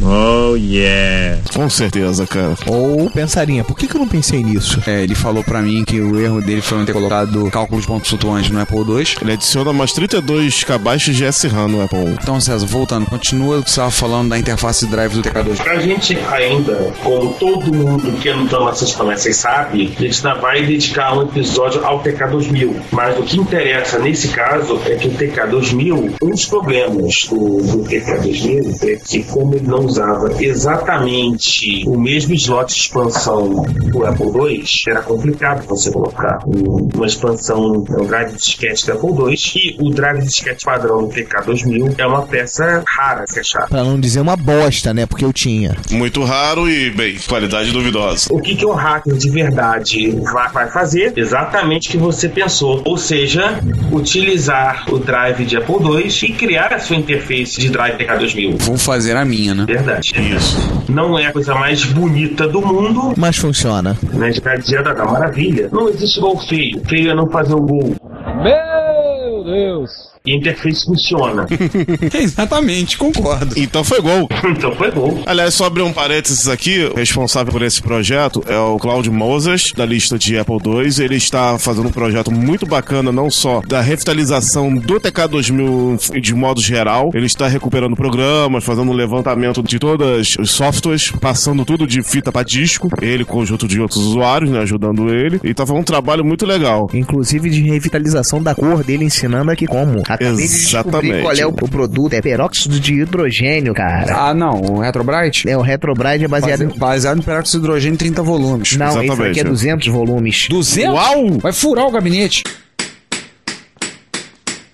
Com 1.54 1.70
certeza, 1.70 2.26
cara. 2.26 2.54
Ou 2.66 3.08
pensaria, 3.08 3.64
por 3.64 3.78
que, 3.78 3.86
que 3.86 3.96
eu 3.96 4.00
não 4.00 4.06
pensei 4.06 4.42
nisso? 4.42 4.78
É, 4.86 5.02
ele 5.02 5.14
falou 5.14 5.42
pra 5.42 5.62
mim 5.62 5.86
que 5.86 5.98
o 5.98 6.20
erro 6.20 6.42
dele 6.42 6.60
foi 6.60 6.76
não 6.76 6.84
ter 6.84 6.92
colocado 6.92 7.50
cálculo 7.50 7.80
de 7.80 7.86
pontos 7.86 8.10
flutuantes 8.10 8.50
no 8.50 8.60
Apple 8.60 8.76
II. 8.76 9.06
Ele 9.22 9.32
adiciona 9.32 9.72
mais 9.72 9.90
32 9.94 10.64
KB 10.64 10.98
de 10.98 11.32
SRAM 11.32 11.68
no 11.68 11.82
Apple 11.82 11.98
I. 11.98 12.18
Então, 12.22 12.38
César, 12.38 12.66
voltando, 12.66 13.06
continua 13.06 13.60
o 13.60 13.62
que 13.62 13.70
você 13.70 13.80
estava 13.80 13.90
falando 13.90 14.28
da 14.28 14.38
interface 14.38 14.86
drive 14.86 15.14
do 15.14 15.22
TK2. 15.22 15.56
Pra 15.62 15.78
gente 15.78 16.18
ainda, 16.30 16.92
como 17.02 17.32
todo 17.34 17.72
mundo 17.72 18.12
que 18.20 18.28
entrou 18.28 18.66
nessas 18.66 18.92
palestras 18.92 19.36
sabe, 19.36 19.94
a 19.96 20.02
gente 20.02 20.26
ainda 20.26 20.38
vai 20.38 20.73
dedicar 20.74 21.16
um 21.16 21.22
episódio 21.22 21.84
ao 21.84 22.02
TK2000. 22.02 22.74
Mas 22.90 23.18
o 23.18 23.22
que 23.22 23.38
interessa 23.38 23.98
nesse 23.98 24.28
caso 24.28 24.78
é 24.86 24.96
que 24.96 25.08
o 25.08 25.12
TK2000, 25.12 26.14
um 26.22 26.30
dos 26.30 26.44
problemas 26.46 27.14
do, 27.28 27.36
do 27.62 27.84
TK2000 27.88 28.82
é 28.88 28.96
que 28.96 29.22
como 29.24 29.54
ele 29.54 29.66
não 29.66 29.80
usava 29.80 30.30
exatamente 30.42 31.84
o 31.86 31.98
mesmo 31.98 32.34
slot 32.34 32.66
de 32.74 32.80
expansão 32.80 33.62
do 33.90 34.04
Apple 34.06 34.26
II, 34.26 34.64
era 34.88 35.02
complicado 35.02 35.66
você 35.66 35.90
colocar 35.90 36.40
um- 36.46 36.88
uma 36.94 37.06
expansão, 37.06 37.84
um 37.88 38.06
drive 38.06 38.30
de 38.32 38.36
disquete 38.38 38.86
do 38.86 38.92
Apple 38.92 39.10
II 39.30 39.36
e 39.56 39.76
o 39.80 39.90
drive 39.90 40.20
de 40.20 40.26
disquete 40.26 40.64
padrão 40.64 41.06
do 41.06 41.08
TK2000 41.14 41.94
é 41.98 42.06
uma 42.06 42.22
peça 42.22 42.82
rara 42.88 43.24
de 43.24 43.32
se 43.32 43.40
achar. 43.40 43.68
Pra 43.68 43.82
não 43.84 43.98
dizer 43.98 44.20
uma 44.20 44.36
bosta, 44.36 44.92
né? 44.92 45.06
Porque 45.06 45.24
eu 45.24 45.32
tinha. 45.32 45.76
Muito 45.90 46.22
raro 46.24 46.68
e, 46.68 46.90
bem, 46.90 47.16
qualidade 47.28 47.70
duvidosa. 47.72 48.28
O 48.30 48.40
que, 48.40 48.54
que 48.54 48.66
o 48.66 48.72
hacker 48.72 49.14
de 49.14 49.30
verdade 49.30 50.10
vai, 50.32 50.63
vai 50.64 50.72
fazer? 50.72 51.12
Exatamente 51.16 51.88
o 51.88 51.92
que 51.92 51.96
você 51.98 52.28
pensou. 52.28 52.82
Ou 52.84 52.96
seja, 52.96 53.60
utilizar 53.92 54.84
o 54.92 54.98
drive 54.98 55.44
de 55.44 55.56
Apple 55.56 55.76
II 55.76 56.08
e 56.30 56.32
criar 56.32 56.72
a 56.72 56.78
sua 56.78 56.96
interface 56.96 57.60
de 57.60 57.70
drive 57.70 57.96
TK2000. 57.98 58.62
Vou 58.62 58.76
fazer 58.76 59.16
a 59.16 59.24
minha, 59.24 59.54
né? 59.54 59.64
Verdade. 59.66 60.12
Isso. 60.34 60.56
Não 60.88 61.18
é 61.18 61.26
a 61.26 61.32
coisa 61.32 61.54
mais 61.54 61.84
bonita 61.84 62.46
do 62.48 62.60
mundo, 62.60 63.14
Mas 63.16 63.36
funciona. 63.36 63.96
né? 64.12 64.28
De 64.30 64.36
ficar 64.36 64.56
dizendo, 64.56 64.88
"Ah, 64.88 65.04
maravilha. 65.04 65.68
Não 65.72 65.88
existe 65.88 66.20
gol 66.20 66.38
feio. 66.38 66.80
Feio 66.88 67.10
é 67.10 67.14
não 67.14 67.28
fazer 67.28 67.54
o 67.54 67.60
gol. 67.60 67.94
Meu 68.42 69.44
Deus! 69.44 70.13
E 70.26 70.32
a 70.32 70.36
interface 70.36 70.86
funciona. 70.86 71.46
Exatamente, 72.18 72.96
concordo. 72.96 73.54
Então 73.58 73.84
foi 73.84 74.00
gol. 74.00 74.26
então 74.56 74.74
foi 74.74 74.90
gol. 74.90 75.22
Aliás, 75.26 75.52
só 75.52 75.66
abrir 75.66 75.82
um 75.82 75.92
parênteses 75.92 76.48
aqui, 76.48 76.82
o 76.82 76.94
responsável 76.96 77.52
por 77.52 77.60
esse 77.60 77.82
projeto 77.82 78.42
é 78.46 78.56
o 78.56 78.78
Claudio 78.78 79.12
Moses, 79.12 79.72
da 79.72 79.84
lista 79.84 80.18
de 80.18 80.38
Apple 80.38 80.56
II. 80.64 81.04
Ele 81.04 81.16
está 81.16 81.58
fazendo 81.58 81.88
um 81.88 81.92
projeto 81.92 82.32
muito 82.32 82.64
bacana, 82.64 83.12
não 83.12 83.28
só 83.30 83.60
da 83.68 83.82
revitalização 83.82 84.74
do 84.74 84.98
TK2000 84.98 86.18
de 86.18 86.34
modo 86.34 86.58
geral, 86.58 87.10
ele 87.12 87.26
está 87.26 87.46
recuperando 87.46 87.94
programas, 87.94 88.64
fazendo 88.64 88.92
um 88.92 88.94
levantamento 88.94 89.62
de 89.62 89.78
todos 89.78 90.38
os 90.38 90.50
softwares, 90.50 91.10
passando 91.10 91.66
tudo 91.66 91.86
de 91.86 92.02
fita 92.02 92.32
para 92.32 92.42
disco, 92.42 92.88
ele, 93.02 93.26
conjunto 93.26 93.68
de 93.68 93.78
outros 93.78 94.00
usuários, 94.00 94.50
né, 94.50 94.60
ajudando 94.60 95.12
ele, 95.14 95.38
e 95.44 95.52
tá 95.52 95.66
fazendo 95.66 95.82
um 95.82 95.84
trabalho 95.84 96.24
muito 96.24 96.46
legal. 96.46 96.88
Inclusive 96.94 97.50
de 97.50 97.60
revitalização 97.60 98.42
da 98.42 98.54
cor 98.54 98.82
dele, 98.82 99.04
ensinando 99.04 99.50
aqui 99.50 99.66
como. 99.66 100.02
Acabei 100.14 100.36
de 100.36 100.42
descobrir 100.42 101.08
Exatamente. 101.08 101.22
qual 101.22 101.34
é 101.34 101.46
o, 101.46 101.50
o 101.50 101.68
produto. 101.68 102.12
É 102.12 102.20
peróxido 102.20 102.80
de 102.80 102.94
hidrogênio, 102.94 103.74
cara. 103.74 104.14
Ah, 104.16 104.34
não, 104.34 104.60
o 104.60 104.80
Retrobrite? 104.80 105.48
É, 105.48 105.56
o 105.56 105.60
Retrobrite 105.60 106.24
é 106.24 106.28
baseado 106.28 106.62
em... 106.62 106.68
Baseado 106.78 107.16
no 107.16 107.22
peróxido 107.22 107.60
de 107.60 107.64
hidrogênio 107.64 107.94
em 107.94 107.98
30 107.98 108.22
volumes. 108.22 108.76
Não, 108.76 108.86
esse 108.86 108.98
Exatamente, 108.98 109.30
aqui 109.30 109.40
é 109.40 109.42
é. 109.42 109.44
200 109.44 109.88
volumes. 109.88 110.48
200? 110.48 110.94
Uau! 110.94 111.38
Vai 111.40 111.52
furar 111.52 111.86
o 111.86 111.90
gabinete. 111.90 112.44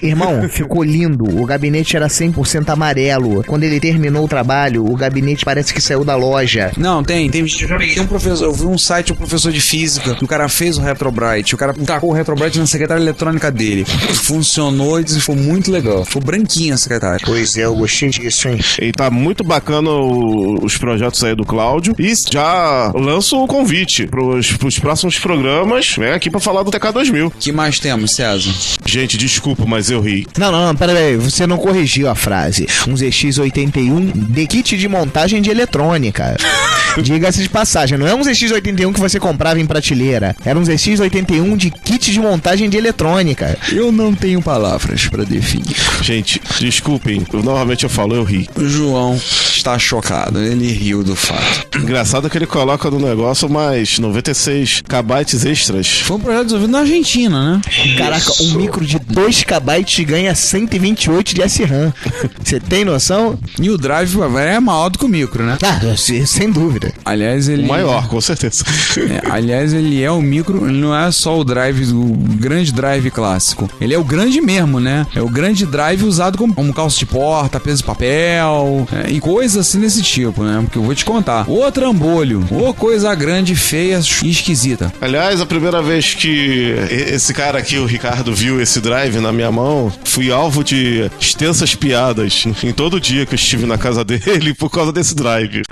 Irmão, 0.03 0.47
ficou 0.49 0.83
lindo. 0.83 1.25
O 1.41 1.45
gabinete 1.47 1.97
era 1.97 2.07
100% 2.09 2.69
amarelo. 2.71 3.43
Quando 3.45 3.65
ele 3.65 3.81
terminou 3.81 4.25
o 4.25 4.29
trabalho, 4.29 4.85
o 4.85 4.97
gabinete 4.97 5.45
parece 5.45 5.73
que 5.75 5.81
saiu 5.81 6.05
da 6.05 6.17
loja. 6.17 6.73
Não, 6.77 7.03
tem, 7.03 7.29
tem. 7.31 7.45
Peguei 7.45 8.01
um 8.01 8.07
professor, 8.07 8.45
eu 8.45 8.53
vi 8.53 8.65
um 8.67 8.79
site, 8.79 9.13
um 9.13 9.17
professor 9.17 9.53
de 9.53 9.61
física, 9.61 10.15
que 10.15 10.25
o 10.25 10.29
cara 10.29 10.49
fez 10.49 10.79
o 10.79 10.81
Retrobrite, 10.81 11.55
o 11.55 11.59
cara 11.59 11.73
tacou 11.75 12.11
o 12.11 12.13
Retrobrite 12.13 12.59
na 12.59 12.67
secretária 12.67 13.03
eletrônica 13.03 13.51
dele. 13.51 13.85
Funcionou 13.85 15.01
e 15.01 15.07
foi 15.21 15.35
muito 15.35 15.71
legal. 15.71 16.05
Ficou 16.05 16.23
branquinha 16.23 16.75
a 16.75 16.77
secretária. 16.77 17.21
Pois 17.25 17.57
é, 17.57 17.65
eu 17.65 17.75
gostei 17.75 18.11
disso, 18.11 18.49
hein? 18.49 18.59
E 18.81 18.93
tá 18.93 19.11
muito 19.11 19.43
bacana 19.43 19.91
o- 19.91 20.65
os 20.65 20.77
projetos 20.77 21.23
aí 21.25 21.35
do 21.35 21.45
Cláudio. 21.45 21.95
E 21.99 22.13
já 22.31 22.93
lanço 22.95 23.37
o 23.43 23.47
convite 23.47 24.07
pros, 24.07 24.53
pros 24.53 24.79
próximos 24.79 25.19
programas. 25.19 25.95
Vem 25.99 26.11
aqui 26.13 26.31
pra 26.31 26.41
falar 26.41 26.63
do 26.63 26.71
TK2000. 26.71 27.33
que 27.39 27.53
mais 27.53 27.79
temos, 27.79 28.13
César? 28.15 28.51
Gente, 28.87 29.17
desculpa, 29.17 29.65
mas 29.67 29.90
eu 29.91 30.01
ri. 30.01 30.27
Não, 30.39 30.51
não, 30.51 30.67
não, 30.67 30.77
pera 30.77 30.93
aí, 30.93 31.17
você 31.17 31.47
não 31.47 31.57
corrigiu 31.57 32.09
a 32.09 32.15
frase. 32.15 32.67
Um 32.87 32.95
ZX81 32.95 34.13
de 34.33 34.47
kit 34.47 34.77
de 34.77 34.89
montagem 34.89 35.43
de 35.43 35.51
eletrônica. 35.51 36.37
Diga-se 37.03 37.43
de 37.43 37.49
passagem, 37.49 37.97
não 37.97 38.07
é 38.07 38.15
um 38.15 38.21
ZX81 38.21 38.93
que 38.93 39.01
você 39.01 39.21
comprava 39.21 39.61
em 39.61 39.67
prateleira. 39.67 40.35
Era 40.45 40.59
um 40.59 40.63
ZX81 40.63 41.57
de 41.57 41.71
kit 41.71 42.13
de 42.13 42.19
montagem 42.19 42.69
de 42.69 42.77
eletrônica. 42.77 43.57
Eu 43.71 43.93
não 43.93 44.15
tenho 44.15 44.43
palavras 44.43 45.07
pra 45.07 45.23
definir. 45.25 45.77
Gente, 46.03 46.41
desculpem. 46.59 47.25
Eu, 47.33 47.43
normalmente 47.43 47.85
eu 47.85 47.91
falo, 47.91 48.15
eu 48.15 48.25
ri. 48.25 48.49
O 48.57 48.67
João 48.67 49.15
está 49.17 49.79
chocado, 49.79 50.41
ele 50.41 50.73
riu 50.73 51.05
do 51.05 51.15
fato. 51.15 51.79
Engraçado 51.79 52.29
que 52.29 52.37
ele 52.39 52.47
coloca 52.47 52.91
no 52.91 52.99
negócio 52.99 53.49
mais 53.49 53.99
96 53.99 54.83
KB 54.83 55.49
extras. 55.49 56.01
Foi 56.01 56.17
um 56.17 56.21
projeto 56.21 56.45
desenvolvido 56.45 56.73
na 56.73 56.79
Argentina, 56.81 57.53
né? 57.53 57.61
Caraca, 57.97 58.33
um 58.43 58.55
micro 58.55 58.85
de 58.85 58.99
2 58.99 59.45
KB 59.45 59.80
ganha 60.05 60.35
128 60.35 61.35
de 61.35 61.43
SRAM. 61.49 61.93
Você 62.43 62.61
tem 62.61 62.85
noção? 62.85 63.39
E 63.61 63.71
o 63.71 63.77
drive 63.79 64.17
é 64.39 64.61
maior 64.61 64.89
do 64.89 64.99
que 64.99 65.05
o 65.05 65.09
micro, 65.09 65.45
né? 65.45 65.57
Ah, 65.63 65.97
se- 65.97 66.27
sem 66.27 66.51
dúvida. 66.51 66.93
Aliás, 67.05 67.49
ele. 67.49 67.65
O 67.65 67.69
maior, 67.69 68.09
com 68.09 68.21
certeza. 68.21 68.65
É, 68.99 69.31
aliás, 69.31 69.73
ele 69.73 70.03
é 70.03 70.11
o 70.11 70.21
micro, 70.21 70.69
ele 70.69 70.79
não 70.79 70.97
é 70.97 71.11
só 71.11 71.39
o 71.39 71.45
drive 71.45 71.87
do 71.87 72.05
grande 72.37 72.73
drive 72.73 73.11
clássico. 73.11 73.69
Ele 73.81 73.95
é 73.95 73.99
o 73.99 74.05
grande 74.05 74.41
mesmo, 74.41 74.81
né? 74.81 75.07
É 75.15 75.21
o 75.23 75.29
grande 75.29 75.65
drive 75.67 76.05
usado 76.05 76.37
como, 76.39 76.55
como 76.55 76.73
calça 76.73 76.99
de 76.99 77.07
porta, 77.07 77.61
peso 77.61 77.79
de 77.79 77.85
papel 77.85 78.87
é, 78.93 79.11
e 79.11 79.21
coisas 79.21 79.67
assim 79.69 79.81
desse 79.81 80.03
tipo, 80.03 80.43
né? 80.43 80.61
Porque 80.63 80.79
eu 80.79 80.83
vou 80.83 80.95
te 80.95 81.05
contar. 81.05 81.49
Ô 81.49 81.71
trambolho, 81.71 82.45
ô 82.51 82.73
coisa 82.75 83.15
grande, 83.15 83.55
feia 83.55 84.01
e 84.23 84.31
esquisita. 84.31 84.93
Aliás, 85.01 85.41
a 85.41 85.47
primeira 85.47 85.83
vez 85.83 86.15
que 86.15 86.75
esse 86.91 87.33
cara 87.33 87.59
aqui, 87.59 87.79
o 87.79 87.87
Ricardo, 87.87 88.35
viu 88.35 88.61
esse 88.61 88.81
drive 88.81 89.19
na 89.21 89.33
minha 89.33 89.51
mão, 89.51 89.70
fui 90.05 90.31
alvo 90.31 90.65
de 90.65 91.11
extensas 91.21 91.75
piadas 91.75 92.45
em 92.63 92.73
todo 92.73 93.01
dia 93.01 93.27
que 93.27 93.35
eu 93.35 93.37
estive 93.37 93.67
na 93.67 93.79
casa 93.79 94.05
dele 94.05 94.55
por 94.55 94.71
causa 94.71 94.93
desse 94.93 95.15
drive. 95.15 95.63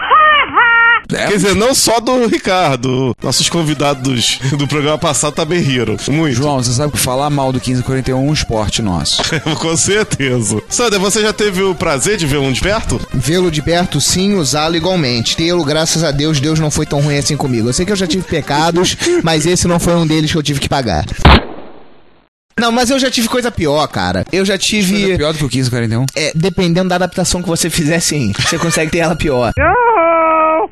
É, 1.13 1.27
Quer 1.29 1.37
dizer, 1.37 1.55
não 1.55 1.75
só 1.75 2.01
do 2.01 2.27
Ricardo. 2.27 3.15
Nossos 3.23 3.49
convidados 3.49 4.39
do 4.57 4.67
programa 4.67 4.99
passado 4.99 5.35
também 5.35 5.61
riram. 5.61 5.97
Muito. 6.09 6.35
João, 6.35 6.63
você 6.63 6.73
sabe 6.73 6.93
que 6.93 6.99
falar 6.99 7.31
mal 7.31 7.53
do 7.53 7.57
1541 7.59 8.17
é 8.17 8.21
um 8.21 8.33
esporte 8.33 8.83
nosso. 8.83 9.23
Com 9.59 9.77
certeza. 9.77 10.61
Sander, 10.69 11.01
você 11.01 11.23
já 11.23 11.33
teve 11.33 11.63
o 11.63 11.75
prazer 11.75 12.17
de 12.17 12.27
um 12.37 12.53
de 12.53 12.61
perto? 12.61 13.01
Vê-lo 13.13 13.51
de 13.51 13.63
perto, 13.63 14.01
sim, 14.01 14.35
usá-lo 14.35 14.77
igualmente. 14.77 15.37
Tê-lo, 15.37 15.65
graças 15.65 16.05
a 16.05 16.11
Deus, 16.11 16.41
Deus 16.41 16.61
não 16.61 16.71
foi 16.71 16.87
tão 16.87 17.01
ruim 17.01 17.17
assim 17.17 17.37
comigo. 17.37 17.69
Eu 17.69 17.73
sei 17.73 17.87
que 17.87 17.93
eu 17.93 17.97
já 17.97 18.07
tive 18.07 18.25
pecados, 18.25 18.97
mas 19.23 19.47
esse 19.47 19.67
não 19.67 19.81
foi 19.81 19.95
um 19.95 20.07
deles 20.07 20.31
que 20.31 20.37
eu 20.37 20.43
tive 20.43 20.61
que 20.61 20.69
pagar. 20.69 21.05
Não, 22.59 22.73
mas 22.73 22.91
eu 22.91 22.99
já 22.99 23.11
tive 23.11 23.29
coisa 23.29 23.51
pior, 23.51 23.87
cara. 23.89 24.25
Eu 24.33 24.45
já 24.45 24.59
tive. 24.59 25.17
pior 25.17 25.33
do 25.33 25.39
que 25.39 25.45
o 25.45 25.49
1541. 25.49 26.07
É, 26.15 26.33
dependendo 26.35 26.89
da 26.89 26.97
adaptação 26.97 27.43
que 27.43 27.49
você 27.49 27.71
fizer, 27.71 28.01
sim. 28.01 28.33
Você 28.39 28.59
consegue 28.59 28.91
ter 28.91 28.99
ela 28.99 29.17
pior. 29.17 29.53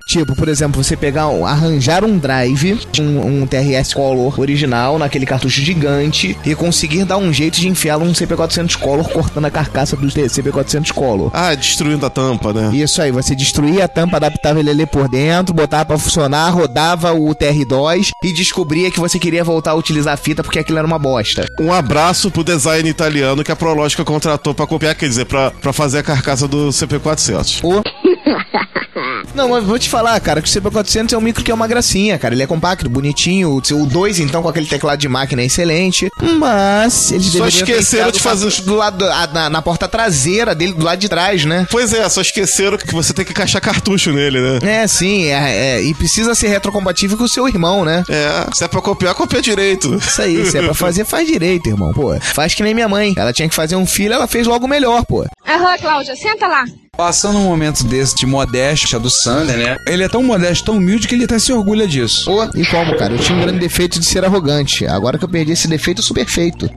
Tipo, 0.06 0.36
por 0.36 0.48
exemplo, 0.48 0.82
você 0.84 0.96
pegar, 0.96 1.26
um- 1.28 1.44
arranjar 1.44 2.04
um 2.04 2.16
drive, 2.16 2.78
um, 3.00 3.42
um 3.42 3.46
TRS 3.46 3.92
Color 3.92 4.38
original 4.38 4.98
naquele 5.00 5.26
cartucho 5.26 5.60
gigante 5.60 6.38
e 6.46 6.54
conseguir 6.54 7.04
dar 7.04 7.16
um 7.16 7.32
jeito 7.32 7.58
de 7.60 7.68
enfiá-lo 7.68 8.04
num 8.04 8.12
CP400 8.12 8.76
Color 8.76 9.08
cortando 9.08 9.46
a 9.46 9.50
carcaça 9.50 9.96
do 9.96 10.06
CP400 10.06 10.92
Color. 10.92 11.30
Ah, 11.34 11.52
destruindo 11.56 12.06
a 12.06 12.10
tampa, 12.10 12.52
né? 12.52 12.70
Isso 12.72 13.02
aí, 13.02 13.10
você 13.10 13.34
destruía 13.34 13.86
a 13.86 13.88
tampa, 13.88 14.16
adaptava 14.18 14.60
ele 14.60 14.70
ali 14.70 14.86
por 14.86 15.08
dentro, 15.08 15.52
botava 15.52 15.84
pra 15.84 15.98
funcionar, 15.98 16.50
rodava 16.50 17.12
o 17.12 17.34
TR2 17.34 18.10
e 18.22 18.32
descobria 18.32 18.92
que 18.92 19.00
você 19.00 19.18
queria 19.18 19.42
voltar 19.42 19.72
a 19.72 19.74
utilizar 19.74 20.14
a 20.14 20.16
fita 20.16 20.40
porque 20.40 20.60
aquilo 20.60 20.78
era 20.78 20.86
uma 20.86 21.00
bosta. 21.00 21.44
Um 21.60 21.72
abraço 21.72 22.30
pro 22.30 22.44
design 22.44 22.88
italiano 22.88 23.42
que 23.42 23.50
a 23.50 23.56
Prológica 23.56 24.04
contratou 24.04 24.54
pra 24.54 24.68
copiar, 24.68 24.94
quer 24.94 25.08
dizer, 25.08 25.24
pra, 25.24 25.50
pra 25.50 25.72
fazer 25.72 25.98
a 25.98 26.02
carcaça 26.04 26.46
do 26.46 26.68
CP400. 26.68 27.58
Ô, 27.64 27.82
Não, 29.34 29.50
mas 29.50 29.64
vou 29.64 29.78
te 29.78 29.88
falar, 29.88 30.18
cara, 30.20 30.40
que 30.40 30.48
o 30.48 30.50
CP400 30.62 31.12
é 31.12 31.18
um 31.18 31.20
micro 31.20 31.44
que 31.44 31.50
é 31.50 31.54
uma 31.54 31.66
gracinha, 31.66 32.18
cara. 32.18 32.34
Ele 32.34 32.42
é 32.42 32.46
compacto, 32.46 32.88
bonitinho. 32.88 33.50
O 33.54 33.64
seu 33.64 33.84
2, 33.86 34.18
então, 34.20 34.42
com 34.42 34.48
aquele 34.48 34.66
teclado 34.66 34.98
de 34.98 35.08
máquina 35.08 35.42
é 35.42 35.44
excelente. 35.44 36.08
Mas 36.38 37.12
eles 37.12 37.26
Só 37.26 37.46
esqueceram 37.46 38.10
de 38.10 38.20
fazer- 38.20 38.46
o- 38.46 38.62
do 38.62 38.74
lado 38.74 39.04
a- 39.04 39.26
na, 39.28 39.50
na 39.50 39.62
porta 39.62 39.86
traseira 39.86 40.54
dele, 40.54 40.72
do 40.72 40.84
lado 40.84 40.98
de 40.98 41.08
trás, 41.08 41.44
né? 41.44 41.66
Pois 41.70 41.92
é, 41.92 42.08
só 42.08 42.20
esqueceram 42.20 42.78
que 42.78 42.92
você 42.92 43.12
tem 43.12 43.24
que 43.24 43.32
encaixar 43.32 43.60
cartucho 43.60 44.12
nele, 44.12 44.40
né? 44.40 44.58
É, 44.62 44.86
sim, 44.86 45.24
é, 45.26 45.76
é, 45.76 45.82
e 45.82 45.94
precisa 45.94 46.34
ser 46.34 46.48
retrocompatível 46.48 47.16
com 47.18 47.24
o 47.24 47.28
seu 47.28 47.46
irmão, 47.48 47.84
né? 47.84 48.02
É, 48.08 48.46
se 48.54 48.64
é 48.64 48.68
pra 48.68 48.80
copiar, 48.80 49.14
copia 49.14 49.42
direito. 49.42 49.94
Isso 49.96 50.22
aí, 50.22 50.44
se 50.46 50.56
é 50.58 50.62
pra 50.62 50.74
fazer, 50.74 51.04
faz 51.06 51.26
direito, 51.26 51.68
irmão, 51.68 51.92
pô. 51.92 52.18
Faz 52.20 52.54
que 52.54 52.62
nem 52.62 52.74
minha 52.74 52.88
mãe. 52.88 53.12
Ela 53.16 53.32
tinha 53.32 53.48
que 53.48 53.54
fazer 53.54 53.76
um 53.76 53.86
filho, 53.86 54.14
ela 54.14 54.26
fez 54.26 54.46
logo 54.46 54.66
melhor, 54.66 55.04
pô. 55.04 55.24
Aham, 55.46 55.78
Cláudia, 55.78 56.16
senta 56.16 56.46
lá. 56.46 56.64
Passando 56.96 57.38
um 57.38 57.44
momento 57.44 57.84
desse 57.84 58.14
de 58.14 58.26
modéstia 58.26 58.98
do 58.98 59.10
Sander, 59.10 59.56
né? 59.56 59.76
Ele 59.86 60.02
é 60.02 60.08
tão 60.08 60.22
modesto, 60.22 60.64
tão 60.64 60.76
humilde 60.76 61.06
que 61.06 61.14
ele 61.14 61.24
até 61.24 61.38
se 61.38 61.52
orgulha 61.52 61.86
disso. 61.86 62.24
Pô, 62.24 62.44
e 62.54 62.64
como, 62.66 62.96
cara? 62.96 63.14
Eu 63.14 63.18
tinha 63.18 63.36
um 63.36 63.42
grande 63.42 63.58
defeito 63.58 64.00
de 64.00 64.06
ser 64.06 64.24
arrogante. 64.24 64.86
Agora 64.86 65.18
que 65.18 65.24
eu 65.24 65.28
perdi 65.28 65.52
esse 65.52 65.68
defeito, 65.68 65.98
eu 65.98 66.04
sou 66.04 66.14
perfeito. 66.14 66.68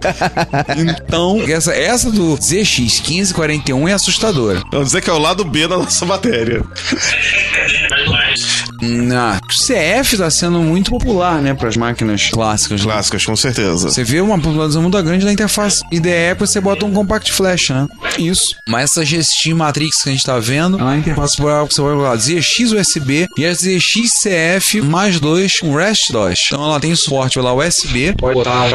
Então, 0.78 1.42
essa, 1.48 1.74
essa 1.74 2.12
do 2.12 2.36
ZX 2.36 3.02
1541 3.02 3.88
é 3.88 3.94
assustadora. 3.94 4.62
Vamos 4.72 4.88
dizer 4.88 5.02
que 5.02 5.10
é 5.10 5.14
o 5.14 5.18
lado 5.18 5.44
B 5.44 5.68
da 5.68 5.78
nossa 5.78 6.06
matéria. 6.06 6.64
Na, 8.82 9.40
o 9.44 9.48
CF 9.48 10.18
tá 10.18 10.30
sendo 10.30 10.60
muito 10.62 10.90
popular, 10.92 11.42
né, 11.42 11.54
para 11.54 11.68
as 11.68 11.76
máquinas 11.78 12.30
clássicas. 12.30 12.82
né? 12.82 12.92
Clássicas, 12.92 13.26
com 13.26 13.36
certeza. 13.36 13.90
Você 13.90 14.04
vê 14.04 14.22
uma 14.22 14.40
população 14.40 14.82
muito 14.82 15.02
grande 15.04 15.26
da 15.26 15.32
interface 15.32 15.84
IDE, 15.92 16.36
você 16.38 16.62
bota 16.62 16.86
um 16.86 16.92
compact 16.92 17.32
flash, 17.32 17.70
né? 17.70 17.88
Isso. 18.18 18.56
Mas 18.68 18.92
essa 18.92 19.04
GSX 19.04 19.48
Matrix 19.54 20.04
que 20.04 20.10
a 20.10 20.12
gente 20.12 20.24
tá 20.24 20.40
vendo, 20.40 20.80
é 20.80 20.82
uma 20.82 20.98
interface 20.98 21.36
por 21.38 21.50
você 21.70 21.82
vai 21.82 21.94
colocar 21.94 22.16
ZX 22.16 22.72
USB 22.72 23.28
e 23.38 23.46
a 23.46 23.54
ZX 23.54 24.12
CF 24.24 24.82
mais 24.82 25.20
dois 25.20 25.60
com 25.60 25.76
REST 25.76 26.12
2. 26.12 26.40
Então 26.48 26.64
ela 26.64 26.80
tem 26.80 26.96
suporte 26.96 27.36
pela 27.36 27.54
USB, 27.54 28.14
pode 28.18 28.36
botar 28.36 28.70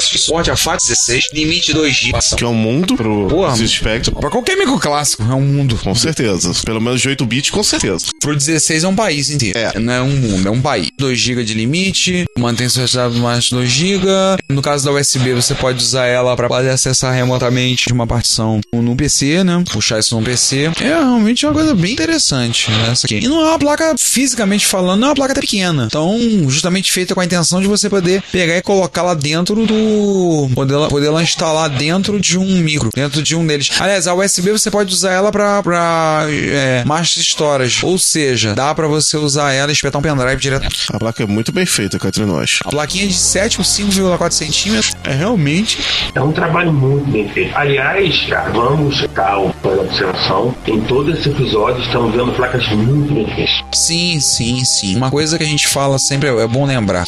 suporte 0.00 0.50
a 0.50 0.54
FAT16, 0.54 1.24
limite 1.32 1.72
2 1.72 1.94
GB. 1.94 2.18
Que 2.36 2.44
é 2.44 2.46
um 2.46 2.54
mundo 2.54 2.96
pro 2.96 3.28
Porra. 3.28 3.56
Spectrum. 3.56 4.14
Pra 4.20 4.30
qualquer 4.30 4.56
micro 4.56 4.78
clássico, 4.78 5.22
é 5.22 5.34
um 5.34 5.40
mundo. 5.40 5.78
Com 5.82 5.94
certeza. 5.94 6.52
Pelo 6.64 6.80
menos 6.80 7.00
de 7.00 7.08
8 7.08 7.24
bits, 7.26 7.50
com 7.50 7.62
certeza. 7.62 8.06
Pro 8.20 8.34
16 8.34 8.84
é 8.84 8.88
um 8.88 8.94
país 8.94 9.30
inteiro. 9.30 9.43
É. 9.54 9.78
Não 9.78 9.92
é 9.92 10.02
um 10.02 10.10
mundo, 10.16 10.48
é 10.48 10.50
um 10.50 10.60
país. 10.60 10.88
2 10.98 11.18
GB 11.18 11.44
de 11.44 11.54
limite, 11.54 12.24
mantém 12.38 12.68
seu 12.68 12.84
estado 12.84 13.14
mais 13.16 13.50
2 13.50 13.68
GB. 13.68 14.06
No 14.48 14.62
caso 14.62 14.84
da 14.84 14.92
USB, 14.92 15.32
você 15.34 15.54
pode 15.54 15.82
usar 15.82 16.06
ela 16.06 16.36
para 16.36 16.48
poder 16.48 16.70
acessar 16.70 17.12
remotamente 17.14 17.92
uma 17.92 18.06
partição 18.06 18.60
no 18.72 18.96
PC, 18.96 19.44
né? 19.44 19.62
Puxar 19.70 19.98
isso 19.98 20.18
no 20.18 20.24
PC. 20.24 20.70
É 20.80 20.84
realmente 20.84 21.44
uma 21.46 21.54
coisa 21.54 21.74
bem 21.74 21.92
interessante, 21.92 22.70
né? 22.70 22.88
Essa 22.92 23.06
aqui. 23.06 23.18
E 23.18 23.28
não 23.28 23.40
é 23.40 23.48
uma 23.50 23.58
placa, 23.58 23.94
fisicamente 23.98 24.66
falando, 24.66 25.00
não 25.00 25.08
é 25.08 25.10
uma 25.10 25.16
placa 25.16 25.34
pequena. 25.40 25.84
Então, 25.86 26.18
justamente 26.48 26.92
feita 26.92 27.14
com 27.14 27.20
a 27.20 27.24
intenção 27.24 27.60
de 27.60 27.66
você 27.66 27.88
poder 27.88 28.22
pegar 28.30 28.56
e 28.56 28.62
colocar 28.62 29.02
lá 29.02 29.14
dentro 29.14 29.66
do. 29.66 30.48
Poder, 30.54 30.88
poder 30.88 31.10
lá 31.10 31.22
instalar 31.22 31.68
dentro 31.68 32.20
de 32.20 32.38
um 32.38 32.58
micro, 32.60 32.90
dentro 32.94 33.22
de 33.22 33.34
um 33.36 33.46
deles. 33.46 33.70
Aliás, 33.78 34.06
a 34.06 34.14
USB 34.14 34.52
você 34.52 34.70
pode 34.70 34.92
usar 34.92 35.12
ela 35.12 35.32
pra 35.32 36.26
é, 36.28 36.84
master 36.84 37.22
storage. 37.22 37.84
Ou 37.84 37.98
seja, 37.98 38.54
dá 38.54 38.74
pra 38.74 38.86
você 38.86 39.16
usar 39.16 39.33
ela 39.36 39.70
e 39.70 39.72
espetar 39.72 39.98
um 39.98 40.02
pendrive 40.02 40.40
direto. 40.40 40.68
A 40.92 40.98
placa 40.98 41.22
é 41.22 41.26
muito 41.26 41.52
bem 41.52 41.66
feita 41.66 41.98
cá 41.98 42.08
entre 42.08 42.24
nós. 42.24 42.58
A 42.64 42.68
plaquinha 42.70 43.06
de 43.06 43.14
7 43.14 43.56
por 43.56 43.64
5,4 43.64 44.30
centímetros 44.32 44.92
é 45.04 45.12
realmente. 45.12 45.78
É 46.14 46.20
um 46.20 46.32
trabalho 46.32 46.72
muito 46.72 47.10
bem 47.10 47.28
feito. 47.28 47.56
Aliás, 47.56 48.22
cara, 48.28 48.50
vamos 48.50 48.96
checar 48.96 49.40
uma 49.40 49.52
observação. 49.80 50.54
Em 50.66 50.80
todo 50.82 51.10
esse 51.12 51.28
episódio 51.28 51.82
estamos 51.82 52.12
vendo 52.14 52.32
placas 52.32 52.66
muito 52.70 53.12
bem 53.14 53.26
feitas. 53.34 53.62
Sim, 53.72 54.20
sim, 54.20 54.64
sim. 54.64 54.96
Uma 54.96 55.10
coisa 55.10 55.36
que 55.38 55.44
a 55.44 55.46
gente 55.46 55.66
fala 55.68 55.98
sempre 55.98 56.28
é 56.28 56.34
é 56.44 56.46
bom 56.48 56.66
lembrar. 56.66 57.04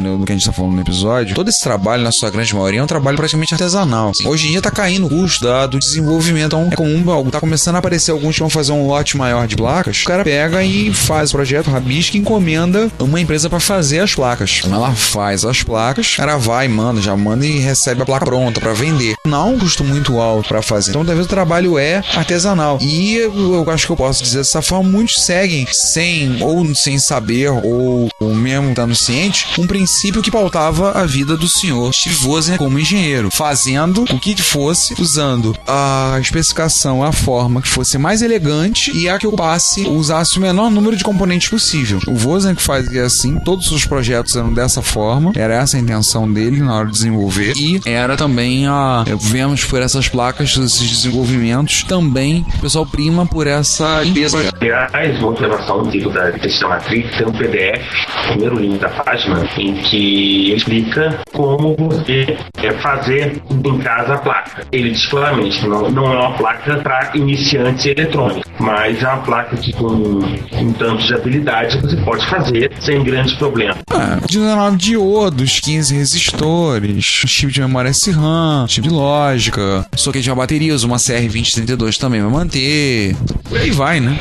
No 0.00 0.16
do 0.18 0.24
que 0.24 0.32
a 0.32 0.34
gente 0.34 0.46
tá 0.46 0.52
falando 0.52 0.72
no 0.74 0.80
episódio, 0.80 1.34
todo 1.34 1.48
esse 1.48 1.60
trabalho, 1.60 2.02
na 2.02 2.10
sua 2.10 2.30
grande 2.30 2.54
maioria, 2.54 2.80
é 2.80 2.82
um 2.82 2.86
trabalho 2.86 3.16
praticamente 3.16 3.52
artesanal. 3.52 4.10
Hoje 4.24 4.48
em 4.48 4.50
dia 4.52 4.62
tá 4.62 4.70
caindo 4.70 5.06
o 5.06 5.10
custo 5.10 5.44
da- 5.44 5.66
do 5.66 5.78
desenvolvimento. 5.78 6.46
Então 6.46 6.68
é 6.72 6.74
comum, 6.74 7.30
tá 7.30 7.38
começando 7.38 7.76
a 7.76 7.78
aparecer 7.78 8.10
alguns 8.10 8.34
que 8.34 8.40
vão 8.40 8.48
fazer 8.50 8.72
um 8.72 8.86
lote 8.86 9.16
maior 9.16 9.46
de 9.46 9.54
placas. 9.54 10.00
O 10.02 10.04
cara 10.06 10.24
pega 10.24 10.64
e 10.64 10.92
faz 10.94 11.30
o 11.30 11.32
projeto, 11.36 11.61
rabisca 11.70 12.16
e 12.16 12.20
encomenda 12.20 12.90
uma 12.98 13.20
empresa 13.20 13.48
pra 13.48 13.60
fazer 13.60 14.00
as 14.00 14.14
placas. 14.14 14.62
Ela 14.64 14.92
faz 14.92 15.44
as 15.44 15.62
placas, 15.62 16.12
o 16.14 16.16
cara 16.16 16.36
vai, 16.36 16.68
manda, 16.68 17.00
já 17.00 17.16
manda 17.16 17.46
e 17.46 17.58
recebe 17.58 18.02
a 18.02 18.06
placa 18.06 18.24
pronta 18.24 18.60
pra 18.60 18.72
vender. 18.72 19.14
Não 19.26 19.38
há 19.38 19.44
um 19.44 19.58
custo 19.58 19.84
muito 19.84 20.18
alto 20.18 20.48
pra 20.48 20.62
fazer. 20.62 20.90
Então, 20.90 21.04
talvez 21.04 21.26
o 21.26 21.28
trabalho 21.28 21.78
é 21.78 22.02
artesanal. 22.14 22.78
E 22.80 23.14
eu, 23.14 23.68
acho 23.70 23.86
que 23.86 23.92
eu 23.92 23.96
posso 23.96 24.22
dizer 24.22 24.38
dessa 24.38 24.62
forma, 24.62 24.90
muitos 24.90 25.20
seguem 25.22 25.66
sem 25.70 26.42
ou 26.42 26.74
sem 26.74 26.98
saber 26.98 27.50
ou, 27.50 28.08
ou 28.20 28.34
mesmo 28.34 28.70
estando 28.70 28.94
ciente 28.94 29.46
um 29.58 29.66
princípio 29.66 30.22
que 30.22 30.30
pautava 30.30 30.92
a 30.92 31.04
vida 31.04 31.36
do 31.36 31.48
senhor 31.48 31.92
Steve 31.92 32.26
Wozniak 32.26 32.58
como 32.58 32.78
engenheiro, 32.78 33.30
fazendo 33.30 34.04
o 34.04 34.18
que 34.18 34.32
fosse, 34.42 34.94
usando 35.00 35.56
a 35.66 36.18
especificação, 36.20 37.02
a 37.02 37.12
forma 37.12 37.62
que 37.62 37.68
fosse 37.68 37.98
mais 37.98 38.22
elegante 38.22 38.96
e 38.96 39.08
a 39.08 39.18
que 39.18 39.26
o 39.26 39.32
passe 39.32 39.82
usasse 39.82 40.38
o 40.38 40.40
menor 40.40 40.70
número 40.70 40.96
de 40.96 41.04
componentes 41.04 41.48
possível. 41.52 42.00
O 42.06 42.12
Wozniak 42.12 42.62
fazia 42.62 43.04
assim, 43.04 43.38
todos 43.38 43.70
os 43.70 43.84
projetos 43.84 44.34
eram 44.34 44.54
dessa 44.54 44.80
forma, 44.80 45.32
era 45.36 45.52
essa 45.52 45.76
a 45.76 45.80
intenção 45.80 46.32
dele 46.32 46.62
na 46.62 46.74
hora 46.74 46.86
de 46.86 46.92
desenvolver 46.92 47.52
e 47.58 47.78
era 47.84 48.16
também 48.16 48.66
a 48.66 49.04
vemos 49.20 49.62
por 49.62 49.82
essas 49.82 50.08
placas, 50.08 50.56
esses 50.56 50.88
desenvolvimentos, 50.88 51.84
também 51.84 52.46
o 52.56 52.60
pessoal 52.60 52.86
prima 52.86 53.26
por 53.26 53.46
essa 53.46 54.02
limpeza. 54.02 54.50
Aliás, 54.58 55.18
uma 55.18 55.28
observação 55.28 55.82
do 55.82 55.90
livro 55.90 56.10
da 56.10 56.32
Textil 56.32 56.68
Matrix 56.70 57.18
tem 57.18 57.26
um 57.26 57.32
PDF, 57.32 57.82
o 58.08 58.28
primeiro 58.28 58.58
link 58.58 58.80
da 58.80 58.88
página, 58.88 59.46
em 59.58 59.74
que 59.74 60.54
explica 60.54 61.20
como 61.34 61.76
você 61.76 62.34
é 62.62 62.72
fazer 62.80 63.42
em 63.50 63.78
casa 63.80 64.14
a 64.14 64.18
placa. 64.18 64.66
Ele 64.72 64.90
diz 64.90 65.04
claramente, 65.06 65.66
não, 65.68 65.90
não 65.90 66.12
é 66.12 66.16
uma 66.16 66.32
placa 66.32 66.76
para 66.78 67.10
iniciante 67.14 67.90
eletrônico, 67.90 68.48
mas 68.58 69.02
é 69.02 69.06
uma 69.06 69.18
placa 69.18 69.54
que 69.56 69.72
com, 69.74 70.20
com 70.50 70.72
tanto 70.78 71.04
de 71.04 71.14
habilidade 71.14 71.41
você 71.42 71.96
pode 72.04 72.28
fazer 72.28 72.72
sem 72.80 73.02
grandes 73.02 73.34
problemas. 73.34 73.76
Ah, 73.90 74.18
19 74.28 74.76
diodos, 74.76 75.60
15 75.60 75.94
resistores, 75.94 77.04
chip 77.04 77.52
de 77.52 77.60
memória 77.60 77.92
SRAM, 77.92 78.66
chip 78.68 78.86
de 78.86 78.94
lógica, 78.94 79.86
soquete 79.96 80.24
de 80.24 80.34
baterias, 80.34 80.82
uma 80.84 80.96
CR2032 80.96 81.98
também 81.98 82.20
vai 82.22 82.30
manter. 82.30 83.16
Por 83.48 83.58
aí 83.58 83.70
vai, 83.70 84.00
né? 84.00 84.18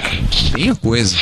Tem 0.54 0.74
coisa. 0.76 1.16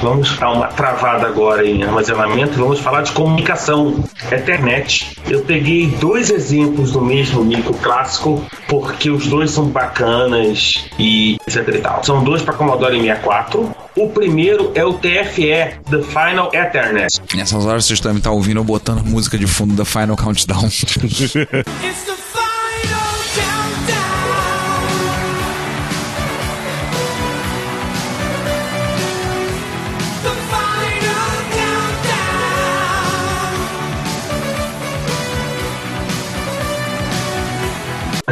Vamos 0.00 0.36
dar 0.38 0.52
uma 0.52 0.68
travada 0.68 1.26
agora 1.26 1.66
em 1.66 1.82
armazenamento 1.82 2.52
e 2.54 2.56
vamos 2.56 2.78
falar 2.78 3.02
de 3.02 3.10
comunicação, 3.12 4.04
Ethernet. 4.30 5.16
Eu 5.28 5.40
peguei 5.42 5.88
dois 6.00 6.30
exemplos 6.30 6.92
do 6.92 7.00
mesmo 7.00 7.44
micro 7.44 7.74
clássico 7.74 8.44
porque 8.68 9.10
os 9.10 9.26
dois 9.26 9.50
são 9.50 9.66
bacanas 9.66 10.74
e 10.98 11.36
etc 11.46 11.68
e 11.74 11.78
tal. 11.78 12.04
São 12.04 12.22
dois 12.22 12.42
para 12.42 12.54
Commodore 12.54 13.00
64. 13.00 13.87
O 13.96 14.08
primeiro 14.10 14.72
é 14.74 14.84
o 14.84 14.94
TFE, 14.94 15.80
The 15.90 16.02
Final 16.02 16.50
Ethernet. 16.54 17.20
Nessas 17.34 17.64
horas 17.64 17.86
vocês 17.86 18.00
devem 18.00 18.18
estar 18.18 18.30
ouvindo 18.30 18.60
eu 18.60 18.64
botando 18.64 19.04
música 19.04 19.36
de 19.36 19.46
fundo 19.46 19.74
da 19.74 19.84
Final 19.84 20.16
Countdown. 20.16 20.68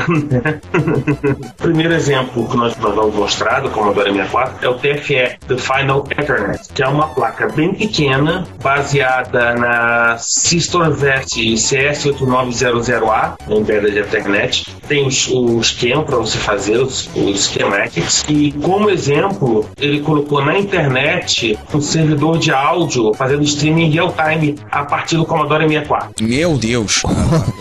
primeiro 1.56 1.94
exemplo 1.94 2.48
que 2.48 2.56
nós 2.56 2.74
vamos 2.74 3.14
mostrar 3.14 3.60
do 3.60 3.70
Commodore 3.70 4.12
64 4.12 4.66
é 4.66 4.68
o 4.68 4.74
TFE, 4.74 5.38
The 5.48 5.56
Final 5.56 6.06
Ethernet, 6.10 6.60
que 6.72 6.82
é 6.82 6.88
uma 6.88 7.08
placa 7.08 7.48
bem 7.48 7.74
pequena, 7.74 8.46
baseada 8.62 9.54
na 9.54 10.16
Systemvet 10.18 11.26
CS8900A, 11.26 13.36
Embedded 13.48 13.98
Ethernet. 13.98 14.66
Tem 14.88 15.06
os, 15.06 15.28
o 15.28 15.60
esquema 15.60 16.02
para 16.04 16.16
você 16.16 16.38
fazer, 16.38 16.78
os, 16.78 17.08
os 17.14 17.46
schematics. 17.46 18.24
E 18.28 18.52
como 18.52 18.90
exemplo, 18.90 19.68
ele 19.78 20.00
colocou 20.00 20.44
na 20.44 20.58
internet 20.58 21.58
um 21.74 21.80
servidor 21.80 22.38
de 22.38 22.52
áudio 22.52 23.12
fazendo 23.14 23.42
streaming 23.42 23.90
real 23.90 24.12
time 24.12 24.56
a 24.70 24.84
partir 24.84 25.16
do 25.16 25.24
Commodore 25.24 25.66
64. 25.68 26.10
Meu 26.20 26.56
Deus. 26.56 27.02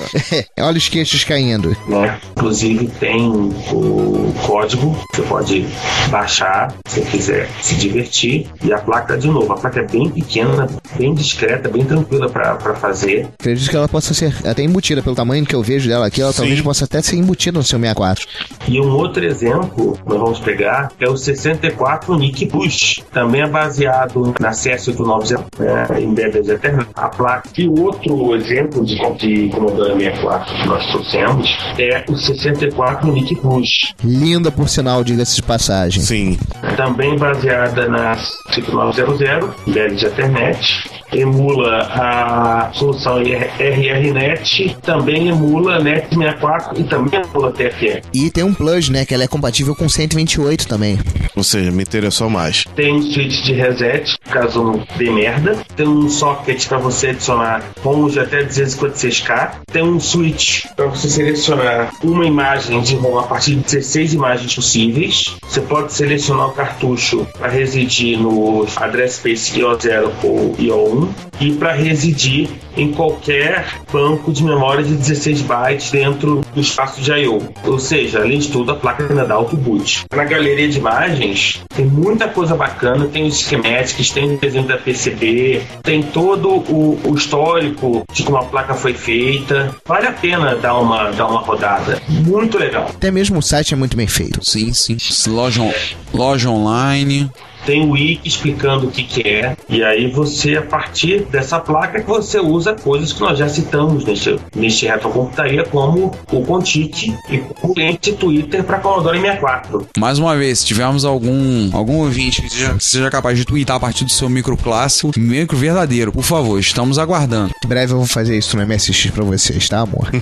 Olha 0.59 0.77
os 0.77 0.89
queixos 0.89 1.23
caindo. 1.23 1.75
né? 1.87 2.19
Inclusive 2.37 2.87
tem 2.99 3.27
o 3.29 4.33
código, 4.45 4.95
você 5.13 5.21
pode 5.23 5.65
baixar 6.09 6.73
se 6.87 6.99
você 6.99 7.01
quiser 7.01 7.49
se 7.61 7.75
divertir. 7.75 8.47
E 8.63 8.73
a 8.73 8.77
placa, 8.77 9.17
de 9.17 9.27
novo, 9.27 9.51
a 9.53 9.57
placa 9.57 9.79
é 9.79 9.87
bem 9.87 10.09
pequena, 10.09 10.67
bem 10.97 11.13
discreta, 11.13 11.69
bem 11.69 11.85
tranquila 11.85 12.29
para 12.29 12.75
fazer. 12.75 13.29
Acredito 13.39 13.69
que 13.69 13.75
ela 13.75 13.87
possa 13.87 14.13
ser 14.13 14.33
até 14.45 14.61
embutida 14.63 15.01
pelo 15.01 15.15
tamanho 15.15 15.45
que 15.45 15.55
eu 15.55 15.61
vejo 15.61 15.87
dela 15.89 16.07
aqui, 16.07 16.21
ela 16.21 16.33
talvez 16.33 16.59
possa 16.61 16.85
até 16.85 17.01
ser 17.01 17.15
embutido 17.15 17.59
no 17.59 17.63
seu 17.63 17.79
64. 17.79 18.27
E 18.67 18.79
um 18.79 18.91
outro 18.91 19.23
exemplo 19.23 19.97
nós 20.05 20.19
vamos 20.19 20.39
pegar 20.39 20.91
é 20.99 21.09
o 21.09 21.17
64 21.17 22.17
NIC 22.17 22.47
Plus. 22.47 22.95
Também 23.11 23.41
é 23.41 23.47
baseado 23.47 24.33
na 24.39 24.51
CS890 24.51 25.45
né, 25.59 25.87
em 25.99 26.13
Bebes 26.13 26.47
Ethernet. 26.47 26.89
A 26.95 27.09
placa. 27.09 27.49
E 27.57 27.67
o 27.67 27.81
outro 27.81 28.35
exemplo 28.35 28.83
de, 28.83 28.95
de 29.17 29.49
Commodore 29.49 29.93
64 29.93 30.55
que 30.55 30.67
nós 30.67 30.85
trouxemos 30.91 31.49
é 31.77 32.05
o 32.09 32.15
64 32.25 33.11
NIC 33.11 33.39
Plus. 33.41 33.93
Linda, 34.03 34.51
por 34.51 34.67
sinal, 34.69 35.03
diga-se 35.03 35.35
de 35.35 35.43
passagem. 35.43 36.01
Sim. 36.01 36.37
Também 36.75 37.17
baseada 37.17 37.87
na 37.87 38.15
5900 38.53 39.55
Bebes 39.67 40.03
Ethernet. 40.03 40.89
Emula 41.11 41.81
a 41.81 42.71
solução 42.73 43.17
RRNet, 43.17 44.77
também 44.81 45.29
emula 45.29 45.79
NET64 45.81 46.79
e 46.79 46.83
também 46.83 47.21
emula 47.21 47.51
TFE. 47.51 48.01
E 48.13 48.29
tem 48.29 48.43
um 48.43 48.53
plus, 48.53 48.89
né? 48.89 49.05
Que 49.05 49.13
ela 49.13 49.23
é 49.23 49.27
compatível 49.27 49.75
com 49.75 49.87
128 49.87 50.67
também. 50.67 50.97
Ou 51.35 51.43
seja, 51.43 51.71
me 51.71 51.83
interessou 51.83 52.29
mais. 52.29 52.65
Tem 52.75 52.93
um 52.93 53.01
switch 53.01 53.43
de 53.43 53.53
reset, 53.53 54.17
caso 54.29 54.81
dê 54.97 55.09
merda. 55.09 55.57
Tem 55.75 55.87
um 55.87 56.09
socket 56.09 56.67
para 56.67 56.77
você 56.77 57.07
adicionar 57.07 57.63
ROMs 57.83 58.13
de 58.13 58.19
até 58.19 58.43
256K. 58.43 59.51
Tem 59.71 59.83
um 59.83 59.99
switch 59.99 60.65
para 60.75 60.87
você 60.87 61.09
selecionar 61.09 61.91
uma 62.03 62.25
imagem 62.25 62.81
de 62.81 62.95
ROM 62.95 63.19
a 63.19 63.23
partir 63.23 63.55
de 63.55 63.61
16 63.61 64.13
imagens 64.13 64.55
possíveis. 64.55 65.35
Você 65.43 65.61
pode 65.61 65.93
selecionar 65.93 66.47
o 66.47 66.51
cartucho 66.53 67.27
para 67.37 67.49
residir 67.49 68.17
no 68.19 68.65
address 68.77 69.15
space 69.15 69.59
IO0 69.59 70.11
ou 70.23 70.55
IO1 70.57 70.94
e 71.39 71.51
para 71.51 71.73
residir 71.73 72.49
em 72.77 72.91
qualquer 72.91 73.65
banco 73.91 74.31
de 74.31 74.43
memória 74.43 74.83
de 74.83 74.93
16 74.93 75.41
bytes 75.41 75.91
dentro 75.91 76.43
do 76.53 76.61
espaço 76.61 77.01
de 77.01 77.11
I/O. 77.11 77.41
Ou 77.65 77.79
seja, 77.79 78.19
além 78.19 78.39
de 78.39 78.49
tudo, 78.49 78.71
a 78.71 78.75
placa 78.75 79.05
ainda 79.07 79.25
dá 79.25 79.35
auto 79.35 79.55
boot. 79.57 80.05
Na 80.13 80.23
galeria 80.23 80.67
de 80.67 80.77
imagens 80.77 81.61
tem 81.75 81.85
muita 81.85 82.27
coisa 82.27 82.55
bacana, 82.55 83.05
tem 83.07 83.25
os 83.25 83.37
schematics, 83.39 84.11
tem 84.11 84.35
o 84.35 84.37
desenho 84.37 84.65
da 84.67 84.77
PCB, 84.77 85.61
tem 85.83 86.01
todo 86.03 86.49
o, 86.49 86.99
o 87.05 87.15
histórico 87.15 88.03
de 88.13 88.23
como 88.23 88.37
a 88.37 88.43
placa 88.45 88.73
foi 88.73 88.93
feita. 88.93 89.75
Vale 89.85 90.07
a 90.07 90.11
pena 90.11 90.55
dar 90.55 90.77
uma 90.79 91.11
dar 91.11 91.27
uma 91.27 91.39
rodada. 91.41 92.01
Muito 92.09 92.57
legal. 92.57 92.89
Até 92.89 93.11
mesmo 93.11 93.39
o 93.39 93.41
site 93.41 93.73
é 93.73 93.77
muito 93.77 93.95
bem 93.97 94.07
feito. 94.07 94.39
Sim, 94.43 94.73
sim. 94.73 94.97
Loja, 95.27 95.61
on- 95.61 95.73
loja 96.13 96.49
online. 96.49 97.29
Tem 97.65 97.81
o 97.85 97.91
wiki 97.91 98.27
explicando 98.27 98.87
o 98.87 98.91
que, 98.91 99.03
que 99.03 99.27
é. 99.27 99.57
E 99.67 99.83
aí 99.83 100.09
você, 100.09 100.55
a 100.55 100.61
partir 100.61 101.25
dessa 101.25 101.59
placa, 101.59 102.01
que 102.01 102.07
você 102.07 102.39
usa 102.39 102.75
coisas 102.75 103.11
que 103.11 103.21
nós 103.21 103.37
já 103.37 103.49
citamos 103.49 104.05
neste, 104.05 104.39
neste 104.55 104.85
retrocomputaria, 104.85 105.63
como 105.63 106.11
o 106.31 106.41
Contic 106.43 107.13
e 107.29 107.43
o 107.61 107.73
cliente 107.73 108.13
Twitter 108.13 108.63
para 108.63 108.79
Commodore 108.79 109.19
64. 109.19 109.87
Mais 109.97 110.19
uma 110.19 110.35
vez, 110.35 110.59
se 110.59 110.65
tivermos 110.65 111.05
algum, 111.05 111.69
algum 111.73 111.97
ouvinte 111.97 112.41
que 112.41 112.49
seja, 112.49 112.73
que 112.73 112.83
seja 112.83 113.09
capaz 113.09 113.37
de 113.37 113.45
twittar 113.45 113.77
a 113.77 113.79
partir 113.79 114.05
do 114.05 114.11
seu 114.11 114.29
micro 114.29 114.55
clássico, 114.57 115.11
micro 115.17 115.57
verdadeiro, 115.57 116.11
por 116.11 116.23
favor, 116.23 116.59
estamos 116.59 116.99
aguardando. 116.99 117.54
Em 117.65 117.67
breve 117.67 117.93
eu 117.93 117.97
vou 117.97 118.05
fazer 118.05 118.37
isso 118.37 118.55
no 118.55 118.63
MSX 118.63 119.09
pra 119.09 119.23
vocês, 119.23 119.67
tá, 119.67 119.79
amor? 119.79 120.07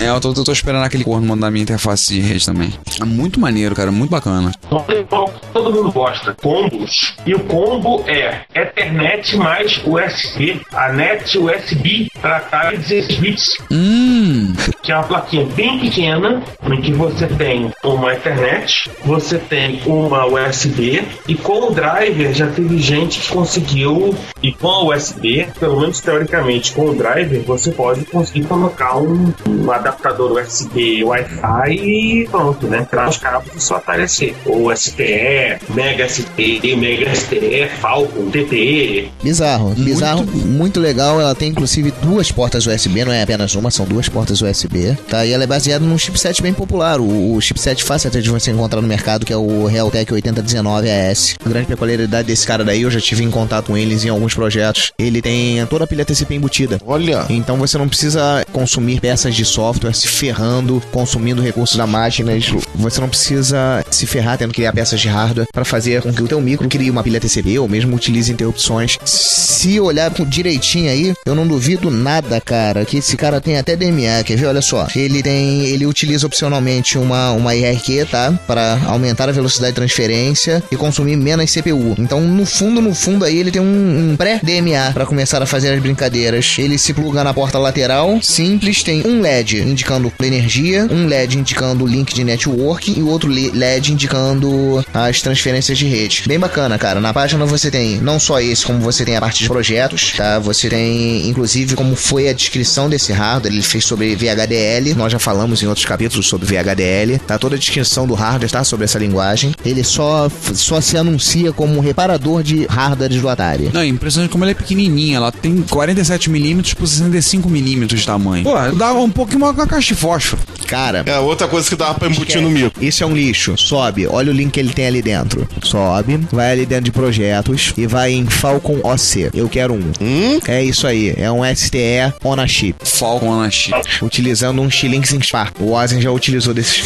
É, 0.00 0.08
eu 0.10 0.20
tô, 0.20 0.32
eu 0.32 0.44
tô 0.44 0.52
esperando 0.52 0.84
aquele 0.84 1.04
corno 1.04 1.26
mandar 1.26 1.50
minha 1.50 1.62
interface 1.62 2.12
de 2.12 2.20
rede 2.20 2.44
também. 2.44 2.72
É 3.00 3.04
muito 3.04 3.40
maneiro, 3.40 3.74
cara, 3.74 3.90
muito 3.90 4.10
bacana. 4.10 4.52
Que 4.60 5.04
todo 5.52 5.72
mundo 5.72 5.90
gosta, 5.90 6.34
combos. 6.34 7.14
E 7.24 7.34
o 7.34 7.40
combo 7.40 8.04
é 8.06 8.42
Ethernet 8.54 9.36
mais 9.36 9.80
USB, 9.86 10.60
a 10.72 10.92
NET 10.92 11.38
USB 11.38 12.08
para 12.20 12.40
cada 12.40 12.76
16 12.76 13.18
bits. 13.18 13.56
Hum, 13.70 14.54
que 14.82 14.92
é 14.92 14.96
uma 14.96 15.04
plaquinha 15.04 15.46
bem 15.46 15.78
pequena, 15.78 16.42
em 16.62 16.80
que 16.82 16.92
você 16.92 17.26
tem 17.26 17.72
uma 17.82 18.12
Ethernet, 18.12 18.90
você 19.04 19.38
tem 19.38 19.80
uma 19.86 20.26
USB, 20.26 21.02
e 21.26 21.34
com 21.34 21.68
o 21.68 21.70
driver 21.70 22.34
já 22.34 22.48
teve 22.48 22.78
gente 22.78 23.20
que 23.20 23.28
conseguiu, 23.28 24.14
e 24.46 24.52
com 24.52 24.68
a 24.68 24.84
USB, 24.84 25.48
pelo 25.58 25.80
menos 25.80 26.00
teoricamente, 26.00 26.72
com 26.72 26.90
o 26.90 26.94
driver, 26.94 27.42
você 27.42 27.72
pode 27.72 28.04
conseguir 28.04 28.44
colocar 28.44 28.96
um, 28.96 29.32
um 29.48 29.72
adaptador 29.72 30.40
USB 30.40 31.02
Wi-Fi 31.02 31.72
e 31.72 32.28
pronto, 32.30 32.68
né? 32.68 32.78
Entrar 32.78 33.08
os 33.08 33.16
cabos 33.16 33.50
e 33.56 33.60
só 33.60 33.76
aparecer. 33.76 34.36
Ou 34.44 34.74
STE, 34.76 35.58
Mega 35.74 36.08
STE, 36.08 36.76
Mega 36.76 37.12
STE, 37.12 37.68
Falcon, 37.80 38.30
TTE, 38.30 39.10
Bizarro, 39.20 39.70
bizarro, 39.70 40.24
muito 40.24 40.78
legal. 40.78 41.20
Ela 41.20 41.34
tem 41.34 41.48
inclusive 41.48 41.90
duas 42.02 42.30
portas 42.30 42.66
USB, 42.66 43.04
não 43.04 43.12
é 43.12 43.22
apenas 43.22 43.54
uma, 43.56 43.70
são 43.72 43.84
duas 43.84 44.08
portas 44.08 44.40
USB, 44.40 44.96
tá? 45.08 45.26
E 45.26 45.32
ela 45.32 45.42
é 45.42 45.46
baseada 45.46 45.84
num 45.84 45.98
chipset 45.98 46.40
bem 46.40 46.52
popular, 46.52 47.00
o, 47.00 47.34
o 47.34 47.40
chipset 47.40 47.82
fácil 47.82 48.08
até 48.08 48.20
de 48.20 48.30
você 48.30 48.52
encontrar 48.52 48.80
no 48.80 48.86
mercado, 48.86 49.26
que 49.26 49.32
é 49.32 49.36
o 49.36 49.66
Realtek 49.66 50.12
8019 50.12 50.88
AS. 50.88 51.34
A 51.44 51.48
grande 51.48 51.66
peculiaridade 51.66 52.28
desse 52.28 52.46
cara 52.46 52.64
daí, 52.64 52.82
eu 52.82 52.90
já 52.90 53.00
tive 53.00 53.24
em 53.24 53.30
contato 53.30 53.66
com 53.66 53.76
eles 53.76 54.04
em 54.04 54.08
alguns 54.08 54.35
projetos. 54.36 54.92
Ele 54.98 55.22
tem 55.22 55.64
toda 55.66 55.84
a 55.84 55.86
pilha 55.86 56.04
TCP 56.04 56.34
embutida. 56.34 56.80
Olha. 56.86 57.26
Então 57.28 57.56
você 57.56 57.76
não 57.78 57.88
precisa 57.88 58.44
consumir 58.52 59.00
peças 59.00 59.34
de 59.34 59.44
software 59.44 59.94
se 59.94 60.06
ferrando, 60.06 60.82
consumindo 60.92 61.42
recursos 61.42 61.76
da 61.76 61.86
máquina. 61.86 62.32
Você 62.74 63.00
não 63.00 63.08
precisa 63.08 63.84
se 63.90 64.06
ferrar 64.06 64.38
tendo 64.38 64.50
que 64.50 64.56
criar 64.56 64.72
peças 64.72 65.00
de 65.00 65.08
hardware 65.08 65.46
para 65.52 65.64
fazer 65.64 66.02
com 66.02 66.12
que 66.12 66.22
o 66.22 66.28
teu 66.28 66.40
micro 66.40 66.68
crie 66.68 66.90
uma 66.90 67.02
pilha 67.02 67.20
TCP 67.20 67.58
ou 67.58 67.68
mesmo 67.68 67.96
utilize 67.96 68.30
interrupções. 68.30 68.98
Se 69.04 69.80
olhar 69.80 70.10
direitinho 70.26 70.90
aí, 70.90 71.14
eu 71.24 71.34
não 71.34 71.46
duvido 71.46 71.90
nada, 71.90 72.40
cara, 72.40 72.84
que 72.84 72.98
esse 72.98 73.16
cara 73.16 73.40
tem 73.40 73.56
até 73.56 73.76
DMA. 73.76 74.22
Quer 74.24 74.36
ver? 74.36 74.46
Olha 74.46 74.62
só. 74.62 74.86
Ele 74.94 75.22
tem, 75.22 75.66
ele 75.66 75.86
utiliza 75.86 76.26
opcionalmente 76.26 76.98
uma 76.98 77.32
uma 77.32 77.54
IRQ, 77.54 78.06
tá? 78.10 78.32
Para 78.46 78.78
aumentar 78.86 79.28
a 79.28 79.32
velocidade 79.32 79.72
de 79.72 79.76
transferência 79.76 80.62
e 80.70 80.76
consumir 80.76 81.16
menos 81.16 81.52
CPU. 81.52 81.94
Então, 81.98 82.20
no 82.20 82.44
fundo, 82.44 82.80
no 82.80 82.94
fundo 82.94 83.24
aí 83.24 83.38
ele 83.38 83.50
tem 83.50 83.62
um, 83.62 84.12
um 84.12 84.16
pré-DMA 84.26 84.90
para 84.92 85.06
começar 85.06 85.40
a 85.40 85.46
fazer 85.46 85.72
as 85.72 85.80
brincadeiras. 85.80 86.56
Ele 86.58 86.76
se 86.78 86.92
pluga 86.92 87.22
na 87.22 87.32
porta 87.32 87.58
lateral, 87.58 88.18
simples, 88.20 88.82
tem 88.82 89.06
um 89.06 89.20
LED 89.20 89.58
indicando 89.62 90.12
energia, 90.20 90.86
um 90.90 91.06
LED 91.06 91.38
indicando 91.38 91.84
o 91.84 91.86
link 91.86 92.12
de 92.12 92.24
network 92.24 92.92
e 92.98 93.02
outro 93.02 93.28
le- 93.30 93.50
LED 93.52 93.92
indicando 93.92 94.84
as 94.92 95.22
transferências 95.22 95.78
de 95.78 95.86
rede. 95.86 96.24
Bem 96.26 96.40
bacana, 96.40 96.76
cara. 96.76 97.00
Na 97.00 97.14
página 97.14 97.46
você 97.46 97.70
tem 97.70 97.98
não 97.98 98.18
só 98.18 98.40
esse, 98.40 98.64
como 98.66 98.80
você 98.80 99.04
tem 99.04 99.16
a 99.16 99.20
parte 99.20 99.44
de 99.44 99.48
projetos, 99.48 100.12
tá? 100.16 100.40
Você 100.40 100.68
tem, 100.68 101.28
inclusive, 101.28 101.76
como 101.76 101.94
foi 101.94 102.28
a 102.28 102.32
descrição 102.32 102.88
desse 102.90 103.12
hardware. 103.12 103.52
Ele 103.52 103.62
fez 103.62 103.84
sobre 103.84 104.16
VHDL. 104.16 104.94
Nós 104.96 105.12
já 105.12 105.18
falamos 105.20 105.62
em 105.62 105.66
outros 105.66 105.86
capítulos 105.86 106.26
sobre 106.26 106.46
VHDL. 106.46 107.18
Tá 107.26 107.38
toda 107.38 107.54
a 107.54 107.58
descrição 107.58 108.06
do 108.08 108.14
hardware, 108.14 108.50
tá? 108.50 108.64
Sobre 108.64 108.84
essa 108.86 108.98
linguagem. 108.98 109.54
Ele 109.64 109.84
só, 109.84 110.28
só 110.52 110.80
se 110.80 110.96
anuncia 110.96 111.52
como 111.52 111.76
um 111.76 111.80
reparador 111.80 112.42
de 112.42 112.66
hardwares 112.66 113.20
do 113.20 113.28
Atari. 113.28 113.70
Não, 113.72 113.80
é 113.82 113.86
impressionante 113.86 114.15
como 114.28 114.44
ela 114.44 114.50
é 114.50 114.54
pequenininha. 114.54 115.16
Ela 115.16 115.32
tem 115.32 115.62
47mm 115.62 116.74
por 116.74 116.86
65mm 116.86 117.86
de 117.94 118.06
tamanho. 118.06 118.44
Pô, 118.44 118.54
dá 118.76 118.92
um 118.92 119.10
pouquinho 119.10 119.40
maior 119.40 119.52
que 119.54 119.60
uma 119.60 119.66
caixa 119.66 119.94
de 119.94 120.00
fósforo. 120.00 120.42
Cara, 120.66 121.04
É 121.06 121.18
outra 121.18 121.46
coisa 121.46 121.68
que 121.68 121.76
dava 121.76 121.94
pra 121.94 122.08
embutir 122.08 122.40
no 122.40 122.50
micro. 122.50 122.84
Isso 122.84 123.04
é 123.04 123.06
um 123.06 123.14
lixo. 123.14 123.56
Sobe, 123.56 124.06
olha 124.06 124.32
o 124.32 124.34
link 124.34 124.52
que 124.52 124.60
ele 124.60 124.72
tem 124.72 124.86
ali 124.86 125.00
dentro. 125.02 125.46
Sobe, 125.62 126.18
vai 126.32 126.52
ali 126.52 126.66
dentro 126.66 126.84
de 126.84 126.92
projetos 126.92 127.72
e 127.76 127.86
vai 127.86 128.12
em 128.12 128.26
Falcon 128.26 128.80
OC. 128.82 129.30
Eu 129.32 129.48
quero 129.48 129.74
um. 129.74 129.92
Hum? 130.00 130.40
É 130.48 130.62
isso 130.62 130.86
aí, 130.86 131.14
é 131.16 131.30
um 131.30 131.42
STE 131.54 132.12
on 132.24 132.40
a 132.40 132.46
chip. 132.46 132.76
Falcon 132.84 133.40
na 133.40 133.50
chip. 133.50 133.76
Utilizando 134.02 134.60
um 134.60 134.70
Xilinx 134.70 135.12
em 135.12 135.22
Spark. 135.22 135.60
O 135.60 135.72
Ozen 135.72 136.00
já 136.00 136.10
utilizou 136.10 136.52
desses 136.52 136.82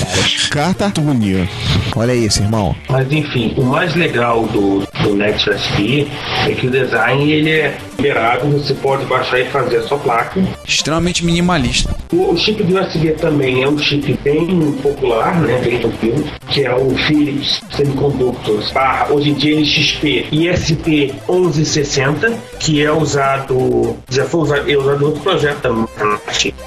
caras. 0.49 0.91
Bonito. 1.01 1.49
Olha 1.97 2.15
isso, 2.15 2.43
irmão. 2.43 2.75
Mas 2.89 3.11
enfim, 3.11 3.55
o 3.57 3.65
mais 3.65 3.95
legal 3.95 4.47
do, 4.47 4.87
do 5.03 5.15
Next 5.15 5.49
USB 5.49 6.07
é 6.47 6.53
que 6.53 6.67
o 6.67 6.71
design 6.71 7.10
ele 7.19 7.51
é 7.51 7.77
liberado, 7.97 8.49
você 8.49 8.75
pode 8.75 9.05
baixar 9.05 9.41
e 9.41 9.45
fazer 9.47 9.79
a 9.79 9.83
sua 9.83 9.99
placa. 9.99 10.43
Extremamente 10.67 11.25
minimalista. 11.25 11.95
O, 12.13 12.33
o 12.33 12.37
chip 12.37 12.63
do 12.63 12.79
USB 12.79 13.11
também 13.13 13.63
é 13.63 13.69
um 13.69 13.79
chip 13.79 14.19
bem 14.25 14.73
popular, 14.83 15.39
né, 15.41 15.61
bem 15.63 15.79
tranquilo, 15.79 16.25
que 16.49 16.65
é 16.65 16.75
o 16.75 16.91
Philips 16.97 17.61
Semiconductors 17.77 18.71
barra, 18.73 19.13
hoje 19.13 19.31
em 19.31 19.35
dia 19.35 19.61
NXP 19.61 20.27
ISP 20.33 21.15
1160, 21.29 22.33
que 22.59 22.83
é 22.83 22.91
usado, 22.91 23.97
já 24.09 24.25
foi 24.25 24.41
usado, 24.41 24.71
é 24.71 24.77
usado 24.77 25.03
em 25.03 25.07
outro 25.07 25.21
projeto 25.21 25.61
também. 25.61 25.87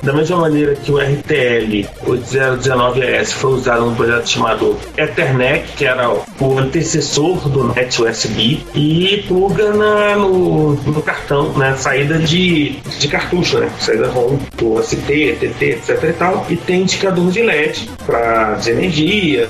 Da 0.01 0.13
mesma 0.13 0.37
maneira 0.37 0.75
que 0.75 0.91
o 0.91 0.97
RTL 0.97 1.87
8019AS 2.05 3.31
foi 3.31 3.53
usado 3.53 3.85
num 3.85 3.95
projeto 3.95 4.29
chamado 4.29 4.77
Ethernet, 4.97 5.65
que 5.75 5.85
era 5.85 6.09
o 6.09 6.57
antecessor 6.57 7.49
do 7.49 7.73
Net 7.73 8.01
USB, 8.01 8.61
e 8.75 9.23
pluga 9.27 9.73
na, 9.73 10.15
no 10.15 10.32
no, 10.33 10.73
no 10.91 11.01
cartão, 11.01 11.53
né? 11.53 11.75
Saída 11.77 12.19
de, 12.19 12.79
de 12.99 13.07
cartucho, 13.07 13.59
né? 13.59 13.69
Saída 13.79 14.07
ROM, 14.09 14.37
do 14.57 14.81
ST, 14.81 14.97
TT, 15.39 15.65
etc 15.65 16.03
e 16.03 16.13
tal. 16.13 16.45
E 16.49 16.55
tem 16.55 16.81
indicador 16.81 17.31
de 17.31 17.41
LED 17.41 17.89
para 18.05 18.59
energia, 18.67 19.47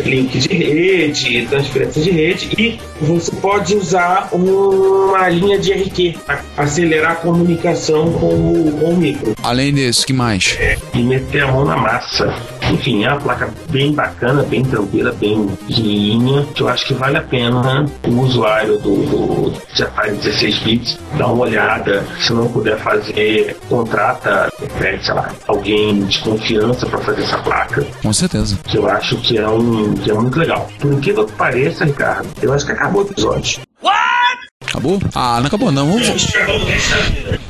link 0.00 0.38
de 0.38 0.48
rede, 0.48 1.46
transferência 1.46 2.02
de 2.02 2.10
rede. 2.10 2.50
E 2.58 2.80
você 3.00 3.32
pode 3.32 3.74
usar 3.74 4.28
uma 4.32 5.28
linha 5.28 5.58
de 5.58 5.72
RQ 5.72 6.18
para 6.24 6.40
acelerar 6.56 7.12
a 7.12 7.16
comunicação 7.16 8.12
com 8.12 8.28
o, 8.28 8.78
com 8.80 8.90
o 8.90 8.96
micro 8.96 9.34
Além 9.42 9.74
disso, 9.74 10.06
que 10.06 10.12
mais? 10.12 10.58
e 10.94 11.02
meter 11.02 11.42
a 11.42 11.52
mão 11.52 11.64
na 11.64 11.76
massa. 11.76 12.34
Enfim, 12.70 13.04
é 13.04 13.08
uma 13.08 13.20
placa 13.20 13.50
bem 13.70 13.92
bacana, 13.92 14.42
bem 14.42 14.62
tranquila, 14.64 15.12
bem 15.12 15.46
pequenininha, 15.66 16.46
que 16.54 16.62
eu 16.62 16.68
acho 16.68 16.86
que 16.86 16.94
vale 16.94 17.16
a 17.16 17.22
pena 17.22 17.86
o 18.06 18.20
usuário 18.20 18.78
do, 18.78 18.96
do 19.04 19.82
Atari 19.82 20.16
16 20.16 20.58
bits 20.60 20.98
dar 21.16 21.26
uma 21.26 21.44
olhada. 21.44 22.04
Se 22.20 22.32
não 22.32 22.48
puder 22.48 22.78
fazer, 22.78 23.56
contrata, 23.68 24.50
pede, 24.78 25.04
sei 25.04 25.14
lá, 25.14 25.30
alguém 25.46 26.04
de 26.04 26.18
confiança 26.20 26.86
para 26.86 26.98
fazer 26.98 27.22
essa 27.22 27.38
placa, 27.38 27.86
Com 28.02 28.12
certeza. 28.12 28.58
que 28.64 28.76
eu 28.78 28.88
acho 28.88 29.16
que 29.18 29.38
é, 29.38 29.48
um, 29.48 29.94
que 29.94 30.10
é 30.10 30.14
muito 30.14 30.38
legal. 30.38 30.68
Por 30.78 30.92
incrível 30.92 31.26
que 31.26 31.32
pareça, 31.32 31.84
Ricardo, 31.84 32.28
eu 32.42 32.52
acho 32.52 32.64
que 32.66 32.72
acabou 32.72 33.02
o 33.02 33.06
episódio. 33.06 33.60
Acabou? 34.72 34.98
Ah, 35.14 35.38
não 35.40 35.46
acabou 35.48 35.70
não. 35.70 35.86
Vamos, 35.86 36.32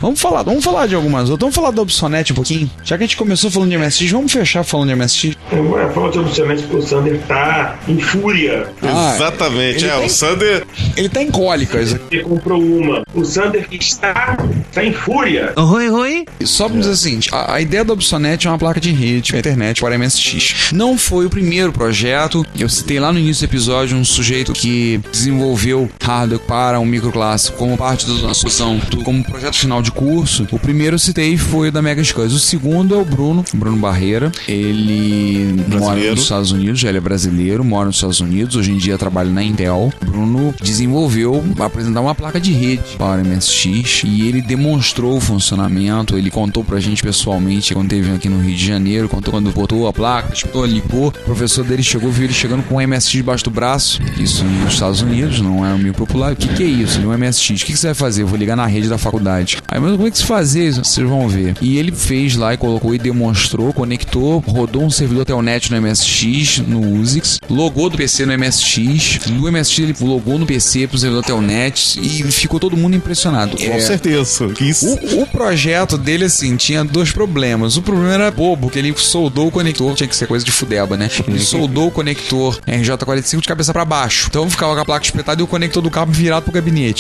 vamos 0.01 0.21
falar, 0.21 0.43
vamos 0.43 0.65
falar 0.65 0.89
de 0.89 0.95
algumas 0.97 1.31
outras. 1.31 1.39
Vamos 1.41 1.55
falar 1.55 1.71
da 1.71 1.81
Obsonet 1.83 2.33
um 2.33 2.35
pouquinho. 2.35 2.69
Já 2.83 2.99
que 2.99 3.05
a 3.05 3.07
gente 3.07 3.17
começou 3.17 3.49
falando 3.49 3.71
de 3.71 3.79
MSX, 3.79 4.11
vamos 4.11 4.33
fechar 4.33 4.65
falando 4.65 4.89
de 4.89 4.97
MSX. 4.97 5.37
Eu 5.53 5.91
falo 5.95 6.11
de 6.11 6.19
obviamente 6.19 6.65
que 6.65 6.75
o 6.77 6.83
Sander 6.83 7.21
tá 7.29 7.79
em 7.87 7.99
fúria. 8.01 8.67
Ah, 8.83 9.13
Exatamente, 9.15 9.85
é, 9.85 9.97
tem- 9.97 10.07
o 10.07 10.11
Sander. 10.11 10.67
Ele 10.97 11.09
tá 11.09 11.23
em 11.23 11.31
cólicas. 11.31 11.97
Ele 12.11 12.23
comprou 12.25 12.61
uma. 12.61 13.03
O 13.15 13.25
Sander 13.25 13.67
está, 13.71 14.37
está 14.69 14.85
em 14.85 14.93
fúria. 14.93 15.53
Oi, 15.57 15.91
oi. 15.91 16.25
Só 16.45 16.69
pra 16.69 16.79
dizer 16.79 16.91
o 16.91 16.97
seguinte, 16.97 17.31
a, 17.33 17.55
a 17.55 17.61
ideia 17.61 17.85
da 17.85 17.93
Obsonet 17.93 18.47
é 18.47 18.51
uma 18.51 18.59
placa 18.59 18.81
de 18.81 18.91
rede 18.91 19.31
pra 19.31 19.39
internet 19.39 19.81
para 19.81 19.97
MSX. 19.97 20.73
Não 20.73 20.99
foi 20.99 21.27
o 21.27 21.31
primeiro 21.31 21.73
projeto. 21.73 22.45
Eu 22.59 22.69
citei 22.69 22.99
lá 22.99 23.13
no 23.13 23.19
início 23.21 23.47
do 23.47 23.51
episódio 23.51 23.97
um 23.97 24.05
sujeito 24.05 24.53
que 24.53 25.01
desenvolveu 25.13 25.89
hardware 26.03 26.41
para 26.41 26.81
um 26.81 26.85
microclássico 27.13 27.59
como 27.59 27.77
parte 27.77 28.07
da 28.07 28.15
nossa 28.15 28.41
solução, 28.41 28.81
como 29.05 29.23
projeto 29.23 29.57
final 29.57 29.83
de 29.83 29.93
curso. 29.93 30.47
O 30.51 30.59
primeiro 30.59 30.95
eu 30.95 30.99
citei 30.99 31.37
foi 31.37 31.69
o 31.69 31.73
da 31.73 31.83
Mega 31.83 32.03
Scans. 32.03 32.33
O 32.33 32.39
segundo 32.39 32.95
é 32.95 32.99
o 32.99 33.05
Bruno, 33.05 33.45
Bruno 33.55 33.77
Barreira. 33.77 34.33
Ele 34.49 35.55
mora 35.69 35.79
Brasileiro. 35.79 36.15
nos 36.15 36.23
Estados 36.23 36.51
Unidos, 36.51 36.83
ele 36.83 36.99
é 36.99 37.01
brasileiro, 37.01 37.65
mora 37.65 37.87
nos 37.87 37.97
Estados 37.97 38.21
Unidos, 38.21 38.57
hoje 38.57 38.73
em 38.73 38.79
dia 38.79 38.97
trabalha 38.97 39.31
na 39.31 39.43
Intel. 39.43 39.93
Bruno 40.05 40.55
desenvolveu, 40.63 41.45
apresentar 41.61 42.01
uma 42.01 42.15
placa 42.15 42.41
de 42.41 42.53
rede 42.53 42.97
para 42.97 43.21
o 43.21 43.25
MSX 43.25 44.05
e 44.05 44.27
ele 44.27 44.41
demonstrou 44.41 45.17
o 45.17 45.21
funcionamento. 45.21 46.17
Ele 46.17 46.31
contou 46.31 46.65
pra 46.65 46.81
gente 46.81 47.03
pessoalmente 47.03 47.75
quando 47.75 47.93
esteve 47.93 48.15
aqui 48.15 48.29
no 48.29 48.41
Rio 48.41 48.57
de 48.57 48.67
Janeiro, 48.67 49.09
contou 49.09 49.33
quando 49.33 49.51
botou 49.53 49.87
a 49.87 49.93
placa, 49.93 50.33
espetou, 50.33 50.65
ligou. 50.65 51.09
O 51.09 51.13
professor 51.13 51.65
dele 51.65 51.83
chegou, 51.83 52.11
viu 52.11 52.25
ele 52.25 52.33
chegando 52.33 52.63
com 52.63 52.77
um 52.77 52.87
MSX 52.87 53.11
debaixo 53.11 53.45
do 53.45 53.51
braço. 53.51 54.01
Isso 54.19 54.45
nos 54.45 54.75
Estados 54.75 55.03
Unidos, 55.03 55.41
não 55.41 55.65
é 55.65 55.77
meio 55.77 55.95
popular. 55.95 56.33
O 56.33 56.37
que, 56.37 56.49
que 56.49 56.63
é 56.63 56.67
isso? 56.67 57.02
É 57.03 57.07
um 57.07 57.19
MSX. 57.19 57.63
O 57.63 57.67
que, 57.67 57.73
que 57.73 57.77
você 57.79 57.89
vai 57.89 57.95
fazer? 57.95 58.23
Eu 58.23 58.27
vou 58.27 58.39
ligar 58.39 58.57
na 58.57 58.67
rede 58.67 58.89
da 58.89 58.99
faculdade. 58.99 59.59
Aí, 59.69 59.81
mas 59.81 59.93
como 59.93 60.07
é 60.07 60.11
que 60.11 60.19
se 60.19 60.25
fazer 60.25 60.69
isso? 60.69 60.85
Vocês 60.85 61.07
vão 61.09 61.29
ver. 61.29 61.55
E 61.61 61.77
ele 61.79 61.93
fez 61.93 62.37
lá 62.37 62.55
e 62.55 62.57
colocou 62.57 62.95
e 62.95 62.99
demonstrou, 62.99 63.73
conectou, 63.73 64.39
rodou 64.47 64.83
um 64.85 64.91
servidor 64.91 65.25
Telnet 65.25 65.71
no 65.71 65.81
MSX, 65.81 66.59
no 66.67 66.81
USIX, 67.01 67.39
logou 67.49 67.89
do 67.91 67.97
PC 67.97 68.27
no 68.27 68.37
MSX, 68.39 69.19
do 69.27 69.51
MSX 69.51 69.79
ele 69.81 69.95
logou 70.01 70.39
no 70.39 70.47
PC 70.47 70.87
pro 70.87 70.99
servidor 70.99 71.25
Telnet 71.25 71.99
e 72.01 72.23
ficou 72.31 72.61
todo 72.61 72.77
mundo 72.77 72.97
impressionado. 72.97 73.57
Com 73.57 73.63
É, 73.63 73.81
certeza. 73.81 74.25
O, 74.87 75.23
o 75.23 75.27
projeto 75.27 75.97
dele, 75.99 76.25
assim, 76.25 76.57
tinha 76.57 76.85
dois 76.85 77.11
problemas. 77.11 77.77
O 77.77 77.83
primeiro 77.83 78.11
era 78.13 78.31
bobo, 78.31 78.71
que 78.71 78.79
ele 78.79 78.95
soldou 78.97 79.49
o 79.49 79.51
conector, 79.51 79.95
tinha 79.95 80.07
que 80.09 80.17
ser 80.17 80.27
coisa 80.27 80.45
de 80.45 80.51
fudeba, 80.53 80.97
né? 80.97 81.09
Ele 81.27 81.39
soldou 81.41 81.89
o 81.89 81.91
conector 81.91 82.59
RJ45 82.67 83.41
de 83.41 83.49
cabeça 83.49 83.73
pra 83.73 83.85
baixo. 83.85 84.27
Então 84.29 84.49
ficava 84.49 84.75
com 84.75 84.81
a 84.81 84.85
placa 84.85 85.05
espetada 85.05 85.41
e 85.41 85.45
o 85.45 85.47
conector 85.47 85.83
do 85.83 85.91
cabo 85.91 86.13
virado 86.13 86.45
pro 86.45 86.53
gabinete. 86.53 86.92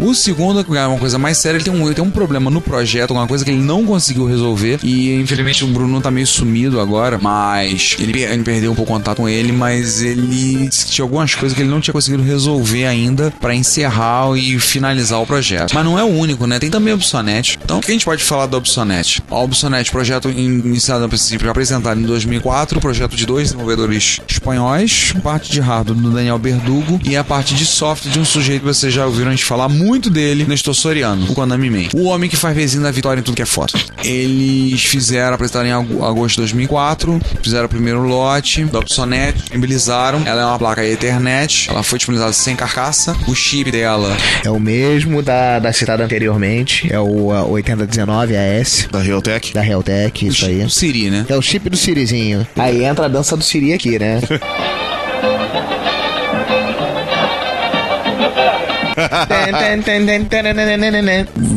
O 0.00 0.14
segundo, 0.14 0.64
que 0.64 0.76
é 0.76 0.86
uma 0.86 0.98
coisa 0.98 1.18
mais 1.18 1.38
séria, 1.38 1.56
ele 1.56 1.64
tem 1.64 1.72
um, 1.72 1.86
ele 1.86 1.94
tem 1.94 2.04
um 2.04 2.10
problema 2.10 2.50
no 2.50 2.60
projeto, 2.60 3.12
uma 3.12 3.26
coisa 3.26 3.44
que 3.44 3.50
ele 3.50 3.62
não 3.62 3.84
conseguiu 3.84 4.26
resolver. 4.26 4.78
E 4.82 5.14
infelizmente 5.20 5.64
o 5.64 5.68
Bruno 5.68 6.00
tá 6.00 6.10
meio 6.10 6.26
sumido 6.26 6.80
agora, 6.80 7.18
mas 7.20 7.96
ele, 7.98 8.22
ele 8.22 8.42
perdeu 8.42 8.72
um 8.72 8.74
pouco 8.74 8.92
o 8.92 8.94
contato 8.94 9.18
com 9.18 9.28
ele, 9.28 9.52
mas 9.52 10.02
ele 10.02 10.68
disse 10.68 10.86
que 10.86 10.92
tinha 10.92 11.04
algumas 11.04 11.34
coisas 11.34 11.54
que 11.56 11.62
ele 11.62 11.70
não 11.70 11.80
tinha 11.80 11.92
conseguido 11.92 12.22
resolver 12.22 12.84
ainda 12.86 13.32
pra 13.40 13.54
encerrar 13.54 14.36
e 14.36 14.58
finalizar 14.58 15.20
o 15.20 15.26
projeto. 15.26 15.72
Mas 15.74 15.84
não 15.84 15.98
é 15.98 16.02
o 16.02 16.08
único, 16.08 16.46
né? 16.46 16.58
Tem 16.58 16.70
também 16.70 16.92
a 16.92 16.96
Obsonet. 16.96 17.58
Então 17.64 17.78
o 17.78 17.80
que 17.80 17.90
a 17.90 17.94
gente 17.94 18.04
pode 18.04 18.22
falar 18.24 18.46
da 18.46 18.56
Obsonet? 18.56 19.22
A 19.30 19.38
Obsonet, 19.38 19.90
projeto 19.90 20.28
iniciado 20.28 21.04
a 21.04 21.08
princípio 21.08 21.48
apresentado 21.48 21.98
em 22.00 22.04
2004, 22.04 22.80
projeto 22.80 23.16
de 23.16 23.24
dois 23.24 23.48
desenvolvedores 23.48 24.20
espanhóis, 24.28 25.14
parte 25.22 25.50
de 25.50 25.60
hardware 25.60 25.98
do 25.98 26.10
Daniel 26.10 26.38
Berdugo 26.38 27.00
e 27.04 27.16
a 27.16 27.24
parte 27.24 27.54
de 27.54 27.64
software 27.64 28.10
de 28.10 28.18
um 28.18 28.24
sujeito 28.24 28.60
que 28.60 28.66
vocês 28.66 28.92
já 28.92 29.06
ouviram 29.12 29.28
a 29.30 29.34
gente 29.34 29.44
falar 29.44 29.68
muito 29.68 30.08
dele, 30.10 30.44
Nestor 30.48 30.74
Soriano, 30.74 31.30
o 31.30 31.34
Konami 31.34 31.70
Man. 31.70 31.88
O 31.94 32.04
homem 32.06 32.28
que 32.28 32.36
faz 32.36 32.56
resinha 32.56 32.82
da 32.82 32.90
vitória 32.90 33.20
em 33.20 33.22
tudo 33.22 33.34
que 33.36 33.42
é 33.42 33.46
foto. 33.46 33.78
Eles 34.02 34.82
fizeram, 34.84 35.34
apresentaram 35.34 35.68
em 35.68 35.72
agosto 35.72 36.36
de 36.36 36.42
2004, 36.42 37.20
fizeram 37.42 37.66
o 37.66 37.68
primeiro 37.68 38.02
lote 38.02 38.64
da 38.64 38.78
Opsonet, 38.78 39.34
disponibilizaram. 39.38 40.22
Ela 40.24 40.42
é 40.42 40.44
uma 40.46 40.58
placa 40.58 40.84
Ethernet, 40.84 41.68
ela 41.70 41.82
foi 41.82 41.98
disponibilizada 41.98 42.32
sem 42.32 42.56
carcaça. 42.56 43.14
O 43.28 43.34
chip 43.34 43.70
dela 43.70 44.16
É 44.44 44.50
o 44.50 44.58
mesmo 44.58 45.22
da, 45.22 45.58
da 45.58 45.72
citada 45.72 46.04
anteriormente. 46.04 46.92
É 46.92 46.98
o 46.98 47.30
ah, 47.32 47.44
8019 47.44 48.34
AS 48.36 48.88
Da 48.90 49.00
Realtek. 49.00 49.52
da 49.52 49.60
Realtek, 49.60 50.26
isso 50.26 50.46
aí. 50.46 50.64
o 50.64 50.70
Siri, 50.70 51.10
né? 51.10 51.26
É 51.28 51.36
o 51.36 51.42
chip 51.42 51.68
do 51.68 51.76
Sirizinho. 51.76 52.46
Aí 52.56 52.84
entra 52.84 53.04
a 53.04 53.08
dança 53.08 53.36
do 53.36 53.44
Siri 53.44 53.72
aqui, 53.72 53.98
né? 53.98 54.20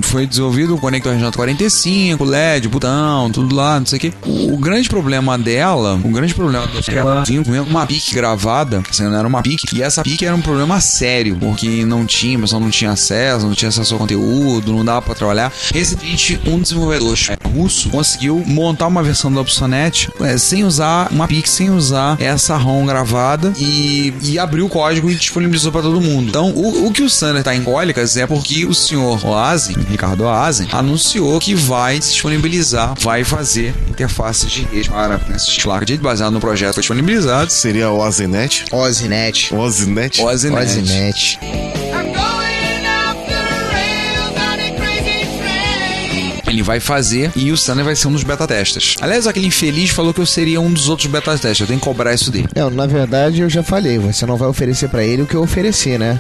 Foi 0.04 0.26
desenvolvido 0.26 0.76
o 0.76 0.78
conector 0.78 1.14
RJ45, 1.16 2.26
LED, 2.26 2.68
botão, 2.68 3.30
tudo 3.32 3.56
lá, 3.56 3.80
não 3.80 3.86
sei 3.86 3.98
o 3.98 4.00
que. 4.00 4.14
O, 4.26 4.58
grande 4.58 4.88
problema 4.90 5.38
dela, 5.38 6.00
o 6.04 6.10
grande 6.10 6.34
problema 6.34 6.66
dela 6.68 6.82
ela 6.88 7.24
vinha 7.24 7.44
com 7.44 7.52
uma 7.52 7.86
pique 7.86 8.14
gravada, 8.14 8.82
assim, 8.90 9.04
não 9.04 9.18
era 9.18 9.28
uma 9.28 9.42
pique, 9.42 9.76
e 9.76 9.82
essa 9.82 10.04
pique 10.04 10.26
era 10.26 10.36
um 10.36 10.42
problema 10.42 10.80
sério, 10.80 11.36
porque 11.38 11.86
não 11.86 12.06
tinha, 12.06 12.38
o 12.38 12.42
pessoal 12.42 12.62
não 12.62 12.70
tinha 12.70 12.92
acesso, 12.92 13.46
não 13.46 13.54
tinha 13.54 13.70
acesso 13.70 13.94
ao 13.94 14.00
conteúdo, 14.00 14.74
não 14.74 14.86
dava 14.86 15.02
pra 15.02 15.16
trabalhar. 15.16 15.52
Recentemente, 15.74 16.40
um 16.46 16.60
desenvolvedor 16.60 17.16
russo 17.56 17.90
conseguiu 17.90 18.44
montar 18.46 18.88
uma 18.88 19.04
versão 19.04 19.32
do 19.32 19.40
Opsonet 19.40 20.10
é, 20.22 20.38
sem 20.38 20.64
usar 20.64 21.10
uma 21.12 21.28
pique, 21.28 21.50
sem 21.50 21.70
usar 21.70 22.18
essa 22.20 22.58
ROM 22.58 22.86
gravada 22.86 23.54
e, 23.58 24.14
e 24.22 24.40
abriu 24.40 24.66
o 24.66 24.70
código 24.70 25.10
e 25.10 25.16
disponibilizou 25.16 25.72
pra 25.72 25.82
todo 25.82 26.02
mundo. 26.02 26.30
Então, 26.30 26.52
o, 26.52 26.88
o 26.88 26.92
que 26.92 27.02
o 27.02 27.10
Sander 27.10 27.44
tá 27.44 27.56
em 27.56 27.64
cólicas 27.64 28.18
é 28.18 28.28
porque 28.28 28.66
o 28.66 28.74
senhor 28.74 29.26
Oazen, 29.26 29.76
Ricardo 29.90 30.24
Oazen, 30.24 30.68
anunciou 30.72 31.40
que 31.40 31.56
vai 31.56 32.02
se 32.02 32.12
disponibilizar, 32.12 32.94
vai 33.00 33.24
fazer 33.24 33.74
interfaces 33.90 34.52
de 34.52 34.64
rede 34.64 34.90
para 34.90 35.18
de 35.18 35.92
rede 35.92 36.04
baseado 36.04 36.34
no 36.34 36.40
projeto 36.40 36.70
que 36.70 36.76
foi 36.76 36.82
disponibilizado. 36.82 37.52
Seria 37.52 37.92
o 37.92 38.02
Azenet. 38.02 38.66
Ozinet. 38.72 39.54
Ozinet. 39.54 40.22
Oazenet. 40.22 40.62
Ozinet. 40.62 41.85
Vai 46.66 46.80
fazer 46.80 47.32
e 47.36 47.52
o 47.52 47.58
Sander 47.58 47.86
vai 47.86 47.96
ser 47.96 48.08
um 48.08 48.12
dos 48.12 48.24
beta 48.24 48.48
testers. 48.48 48.96
Aliás, 49.00 49.28
aquele 49.28 49.46
infeliz 49.46 49.92
falou 49.92 50.14
que 50.14 50.20
eu 50.20 50.26
seria 50.26 50.60
um 50.60 50.72
dos 50.72 50.90
outros 50.90 51.08
beta 51.08 51.32
testers. 51.32 51.60
Eu 51.60 51.68
tenho 51.68 51.80
que 51.80 51.86
cobrar 51.86 52.14
isso 52.14 52.32
dele. 52.32 52.50
É, 52.56 52.68
na 52.70 52.88
verdade 52.88 53.42
eu 53.42 53.50
já 53.50 53.62
falei, 53.62 54.00
você 54.00 54.26
não 54.26 54.36
vai 54.36 54.50
oferecer 54.50 54.90
pra 54.90 55.04
ele 55.04 55.22
o 55.22 55.28
que 55.28 55.36
eu 55.36 55.44
ofereci, 55.44 55.98
né? 55.98 56.20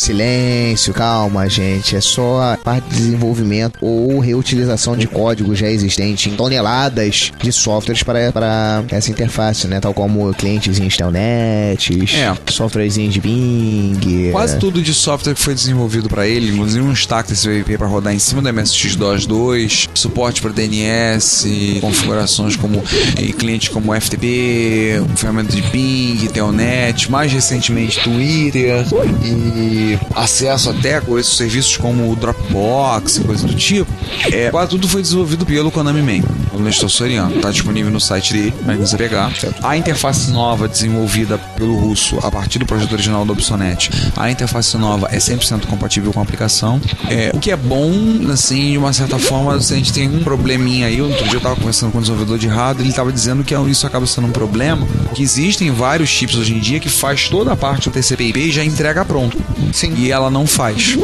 Silêncio, 0.00 0.94
calma, 0.94 1.46
gente. 1.46 1.94
É 1.94 2.00
só 2.00 2.54
a 2.54 2.56
parte 2.56 2.88
de 2.88 2.96
desenvolvimento 2.96 3.74
ou 3.82 4.18
reutilização 4.18 4.96
de 4.96 5.06
código 5.06 5.54
já 5.54 5.68
existente 5.68 6.30
em 6.30 6.36
toneladas 6.36 7.30
de 7.38 7.52
softwares 7.52 8.02
para, 8.02 8.32
para 8.32 8.82
essa 8.92 9.10
interface, 9.10 9.66
né? 9.68 9.78
Tal 9.78 9.92
como 9.92 10.32
clientezinhos 10.32 10.96
telnets, 10.96 12.14
É. 12.14 12.34
softwarezinho 12.50 13.10
de 13.10 13.20
Bing. 13.20 14.30
Quase 14.32 14.58
tudo 14.58 14.80
de 14.80 14.94
software 14.94 15.34
que 15.34 15.40
foi 15.42 15.54
desenvolvido 15.54 16.08
para 16.08 16.26
ele, 16.26 16.50
inclusive 16.50 16.82
um 16.82 16.94
stack 16.94 17.28
desse 17.28 17.46
VP 17.46 17.76
para 17.76 17.86
rodar 17.86 18.14
em 18.14 18.18
cima 18.18 18.40
do 18.40 18.50
MSX-DOS 18.54 19.26
2, 19.26 19.88
suporte 19.92 20.40
para 20.40 20.50
DNS, 20.50 21.78
configurações 21.82 22.56
como 22.56 22.82
eh, 23.18 23.32
clientes 23.32 23.68
como 23.68 23.94
FTP, 23.94 25.02
ferramenta 25.14 25.54
de 25.54 25.60
Bing, 25.60 26.26
Telnet, 26.32 27.10
mais 27.10 27.30
recentemente 27.30 28.00
Twitter 28.02 28.82
e 29.22 29.89
acesso 30.14 30.70
até 30.70 30.96
a 30.96 31.00
coisas, 31.00 31.32
serviços 31.36 31.76
como 31.76 32.10
o 32.10 32.16
Dropbox 32.16 33.16
e 33.16 33.20
coisa 33.20 33.46
do 33.46 33.54
tipo, 33.54 33.90
é, 34.32 34.50
quase 34.50 34.70
tudo 34.70 34.88
foi 34.88 35.02
desenvolvido 35.02 35.46
pelo 35.46 35.70
Konami 35.70 36.02
Man, 36.02 36.26
pelo 36.50 36.62
Nestor 36.62 36.90
Soriano. 36.90 37.40
Tá 37.40 37.50
disponível 37.50 37.90
no 37.90 38.00
site 38.00 38.32
dele, 38.32 38.54
quem 38.64 38.78
quiser 38.78 38.96
pegar. 38.96 39.32
A 39.62 39.76
interface 39.76 40.30
nova 40.30 40.68
desenvolvida 40.68 41.38
pelo 41.56 41.76
russo 41.76 42.18
a 42.22 42.30
partir 42.30 42.58
do 42.58 42.66
projeto 42.66 42.92
original 42.92 43.24
do 43.24 43.32
Obsonet, 43.32 43.90
a 44.16 44.30
interface 44.30 44.76
nova 44.76 45.08
é 45.10 45.18
100% 45.18 45.66
compatível 45.66 46.12
com 46.12 46.20
a 46.20 46.22
aplicação. 46.22 46.80
É, 47.08 47.30
o 47.34 47.38
que 47.38 47.50
é 47.50 47.56
bom, 47.56 47.92
assim, 48.32 48.72
de 48.72 48.78
uma 48.78 48.92
certa 48.92 49.18
forma, 49.18 49.60
se 49.60 49.72
a 49.72 49.76
gente 49.76 49.92
tem 49.92 50.08
um 50.08 50.22
probleminha 50.22 50.86
aí, 50.86 51.00
outro 51.00 51.24
dia 51.24 51.34
eu 51.34 51.40
tava 51.40 51.56
conversando 51.56 51.92
com 51.92 51.98
um 51.98 52.00
desenvolvedor 52.00 52.38
de 52.38 52.48
hardware, 52.48 52.86
ele 52.86 52.94
tava 52.94 53.12
dizendo 53.12 53.44
que 53.44 53.54
isso 53.70 53.86
acaba 53.86 54.06
sendo 54.06 54.26
um 54.26 54.32
problema, 54.32 54.86
que 55.14 55.22
existem 55.22 55.70
vários 55.70 56.08
chips 56.08 56.36
hoje 56.36 56.54
em 56.54 56.58
dia 56.58 56.80
que 56.80 56.88
faz 56.88 57.28
toda 57.28 57.52
a 57.52 57.56
parte 57.56 57.88
do 57.88 57.92
TCP/IP 57.92 58.40
e 58.40 58.52
já 58.52 58.64
entrega 58.64 59.04
pronto. 59.04 59.38
Sim. 59.72 59.94
E 59.96 60.10
ela 60.10 60.30
não 60.30 60.46
faz. 60.46 60.96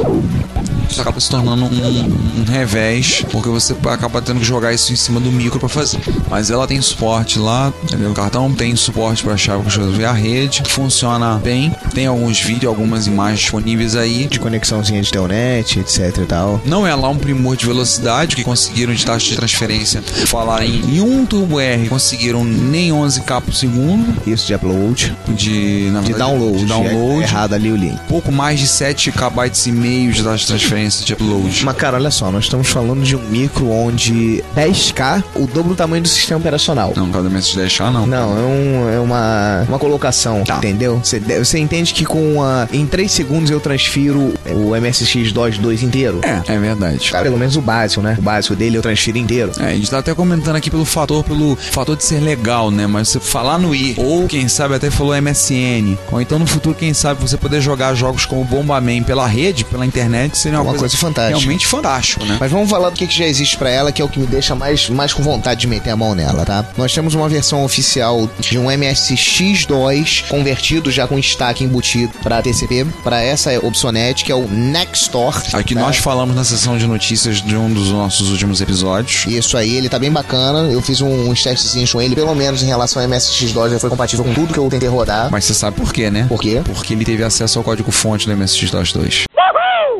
Isso 0.89 1.01
acaba 1.01 1.19
se 1.19 1.29
tornando 1.29 1.65
um, 1.65 2.41
um 2.41 2.45
revés, 2.45 3.25
porque 3.33 3.49
você 3.49 3.75
acaba 3.91 4.23
tendo 4.23 4.39
que 4.39 4.47
jogar 4.47 4.73
isso 4.73 4.93
em 4.93 4.97
cima 4.97 5.19
do 5.19 5.33
micro 5.33 5.59
pra 5.59 5.69
fazer. 5.69 5.99
Mas 6.31 6.49
ela 6.49 6.67
tem 6.67 6.81
suporte 6.81 7.41
lá, 7.41 7.73
entendeu? 7.83 8.13
O 8.13 8.15
cartão 8.15 8.53
tem 8.55 8.75
suporte 8.77 9.23
pra 9.25 9.37
chave 9.37 9.65
via 9.97 10.13
rede, 10.13 10.63
funciona 10.69 11.41
bem. 11.43 11.75
Tem 11.93 12.07
alguns 12.07 12.41
vídeos, 12.41 12.67
algumas 12.67 13.07
imagens 13.09 13.41
disponíveis 13.41 13.97
aí. 13.97 14.27
De 14.27 14.39
conexãozinha 14.39 15.03
de 15.03 15.11
telnet, 15.11 15.81
etc 15.81 16.19
e 16.23 16.25
tal. 16.27 16.61
Não 16.65 16.87
é 16.87 16.95
lá 16.95 17.09
um 17.09 17.19
primor 17.19 17.57
de 17.57 17.67
velocidade 17.67 18.37
que 18.37 18.45
conseguiram 18.45 18.95
de 18.95 19.05
taxa 19.05 19.27
de 19.29 19.37
transferência 19.37 20.01
falar 20.27 20.65
em, 20.65 20.97
em 20.97 21.01
um 21.01 21.27
turbo 21.27 21.59
R 21.61 21.89
conseguiram 21.89 22.45
nem 22.45 22.91
11k 22.91 23.41
por 23.43 23.55
segundo 23.55 24.17
Isso 24.27 24.47
de 24.47 24.55
upload. 24.55 25.17
de, 25.29 25.91
De 26.05 26.13
download. 26.15 26.59
de 26.59 26.65
download. 26.67 27.23
É 27.23 27.27
errado 27.27 27.55
ali 27.55 27.73
o 27.73 27.77
link. 27.77 27.99
pouco 28.09 28.31
mais 28.31 28.56
de 28.57 28.67
7 28.67 29.13
KB 29.13 29.53
e 29.67 29.73
meio 29.73 30.13
de 30.13 30.23
taxa 30.23 30.39
de 30.39 30.47
transferência 30.47 31.05
de 31.05 31.13
upload. 31.13 31.65
Mas, 31.65 31.77
cara, 31.77 31.97
olha 31.97 32.11
só, 32.11 32.31
nós 32.31 32.45
estamos 32.45 32.69
falando 32.69 33.03
de 33.03 33.15
um 33.17 33.21
micro 33.29 33.71
onde 33.71 34.43
10K, 34.55 35.23
o 35.35 35.47
dobro 35.47 35.71
do 35.71 35.75
tamanho 35.77 36.03
do 36.03 36.09
sistema 36.09 36.39
operacional. 36.41 36.93
Não, 36.97 37.11
cada 37.11 37.29
mês 37.29 37.49
de 37.49 37.57
deixar 37.57 37.91
não. 37.93 38.07
Não, 38.07 38.37
é, 38.37 38.41
um- 38.43 38.91
é 38.97 39.01
uma, 39.01 39.65
uma 39.69 39.79
colocação, 39.79 40.43
Tá. 40.45 40.57
entendeu? 40.59 41.01
Você, 41.03 41.19
de- 41.21 41.39
você 41.39 41.59
entende 41.59 41.93
que 41.95 42.05
com 42.05 42.43
a, 42.43 42.67
em 42.73 42.87
3 42.87 43.11
segundos 43.11 43.51
eu 43.51 43.61
transfiro 43.61 44.35
o 44.47 44.75
MSX 44.77 45.33
DOS 45.33 45.59
2 45.59 45.83
inteiro? 45.83 46.21
É, 46.23 46.53
é 46.55 46.59
verdade. 46.59 47.11
Cara, 47.11 47.25
pelo 47.25 47.39
menos 47.39 47.57
o 47.57 47.61
básico, 47.61 48.03
né? 48.03 48.17
O 48.19 48.23
básico 48.23 48.55
dele 48.57 48.77
eu 48.79 48.83
transfiro 48.83 49.19
inteiro. 49.19 49.53
É, 49.59 49.67
a 49.67 49.75
gente 49.75 49.91
tá 49.91 49.99
até 49.99 50.15
comentando 50.15 50.57
aqui 50.57 50.71
pelo 50.71 50.85
fator, 50.85 51.23
pelo 51.25 51.57
fator 51.57 51.97
de 51.97 52.05
ser 52.05 52.21
legal, 52.21 52.71
né? 52.71 52.87
Mas 52.87 53.09
você 53.09 53.21
falar 53.21 53.59
no 53.59 53.75
I, 53.75 53.95
ou 53.99 54.27
quem 54.27 54.49
sabe 54.49 54.75
até 54.75 54.91
falou 54.91 55.15
MSN, 55.21 55.97
ou 56.11 56.21
então 56.21 56.39
no 56.39 56.47
futuro, 56.47 56.75
quem 56.75 56.95
sabe, 56.95 57.21
você 57.21 57.37
poder 57.37 57.61
jogar 57.61 57.95
jogos 57.95 58.25
como 58.25 58.45
Bomberman 58.47 59.03
pela 59.03 59.27
rede, 59.27 59.65
pela 59.65 59.85
internet, 59.85 60.37
seria 60.37 60.61
uma, 60.61 60.71
Uma 60.73 60.79
coisa 60.79 60.97
fantástica. 60.97 61.39
Realmente 61.39 61.67
fantástico, 61.67 62.25
né? 62.25 62.37
Mas 62.41 62.51
vamos 62.51 62.69
falar 62.69 62.91
do 62.91 62.97
que, 62.97 63.07
que 63.07 63.17
já 63.17 63.27
existe 63.27 63.57
pra 63.57 63.71
ela, 63.71 63.93
que 63.93 64.01
é 64.01 64.05
o 64.05 64.09
que 64.09 64.19
me 64.19 64.27
deixa 64.27 64.55
mais, 64.55 64.89
mais 64.89 65.13
com 65.13 65.23
vontade 65.23 65.61
de 65.61 65.67
meter 65.67 65.91
a 65.91 65.97
mão 65.97 66.15
nela, 66.15 66.45
tá? 66.45 66.65
Nós 66.77 66.93
temos 66.93 67.15
uma 67.15 67.29
versão 67.29 67.65
oficial 67.65 68.29
de 68.39 68.59
um 68.59 68.67
MSX2 68.67 70.29
convertido 70.29 70.91
já 70.91 71.07
com 71.07 71.19
stack 71.19 71.63
embutido 71.63 72.13
pra 72.23 72.43
TCP, 72.43 72.87
pra 73.03 73.21
essa 73.21 73.51
Obsonet, 73.65 74.25
que 74.25 74.33
é 74.33 74.35
o 74.35 74.49
Nextor. 74.49 75.43
Aqui 75.53 75.75
tá? 75.75 75.81
nós 75.81 75.97
falamos 75.97 76.35
na 76.35 76.45
sessão 76.45 76.77
de 76.79 76.87
notícias 76.87 77.43
de 77.43 77.57
um 77.57 77.73
dos 77.73 77.91
nossos 77.91 78.31
últimos 78.31 78.61
episódios. 78.61 79.25
Isso 79.27 79.57
aí, 79.57 79.77
ele 79.77 79.89
tá 79.89 79.99
bem 79.99 80.11
bacana. 80.11 80.71
Eu 80.71 80.81
fiz 80.83 81.01
um, 81.01 81.31
uns 81.31 81.43
testezinhos 81.43 81.93
com 81.93 82.01
ele, 82.01 82.15
pelo 82.15 82.35
menos 82.35 82.63
em 82.63 82.67
relação 82.67 83.03
ao 83.03 83.09
MSX2, 83.09 83.71
já 83.71 83.79
foi 83.79 83.91
compatível 83.91 84.25
com 84.25 84.35
tudo 84.35 84.53
que 84.53 84.59
eu 84.59 84.69
tentei 84.69 84.89
rodar. 84.89 85.31
Mas 85.31 85.45
você 85.45 85.55
sabe 85.55 85.77
por 85.77 85.93
quê, 85.93 86.11
né? 86.11 86.27
Por 86.29 86.41
quê? 86.41 86.61
Porque 86.65 86.95
ele 86.95 87.05
teve 87.05 87.23
acesso 87.23 87.59
ao 87.59 87.65
código-fonte 87.65 88.29
do 88.37 88.43
MSX-DOS 88.45 88.93
2. 88.93 89.26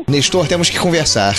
Nestor, 0.09 0.47
temos 0.47 0.69
que 0.69 0.79
conversar. 0.79 1.35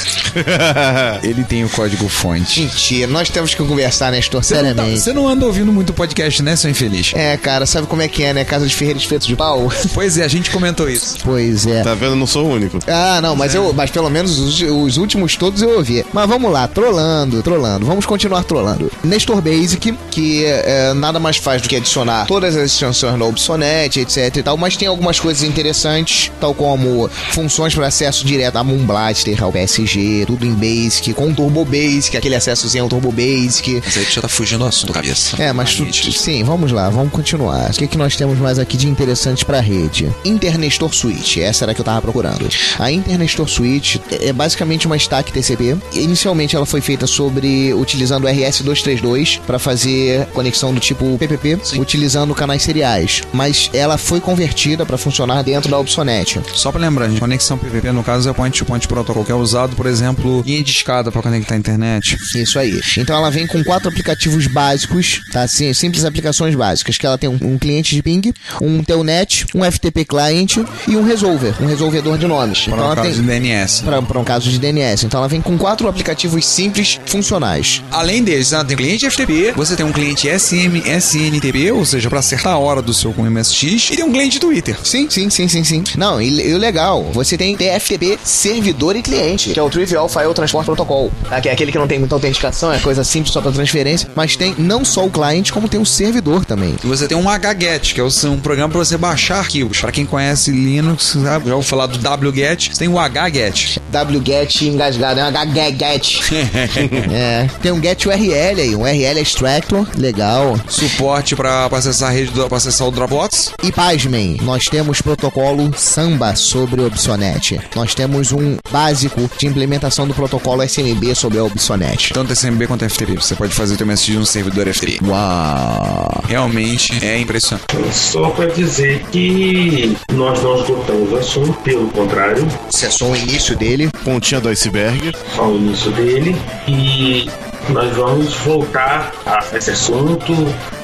Ele 1.24 1.42
tem 1.42 1.64
o 1.64 1.70
código-fonte. 1.70 2.60
Mentira, 2.60 3.10
nós 3.10 3.30
temos 3.30 3.54
que 3.54 3.62
conversar, 3.64 4.12
Nestor, 4.12 4.44
Você 4.44 4.56
não, 4.56 4.60
tá- 4.60 4.66
seriamente. 4.74 5.00
você 5.00 5.12
não 5.14 5.26
anda 5.26 5.46
ouvindo 5.46 5.72
muito 5.72 5.94
podcast, 5.94 6.42
né, 6.42 6.54
seu 6.54 6.70
infeliz? 6.70 7.12
É, 7.14 7.34
cara, 7.38 7.64
sabe 7.64 7.86
como 7.86 8.02
é 8.02 8.08
que 8.08 8.22
é, 8.22 8.34
né? 8.34 8.44
Casa 8.44 8.66
de 8.66 8.74
ferreiro 8.74 8.98
espeto 8.98 9.26
de 9.26 9.34
pau? 9.34 9.72
Pois 9.94 10.18
é, 10.18 10.24
a 10.24 10.28
gente 10.28 10.50
comentou 10.50 10.86
isso. 10.88 11.16
Pois 11.24 11.66
é. 11.66 11.82
Tá 11.82 11.94
vendo? 11.94 12.14
Não 12.14 12.26
sou 12.26 12.44
o 12.44 12.50
único. 12.52 12.78
Ah, 12.86 13.20
não, 13.22 13.34
mas 13.34 13.54
eu, 13.54 13.72
mas 13.72 13.90
pelo 13.90 14.10
menos 14.10 14.38
os, 14.38 14.60
os 14.60 14.96
últimos 14.98 15.34
todos 15.34 15.62
eu 15.62 15.70
ouvi. 15.78 16.04
Mas 16.12 16.28
vamos 16.28 16.52
lá, 16.52 16.68
trolando, 16.68 17.42
trolando. 17.42 17.86
Vamos 17.86 18.04
continuar 18.04 18.44
trolando. 18.44 18.92
Nestor 19.02 19.40
Basic, 19.40 19.92
que 20.10 20.44
é, 20.44 20.92
nada 20.92 21.18
mais 21.18 21.38
faz 21.38 21.62
do 21.62 21.68
que 21.70 21.76
adicionar 21.76 22.26
todas 22.26 22.54
as 22.54 22.70
extensões 22.72 23.18
no 23.18 23.26
Obsonet, 23.28 23.98
etc 23.98 24.36
e 24.36 24.42
tal, 24.42 24.58
mas 24.58 24.76
tem 24.76 24.86
algumas 24.86 25.18
coisas 25.18 25.42
interessantes, 25.42 26.30
tal 26.38 26.52
como 26.52 27.08
funções 27.32 27.74
para 27.74 27.86
acesso 27.86 28.26
direto 28.26 28.57
a 28.58 28.64
Moon 28.64 28.84
Blaster, 28.84 29.42
ao 29.42 29.52
PSG, 29.52 30.24
tudo 30.26 30.44
em 30.44 30.52
Basic, 30.52 31.12
com 31.14 31.32
Turbo 31.32 31.64
Basic, 31.64 32.16
aquele 32.16 32.34
acessozinho 32.34 32.84
ao 32.84 32.90
Turbo 32.90 33.12
Basic. 33.12 33.80
Mas 33.84 33.96
aí 33.96 34.04
tu 34.04 34.12
já 34.12 34.20
tá 34.22 34.28
fugindo 34.28 34.60
do 34.60 34.66
assunto, 34.66 34.92
cabeça. 34.92 35.40
É, 35.40 35.52
mas 35.52 35.74
tu, 35.74 35.84
Realmente. 35.84 36.18
sim, 36.18 36.42
vamos 36.42 36.72
lá, 36.72 36.88
vamos 36.90 37.12
continuar. 37.12 37.70
O 37.70 37.72
que, 37.74 37.86
que 37.86 37.96
nós 37.98 38.16
temos 38.16 38.38
mais 38.38 38.58
aqui 38.58 38.76
de 38.76 38.88
interessante 38.88 39.44
pra 39.44 39.60
rede? 39.60 40.12
Internestor 40.24 40.92
Switch, 40.92 41.36
essa 41.38 41.64
era 41.64 41.72
a 41.72 41.74
que 41.74 41.80
eu 41.80 41.84
tava 41.84 42.02
procurando. 42.02 42.48
A 42.78 42.90
Internestor 42.90 43.48
Switch 43.48 43.96
é 44.20 44.32
basicamente 44.32 44.86
uma 44.86 44.96
stack 44.96 45.32
TCP. 45.32 45.76
Inicialmente 45.92 46.56
ela 46.56 46.66
foi 46.66 46.80
feita 46.80 47.06
sobre 47.06 47.72
utilizando 47.74 48.24
o 48.24 48.28
RS232 48.28 49.40
para 49.46 49.58
fazer 49.58 50.26
conexão 50.28 50.72
do 50.74 50.80
tipo 50.80 51.16
PPP, 51.18 51.58
utilizando 51.78 52.34
canais 52.34 52.62
seriais, 52.62 53.22
mas 53.32 53.70
ela 53.72 53.96
foi 53.96 54.20
convertida 54.20 54.84
para 54.84 54.98
funcionar 54.98 55.42
dentro 55.42 55.70
da 55.70 55.78
Obsonet. 55.78 56.40
Só 56.54 56.72
pra 56.72 56.80
lembrar, 56.80 57.08
gente, 57.08 57.20
conexão 57.20 57.56
PVP 57.58 57.92
no 57.92 58.02
caso 58.02 58.28
é 58.28 58.32
point-to-point 58.48 58.88
protocol, 58.88 59.24
que 59.24 59.32
é 59.32 59.34
usado, 59.34 59.76
por 59.76 59.86
exemplo, 59.86 60.42
linha 60.44 60.62
de 60.62 60.70
escada 60.70 61.12
pra 61.12 61.22
conectar 61.22 61.54
a 61.54 61.58
internet. 61.58 62.16
Isso 62.34 62.58
aí. 62.58 62.80
Então 62.96 63.16
ela 63.16 63.30
vem 63.30 63.46
com 63.46 63.62
quatro 63.62 63.88
aplicativos 63.88 64.46
básicos, 64.46 65.20
tá? 65.32 65.46
Sim, 65.46 65.72
simples 65.72 66.04
aplicações 66.04 66.54
básicas, 66.54 66.96
que 66.96 67.06
ela 67.06 67.18
tem 67.18 67.28
um, 67.28 67.38
um 67.42 67.58
cliente 67.58 67.94
de 67.94 68.02
ping, 68.02 68.32
um 68.60 68.82
telnet, 68.82 69.46
um 69.54 69.62
FTP 69.70 70.04
client 70.04 70.56
e 70.86 70.96
um 70.96 71.04
resolver, 71.04 71.54
um 71.60 71.66
resolvedor 71.66 72.16
de 72.18 72.26
nomes. 72.26 72.60
Para 72.60 72.72
então 72.72 72.78
o 72.78 72.86
ela 72.86 72.96
caso 72.96 73.08
tem 73.08 73.20
de 73.20 73.26
DNS. 73.26 73.82
para 73.82 74.18
um 74.18 74.24
caso 74.24 74.50
de 74.50 74.58
DNS. 74.58 75.04
Então 75.04 75.18
ela 75.18 75.28
vem 75.28 75.40
com 75.40 75.58
quatro 75.58 75.88
aplicativos 75.88 76.46
simples 76.46 76.98
funcionais. 77.06 77.82
Além 77.90 78.22
deles, 78.22 78.52
ela 78.52 78.64
tem 78.64 78.74
um 78.74 78.78
cliente 78.78 79.10
FTP, 79.10 79.52
você 79.54 79.76
tem 79.76 79.84
um 79.84 79.92
cliente 79.92 80.28
SM, 80.28 80.78
SNTP, 80.86 81.70
ou 81.72 81.84
seja, 81.84 82.08
pra 82.08 82.20
acertar 82.20 82.54
a 82.54 82.58
hora 82.58 82.80
do 82.80 82.94
seu 82.94 83.12
com 83.12 83.28
MSX, 83.28 83.90
e 83.90 83.96
tem 83.96 84.04
um 84.04 84.12
cliente 84.12 84.38
Twitter. 84.38 84.76
Sim, 84.82 85.08
sim, 85.10 85.28
sim, 85.30 85.48
sim, 85.48 85.64
sim. 85.64 85.84
Não, 85.96 86.20
e, 86.20 86.48
e 86.48 86.54
o 86.54 86.58
legal, 86.58 87.04
você 87.12 87.36
tem 87.36 87.56
TFTP 87.56 88.18
servidor 88.38 88.94
e 88.94 89.02
cliente, 89.02 89.50
que 89.50 89.58
é 89.58 89.62
o 89.62 89.68
Trivial 89.68 90.08
File 90.08 90.32
Transport 90.32 90.64
Protocol, 90.64 91.10
que 91.42 91.48
é 91.48 91.52
aquele 91.52 91.72
que 91.72 91.78
não 91.78 91.88
tem 91.88 91.98
muita 91.98 92.14
autenticação, 92.14 92.72
é 92.72 92.78
coisa 92.78 93.02
simples 93.02 93.32
só 93.32 93.40
para 93.40 93.50
transferência, 93.50 94.08
mas 94.14 94.36
tem 94.36 94.54
não 94.56 94.84
só 94.84 95.04
o 95.04 95.10
cliente, 95.10 95.52
como 95.52 95.68
tem 95.68 95.80
o 95.80 95.84
servidor 95.84 96.44
também. 96.44 96.76
E 96.82 96.86
você 96.86 97.08
tem 97.08 97.18
um 97.18 97.24
HGET, 97.24 97.94
que 97.94 98.00
é 98.00 98.04
um 98.04 98.38
programa 98.38 98.70
pra 98.70 98.78
você 98.78 98.96
baixar 98.96 99.38
arquivos. 99.38 99.80
Pra 99.80 99.90
quem 99.90 100.06
conhece 100.06 100.52
Linux, 100.52 101.16
sabe, 101.20 101.48
já 101.48 101.56
ouviu 101.56 101.68
falar 101.68 101.86
do 101.86 101.98
WGET, 101.98 102.70
você 102.72 102.78
tem 102.78 102.88
o 102.88 102.94
HGET. 102.96 103.80
wget 103.92 104.68
engasgado, 104.68 105.18
é 105.18 105.24
um 105.24 105.32
HGET. 105.32 106.20
é, 107.12 107.48
tem 107.60 107.72
um 107.72 107.82
get 107.82 108.06
URL 108.06 108.60
aí, 108.60 108.76
um 108.76 108.82
URL 108.82 109.20
extractor, 109.20 109.84
legal. 109.96 110.58
Suporte 110.68 111.34
pra, 111.34 111.68
pra 111.68 111.78
acessar 111.78 112.10
a 112.10 112.12
rede, 112.12 112.30
pra 112.30 112.56
acessar 112.56 112.86
o 112.86 112.92
Dropbox. 112.92 113.52
E 113.64 113.72
pasmem, 113.72 114.38
nós 114.42 114.68
temos 114.68 115.02
protocolo 115.02 115.72
Samba 115.76 116.36
sobre 116.36 116.80
o 116.80 116.86
Obsonet. 116.86 117.60
Nós 117.74 117.94
temos 117.94 118.27
um 118.32 118.56
básico 118.70 119.28
de 119.38 119.46
implementação 119.46 120.06
do 120.06 120.14
protocolo 120.14 120.62
SMB 120.62 121.14
sobre 121.14 121.38
a 121.38 121.44
Obsonet. 121.44 122.12
Tanto 122.12 122.32
SMB 122.32 122.66
quanto 122.66 122.88
FTP. 122.88 123.14
Você 123.14 123.34
pode 123.34 123.54
fazer 123.54 123.74
o 123.74 123.76
teu 123.76 123.86
MSX 123.86 124.08
no 124.16 124.26
servidor 124.26 124.66
FTP. 124.72 124.98
Uau! 125.04 126.22
Realmente 126.26 127.04
é 127.04 127.18
impressionante. 127.18 127.66
Só 127.92 128.30
para 128.30 128.46
dizer 128.46 129.04
que 129.10 129.96
nós 130.12 130.42
não 130.42 130.56
esgotamos 130.60 131.12
o 131.12 131.16
assunto, 131.16 131.52
pelo 131.62 131.88
contrário, 131.90 132.46
Cessou 132.70 133.12
o 133.12 133.16
início 133.16 133.56
dele. 133.56 133.90
Pontinha 134.04 134.40
do 134.40 134.48
iceberg. 134.48 135.12
ao 135.36 135.56
início 135.56 135.90
dele 135.92 136.36
e 136.66 137.28
nós 137.70 137.94
vamos 137.96 138.34
voltar 138.38 139.12
a 139.26 139.56
esse 139.56 139.70
assunto 139.70 140.32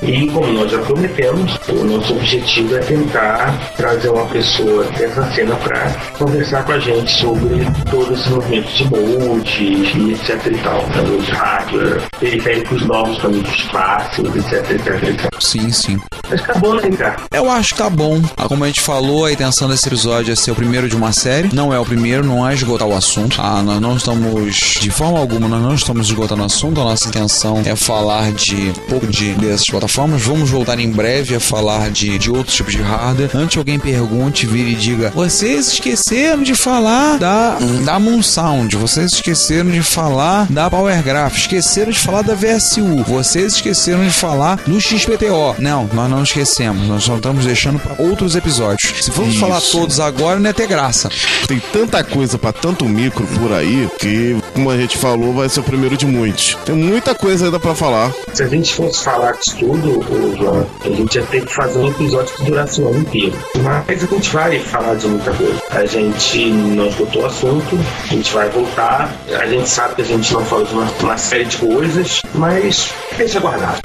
e 0.03 0.27
como 0.29 0.53
nós 0.53 0.71
já 0.71 0.79
prometemos, 0.79 1.59
o 1.69 1.85
nosso 1.85 2.15
objetivo 2.15 2.77
é 2.77 2.81
tentar 2.81 3.59
trazer 3.77 4.09
uma 4.11 4.27
pessoa 4.27 4.85
dessa 4.97 5.23
cena 5.33 5.55
para 5.57 5.91
conversar 6.19 6.65
com 6.65 6.73
a 6.73 6.79
gente 6.79 7.11
sobre 7.11 7.67
todo 7.91 8.13
esse 8.13 8.29
movimento 8.31 8.69
de 8.73 8.85
moldes 8.85 9.95
e 9.95 10.13
etc 10.13 10.47
e 10.47 10.59
tal, 10.59 10.83
né, 10.89 11.25
de 11.25 11.31
hardware, 11.33 12.03
periféricos 12.21 12.87
novos 12.87 13.19
para 13.19 13.31
muitos 13.31 13.63
clássicos, 13.65 14.37
etc, 14.37 14.71
etc, 14.71 15.03
etc. 15.09 15.29
Sim, 15.41 15.71
sim. 15.71 16.01
Mas 16.29 16.43
tá 16.43 16.55
bom, 16.55 16.75
né, 16.75 16.83
Ricardo? 16.89 17.23
Eu 17.33 17.51
acho 17.51 17.75
que 17.75 17.79
tá 17.83 17.91
bom. 17.91 18.21
Ah, 18.37 18.49
Como 18.49 18.65
a 18.65 18.67
gente 18.67 18.81
falou, 18.81 19.27
a 19.27 19.33
intenção 19.33 19.69
desse 19.69 19.87
episódio 19.87 20.33
é 20.33 20.37
ser 20.37 20.51
o 20.51 20.55
primeiro 20.55 20.89
de 20.89 20.97
uma 20.97 21.13
série. 21.13 21.55
Não 21.55 21.73
é 21.73 21.79
o 21.79 21.85
primeiro, 21.85 22.25
não 22.25 22.49
é 22.49 22.55
esgotar 22.55 22.89
o 22.89 22.95
assunto. 22.97 23.41
Ah, 23.41 23.63
nós 23.63 23.81
não 23.81 23.97
estamos, 23.97 24.75
de 24.81 24.91
forma 24.91 25.19
alguma, 25.19 25.49
nós 25.49 25.63
não 25.63 25.75
estamos 25.75 26.07
esgotando 26.09 26.43
o 26.43 26.47
assunto. 26.47 26.74
A 26.81 26.85
nossa 26.85 27.09
intenção 27.09 27.63
é 27.65 27.77
falar 27.77 28.33
de 28.33 28.55
um 28.57 28.89
pouco 28.89 29.07
de 29.07 29.33
dessas 29.35 29.67
plataformas. 29.67 30.23
Vamos 30.23 30.51
voltar 30.51 30.79
em 30.79 30.91
breve 30.91 31.37
a 31.37 31.41
falar 31.41 31.91
de, 31.91 32.19
de 32.19 32.31
outros 32.31 32.57
tipos 32.57 32.73
de 32.73 32.83
hardware. 32.83 33.31
Antes 33.33 33.57
alguém 33.57 33.79
pergunte, 33.79 34.45
vire 34.45 34.73
e 34.73 34.75
diga: 34.75 35.11
Vocês 35.15 35.69
esqueceram 35.69 36.43
de 36.43 36.55
falar 36.55 37.19
da, 37.19 37.59
da 37.85 37.99
Moon 38.01 38.23
Sound, 38.23 38.77
vocês 38.77 39.13
esqueceram 39.13 39.71
de 39.71 39.83
falar 39.83 40.47
da 40.51 40.69
Power 40.69 41.01
Graph, 41.03 41.37
esqueceram 41.37 41.93
de 41.93 41.99
falar 41.99 42.23
da 42.23 42.35
VSU, 42.35 43.05
vocês 43.07 43.55
esqueceram 43.55 44.05
de 44.05 44.11
falar 44.11 44.57
do 44.67 44.81
XPTO. 44.81 45.55
Não, 45.59 45.89
nós 45.93 46.11
não 46.11 46.23
esquecemos, 46.23 46.89
nós 46.89 47.05
só 47.05 47.17
estamos 47.17 47.45
deixando 47.45 47.79
para 47.79 48.03
outros 48.03 48.35
episódios. 48.35 49.05
Se 49.05 49.11
formos 49.11 49.37
falar 49.37 49.61
todos 49.61 50.01
agora, 50.01 50.41
não 50.41 50.47
ia 50.47 50.55
ter 50.55 50.67
graça. 50.67 51.09
Tem 51.47 51.61
tanta 51.73 52.03
coisa 52.03 52.37
pra 52.37 52.53
tanto 52.53 52.85
micro 52.85 53.27
por 53.39 53.53
aí 53.53 53.89
que, 53.99 54.37
como 54.53 54.71
a 54.71 54.77
gente 54.77 54.99
falou, 54.99 55.33
vai 55.33 55.49
ser 55.49 55.61
o 55.61 55.65
primeiro 55.65 55.97
de 55.97 56.07
muitos. 56.07 56.57
Tem 56.65 56.75
muita 56.75 57.15
coisa 57.15 57.45
ainda 57.45 57.61
pra 57.61 57.75
falar. 57.75 58.13
Se 58.33 58.43
a 58.43 58.49
gente 58.49 58.75
fosse 58.75 59.05
falar 59.05 59.33
disso 59.33 59.57
tudo, 59.59 60.37
João, 60.37 60.67
a 60.85 60.89
gente 60.89 61.15
ia 61.17 61.23
ter 61.25 61.45
que 61.45 61.53
fazer 61.53 61.79
um 61.79 61.89
episódio 61.89 62.35
que 62.35 62.45
durasse 62.45 62.81
o 62.81 62.89
ano 62.89 62.99
inteiro. 63.01 63.37
Mas 63.63 64.03
a 64.03 64.07
gente 64.07 64.31
vai 64.31 64.59
falar 64.59 64.95
de 64.95 65.07
muita 65.07 65.33
coisa. 65.33 65.63
A 65.71 65.87
gente 65.87 66.51
não 66.51 66.87
esgotou 66.87 67.23
o 67.23 67.27
assunto, 67.27 67.79
a 68.05 68.07
gente 68.07 68.33
vai 68.33 68.49
voltar. 68.49 69.15
A 69.39 69.47
gente 69.47 69.69
sabe 69.69 69.97
que 69.97 70.03
a 70.03 70.05
gente 70.05 70.33
não 70.33 70.45
falou 70.45 70.65
de 70.65 70.73
uma, 70.73 70.91
uma 71.03 71.19
série 71.19 71.45
de 71.45 71.57
coisas, 71.59 72.23
mas 72.35 72.91
deixa 73.17 73.41
guardado. 73.41 73.81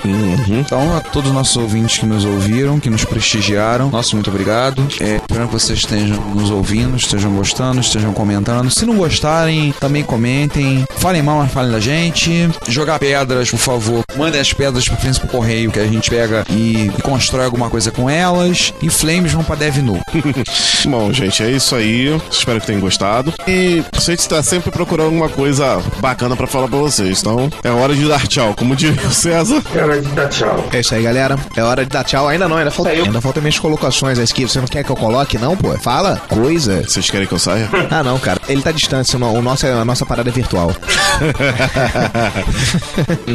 Então, 0.47 0.95
a 0.95 1.01
todos 1.01 1.29
os 1.29 1.35
nossos 1.35 1.55
ouvintes 1.57 1.99
que 1.99 2.05
nos 2.05 2.25
ouviram, 2.25 2.79
que 2.79 2.89
nos 2.89 3.05
prestigiaram, 3.05 3.89
nosso 3.89 4.15
muito 4.15 4.29
obrigado. 4.29 4.87
É, 4.99 5.17
espero 5.17 5.47
que 5.47 5.53
vocês 5.53 5.79
estejam 5.79 6.17
nos 6.33 6.49
ouvindo, 6.49 6.95
estejam 6.95 7.31
gostando, 7.33 7.81
estejam 7.81 8.13
comentando. 8.13 8.69
Se 8.71 8.85
não 8.85 8.95
gostarem, 8.95 9.73
também 9.79 10.03
comentem. 10.03 10.85
Falem 10.97 11.21
mal, 11.21 11.39
mas 11.39 11.51
falem 11.51 11.71
da 11.71 11.79
gente. 11.79 12.49
Jogar 12.67 12.99
pedras, 12.99 13.49
por 13.49 13.57
favor. 13.59 14.03
Mandem 14.17 14.39
as 14.41 14.53
pedras 14.53 14.87
pro 14.87 14.97
príncipe 14.97 15.27
correio 15.27 15.71
que 15.71 15.79
a 15.79 15.85
gente 15.87 16.09
pega 16.09 16.45
e, 16.49 16.87
e 16.97 17.01
constrói 17.01 17.45
alguma 17.45 17.69
coisa 17.69 17.91
com 17.91 18.09
elas. 18.09 18.73
E 18.81 18.89
flames 18.89 19.31
vão 19.33 19.43
pra 19.43 19.55
DevNu. 19.55 19.99
Bom, 20.85 21.11
gente, 21.11 21.43
é 21.43 21.49
isso 21.51 21.75
aí. 21.75 22.19
Espero 22.31 22.59
que 22.61 22.67
tenham 22.67 22.81
gostado. 22.81 23.33
E 23.47 23.83
a 23.95 23.99
gente 23.99 24.19
está 24.19 24.41
sempre 24.43 24.71
procurando 24.71 25.07
alguma 25.07 25.29
coisa 25.29 25.81
bacana 25.99 26.35
pra 26.35 26.47
falar 26.47 26.67
pra 26.67 26.77
vocês. 26.79 27.19
Então, 27.21 27.49
é 27.63 27.69
hora 27.69 27.93
de 27.95 28.07
dar 28.07 28.25
tchau. 28.27 28.53
Como 28.57 28.75
diria 28.75 29.05
o 29.07 29.11
César. 29.11 29.61
É 29.75 29.81
hora 29.83 30.01
de 30.01 30.07
dar 30.09 30.27
tchau. 30.29 30.65
É 30.71 30.79
isso 30.79 30.95
aí, 30.95 31.03
galera. 31.03 31.37
É 31.55 31.63
hora 31.63 31.83
de 31.85 31.91
dar 31.91 32.03
tchau. 32.03 32.27
Ainda 32.27 32.47
não, 32.47 32.57
ainda 32.57 32.71
falta, 32.71 32.91
ainda 32.91 33.21
falta 33.21 33.39
minhas 33.41 33.59
colocações 33.59 34.19
aqui. 34.19 34.43
Você 34.47 34.59
não 34.59 34.67
quer 34.67 34.83
que 34.83 34.89
eu 34.89 34.95
coloque, 34.95 35.37
não, 35.37 35.55
pô? 35.57 35.71
Fala, 35.77 36.21
coisa. 36.27 36.81
Vocês 36.83 37.09
querem 37.09 37.27
que 37.27 37.33
eu 37.33 37.39
saia? 37.39 37.69
Ah, 37.89 38.03
não, 38.03 38.17
cara. 38.19 38.39
Ele 38.47 38.61
tá 38.61 38.71
distante. 38.71 39.15
O 39.15 39.41
nosso, 39.41 39.65
é- 39.65 39.71
a 39.73 39.85
nossa 39.85 40.05
parada 40.05 40.29
é 40.29 40.33
virtual. 40.33 40.71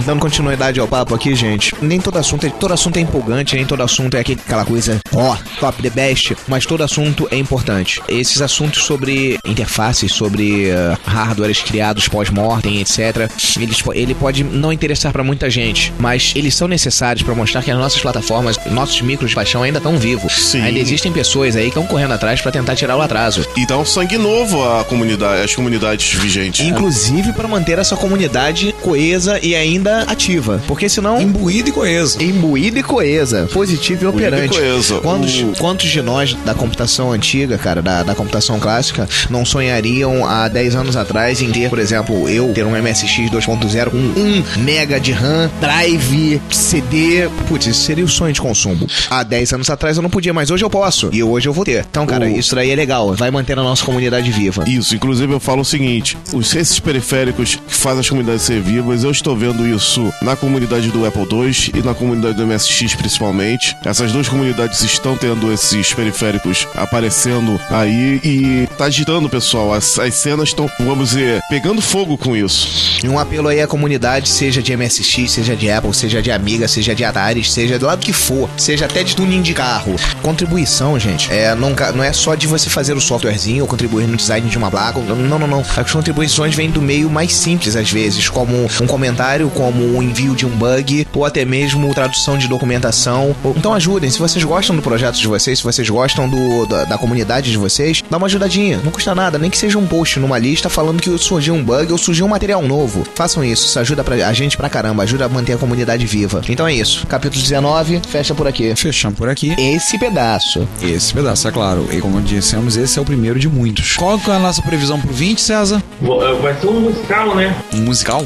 Dando 0.05 0.21
continuidade 0.25 0.81
ao 0.81 0.89
papo 0.89 1.15
aqui, 1.15 1.35
gente. 1.35 1.75
Nem 1.81 2.01
todo 2.01 2.19
assunto 2.19 2.47
é, 2.47 2.51
todo 2.51 2.73
assunto 2.73 2.97
é 2.97 3.01
empolgante, 3.01 3.57
nem 3.57 3.65
todo 3.65 3.83
assunto 3.83 4.17
é 4.17 4.21
aquela 4.21 4.65
coisa, 4.65 5.01
ó, 5.15 5.37
top 5.61 5.83
the 5.83 5.91
best, 5.91 6.37
mas 6.49 6.67
todo 6.67 6.83
assunto 6.83 7.29
é 7.31 7.37
importante. 7.37 8.01
Esses 8.09 8.41
assuntos 8.41 8.85
sobre 8.85 9.39
interfaces, 9.45 10.13
sobre 10.13 10.69
eh, 10.69 10.97
hardwares 11.05 11.61
criados 11.61 12.09
pós-mortem, 12.09 12.81
etc. 12.81 13.31
Eles, 13.61 13.83
ele 13.95 14.15
pode 14.15 14.45
não 14.45 14.73
interessar 14.73 15.13
pra 15.13 15.23
muita 15.23 15.51
gente, 15.51 15.93
mas 15.99 16.33
eles 16.35 16.55
são 16.55 16.69
necessários 16.69 17.23
pra 17.23 17.35
mostrar 17.35 17.63
que 17.63 17.71
as 17.71 17.79
nossas 17.79 18.01
plataformas, 18.01 18.59
nossos 18.71 19.01
micros 19.01 19.31
de 19.31 19.37
paixão 19.37 19.63
ainda 19.63 19.79
estão 19.79 19.97
vivos. 19.97 20.33
Sim. 20.33 20.63
Ainda 20.63 20.79
existem 20.79 21.13
pessoas 21.13 21.57
aí 21.57 21.65
que 21.65 21.69
estão 21.69 21.87
correndo 21.87 22.13
atrás 22.13 22.41
pra 22.41 22.51
tentar 22.53 22.77
tirar 22.77 22.97
o 22.97 23.03
atraso. 23.03 23.47
E 23.57 23.67
dá 23.67 23.77
um 23.77 23.85
sangue 23.85 24.19
novo 24.19 24.63
à 24.63 24.85
comunidade, 24.85 25.43
às 25.43 25.55
comunidades 25.55 26.13
vigentes. 26.13 26.67
Inclusive 26.67 27.33
para 27.33 27.49
manter 27.49 27.79
essa 27.79 27.97
comunidade 27.97 28.75
coesa 28.83 29.04
e 29.43 29.55
ainda 29.55 30.03
ativa. 30.03 30.63
Porque 30.67 30.89
senão. 30.89 31.21
Imbuído 31.21 31.69
e 31.69 31.73
coeso. 31.73 32.23
Imbuída 32.23 32.79
e 32.79 32.83
coesa, 32.83 33.49
positivo 33.53 34.05
e 34.05 34.09
Imbuída 34.09 34.27
e 34.27 34.29
operante. 34.31 34.55
coesa. 34.59 34.99
Quantos, 35.01 35.41
O- 35.43 35.53
quantos 35.59 35.91
de 35.91 36.03
nós 36.03 36.35
da 36.45 36.55
computação 36.55 37.13
antiga, 37.13 37.59
cara, 37.59 37.83
da, 37.83 38.03
da 38.03 38.15
computação 38.15 38.59
clássica, 38.59 39.09
não 39.31 39.45
sonhariam 39.45 40.25
há 40.27 40.49
10 40.49 40.75
anos 40.75 40.97
atrás 40.97 41.41
em 41.43 41.51
ter, 41.51 41.69
por 41.69 41.79
exemplo, 41.79 42.29
eu 42.29 42.53
ter 42.53 42.65
um 42.65 42.77
MSX 42.77 43.31
2.0 43.31 43.91
com 43.91 43.97
1 43.99 44.61
mega 44.63 44.99
de 45.01 45.13
RAM, 45.13 45.51
drive, 45.61 46.41
CD. 46.51 47.29
Putz, 47.49 47.67
isso 47.67 47.81
seria 47.83 48.05
o 48.05 48.09
sonho 48.09 48.33
de 48.33 48.41
consumo. 48.41 48.87
Há 49.11 49.23
10 49.23 49.53
anos 49.53 49.71
atrás 49.71 49.97
eu 49.97 50.03
não 50.03 50.11
podia, 50.11 50.33
mas 50.33 50.51
hoje 50.51 50.65
eu 50.65 50.71
posso. 50.71 51.09
E 51.13 51.23
hoje 51.23 51.49
eu 51.49 51.53
vou 51.53 51.65
ter. 51.65 51.85
Então, 51.91 52.07
cara, 52.07 52.27
O- 52.27 52.29
isso 52.39 52.55
daí 52.55 52.71
é 52.71 52.75
legal. 52.77 53.13
Vai 53.15 53.31
manter 53.31 53.59
a 53.59 53.63
nossa 53.63 53.85
comunidade 53.85 54.31
viva. 54.31 54.65
Isso, 54.67 54.95
inclusive 54.95 55.33
eu 55.33 55.41
falo 55.41 55.63
o 55.63 55.65
seguinte: 55.65 56.17
os, 56.33 56.55
esses 56.55 56.79
periféricos 56.79 57.57
que 57.67 57.75
fazem 57.75 58.01
as 58.01 58.09
comunidades 58.09 58.43
ser 58.43 58.61
vivas, 58.61 58.94
eu 59.03 59.11
estou 59.11 59.37
vendo 59.37 59.67
isso 59.67 60.13
na 60.23 60.37
comunidade 60.37 60.91
do 60.91 61.05
Apple 61.07 61.23
II 61.23 61.73
e 61.75 61.83
na 61.83 61.95
comunidade 61.95 62.37
do 62.37 62.47
MSX 62.47 62.95
principalmente. 62.95 63.77
Essas 63.85 64.13
duas 64.13 64.29
comunidades 64.29 64.81
estão 64.83 65.17
tendo 65.17 65.53
esses 65.53 65.93
periféricos 65.93 66.69
aparecendo 66.75 67.61
aí 67.71 68.21
e 68.23 68.69
tá 68.77 68.85
agitando 68.85 69.29
pessoal. 69.29 69.73
As, 69.73 69.99
as 69.99 70.15
cenas 70.15 70.51
estão, 70.51 70.71
vamos 70.79 71.11
dizer, 71.11 71.41
pegando 71.49 71.81
fogo 71.81 72.17
com 72.17 72.37
isso. 72.37 73.01
E 73.03 73.09
um 73.09 73.19
apelo 73.19 73.49
aí 73.49 73.61
à 73.61 73.67
comunidade, 73.67 74.29
seja 74.29 74.63
de 74.63 74.77
MSX, 74.77 75.31
seja 75.31 75.57
de 75.57 75.71
Apple, 75.71 75.95
seja 75.95 76.23
de 76.23 76.31
Amiga, 76.31 76.69
seja 76.69 76.95
de 76.95 77.05
Atari, 77.05 77.43
seja 77.45 77.79
do 77.79 77.87
lado 77.87 78.05
que 78.05 78.13
for, 78.13 78.49
seja 78.57 78.85
até 78.85 79.03
de 79.03 79.17
tuning 79.17 79.43
de 79.43 79.55
carro. 79.55 79.97
Contribuição, 80.23 80.99
gente, 80.99 81.33
é, 81.33 81.55
não, 81.55 81.75
não 81.95 82.05
é 82.05 82.13
só 82.13 82.35
de 82.35 82.47
você 82.47 82.69
fazer 82.71 82.97
o 82.97 83.01
softwarezinho 83.01 83.63
ou 83.63 83.69
contribuir 83.69 84.07
no 84.07 84.17
design 84.17 84.49
de 84.49 84.59
uma 84.59 84.71
placa. 84.71 84.99
Não, 85.01 85.39
não, 85.39 85.47
não. 85.47 85.65
As 85.77 85.91
contribuições 85.91 86.55
vêm 86.55 86.71
do 86.71 86.83
meio 86.83 87.11
mais 87.11 87.33
simples, 87.35 87.77
às 87.77 87.91
vezes, 87.91 88.29
como 88.29 88.69
um 88.85 88.87
comentário, 88.87 89.51
como 89.51 89.83
o 89.99 90.03
envio 90.03 90.35
de 90.35 90.47
um 90.47 90.51
bug, 90.51 91.07
ou 91.15 91.25
até 91.25 91.45
mesmo 91.45 91.93
tradução 91.95 92.37
de 92.39 92.47
documentação. 92.49 93.35
Então 93.57 93.73
ajudem, 93.75 94.11
se 94.11 94.19
vocês 94.19 94.43
gostam 94.45 94.77
do 94.77 94.83
projeto 94.83 95.17
de 95.17 95.27
vocês, 95.27 95.59
se 95.59 95.65
vocês 95.65 95.89
gostam 95.89 96.29
do, 96.29 96.67
da, 96.67 96.85
da 96.85 96.99
comunidade 96.99 97.51
de 97.51 97.57
vocês, 97.59 98.03
dá 98.11 98.17
uma 98.17 98.27
ajudadinha. 98.27 98.81
Não 98.85 98.91
custa 98.93 99.15
nada, 99.15 99.39
nem 99.39 99.51
que 99.51 99.59
seja 99.59 99.79
um 99.79 99.87
post 99.87 100.19
numa 100.21 100.39
lista 100.39 100.69
falando 100.69 101.01
que 101.01 101.17
surgiu 101.19 101.55
um 101.55 101.63
bug 101.63 101.91
ou 101.93 101.99
surgiu 101.99 102.27
um 102.27 102.29
material 102.29 102.63
novo. 102.63 103.05
Façam 103.15 103.45
isso, 103.45 103.67
isso 103.67 103.79
ajuda 103.79 104.05
pra, 104.05 104.15
a 104.29 104.33
gente 104.33 104.57
pra 104.57 104.69
caramba, 104.69 105.03
ajuda 105.03 105.25
a 105.25 105.29
manter 105.29 105.53
a 105.55 105.59
comunidade 105.59 106.07
viva. 106.07 106.41
Então 106.49 106.67
é 106.67 106.75
isso. 106.75 107.07
Capítulo 107.07 107.43
19, 107.43 108.01
fecha 108.09 108.35
por 108.35 108.47
aqui. 108.47 108.75
Fechamos 108.77 109.19
por 109.19 109.29
aqui. 109.29 109.55
Esse 109.59 109.99
pedaço. 109.99 110.67
Esse 110.83 111.13
pedaço, 111.15 111.49
é 111.49 111.51
claro. 111.51 111.89
E 111.93 112.01
como 112.01 112.21
dissemos, 112.21 112.77
esse 112.77 112.99
é 112.99 113.03
o 113.03 113.05
primeiro 113.05 113.39
de 113.39 113.49
muitos. 113.49 113.97
Qual 113.97 114.19
que 114.19 114.31
é 114.31 114.35
a 114.35 114.39
nossa 114.39 114.61
previsão 114.63 115.01
pro 115.01 115.13
20, 115.13 115.41
César? 115.41 115.83
Eh, 116.03 116.35
Vai 116.43 116.55
ser 116.61 116.67
um 116.67 116.81
musical, 116.81 117.35
né? 117.35 117.57
Um 117.73 117.79
musical? 117.83 118.25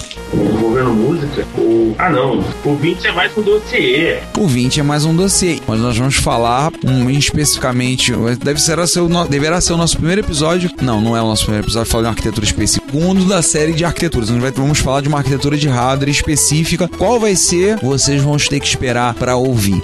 Envolvendo 0.49 0.91
música. 0.91 1.47
O... 1.57 1.95
Ah, 1.99 2.11
não. 2.11 2.45
O 2.65 2.75
20 2.77 3.07
é 3.07 3.13
mais 3.13 3.37
um 3.37 3.43
dossiê. 3.43 4.19
O 4.37 4.47
20 4.47 4.81
é 4.81 4.83
mais 4.83 5.05
um 5.05 5.15
dossiê, 5.15 5.61
mas 5.67 5.81
nós 5.81 5.97
vamos 5.97 6.17
falar 6.17 6.71
um, 6.85 7.11
especificamente. 7.11 8.13
Deve 8.43 8.61
ser, 8.61 8.77
no- 9.09 9.27
deverá 9.29 9.61
ser 9.61 9.73
o 9.73 9.77
nosso 9.77 9.97
primeiro 9.97 10.21
episódio. 10.23 10.71
Não, 10.81 11.01
não 11.01 11.17
é 11.17 11.23
o 11.23 11.27
nosso 11.27 11.45
primeiro 11.45 11.67
episódio, 11.67 11.91
falar 11.91 12.03
de 12.03 12.07
uma 12.09 12.13
arquitetura 12.13 12.45
específica. 12.47 12.87
Segundo 12.91 13.25
da 13.27 13.43
série 13.43 13.73
de 13.73 13.85
arquiteturas. 13.85 14.31
Nós 14.31 14.53
vamos 14.55 14.79
falar 14.79 15.01
de 15.01 15.09
uma 15.09 15.19
arquitetura 15.19 15.57
de 15.57 15.69
hardware 15.69 16.11
específica. 16.11 16.89
Qual 16.89 17.19
vai 17.21 17.35
ser? 17.37 17.77
Vocês 17.83 18.23
vão 18.23 18.37
ter 18.37 18.61
que 18.61 18.67
esperar 18.67 19.15
pra 19.15 19.37
ouvir. 19.37 19.83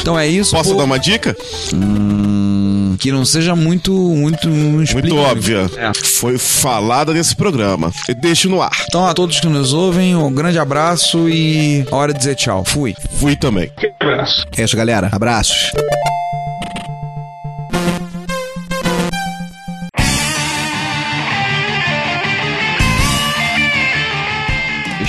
Então 0.00 0.18
é 0.18 0.26
isso. 0.28 0.52
Posso 0.54 0.70
pô. 0.72 0.76
dar 0.76 0.84
uma 0.84 0.98
dica? 0.98 1.36
Hum, 1.72 2.96
que 2.98 3.10
não 3.10 3.24
seja 3.24 3.56
muito, 3.56 3.92
muito, 3.92 4.48
Muito 4.48 5.16
óbvia. 5.16 5.70
É. 5.76 5.92
Foi 5.94 6.38
falada 6.38 7.12
nesse 7.12 7.34
programa. 7.34 7.92
Eu 8.08 8.14
deixo 8.14 8.48
no 8.48 8.60
ar. 8.62 8.83
Então 8.88 9.06
a 9.06 9.14
todos 9.14 9.40
que 9.40 9.46
nos 9.46 9.72
ouvem, 9.72 10.14
um 10.14 10.32
grande 10.32 10.58
abraço 10.58 11.28
e 11.28 11.86
hora 11.90 12.12
de 12.12 12.18
dizer 12.18 12.34
tchau. 12.34 12.64
Fui. 12.64 12.94
Fui 13.18 13.36
também. 13.36 13.70
Abraço. 14.00 14.46
É 14.56 14.62
isso, 14.62 14.76
galera. 14.76 15.08
Abraços. 15.10 15.72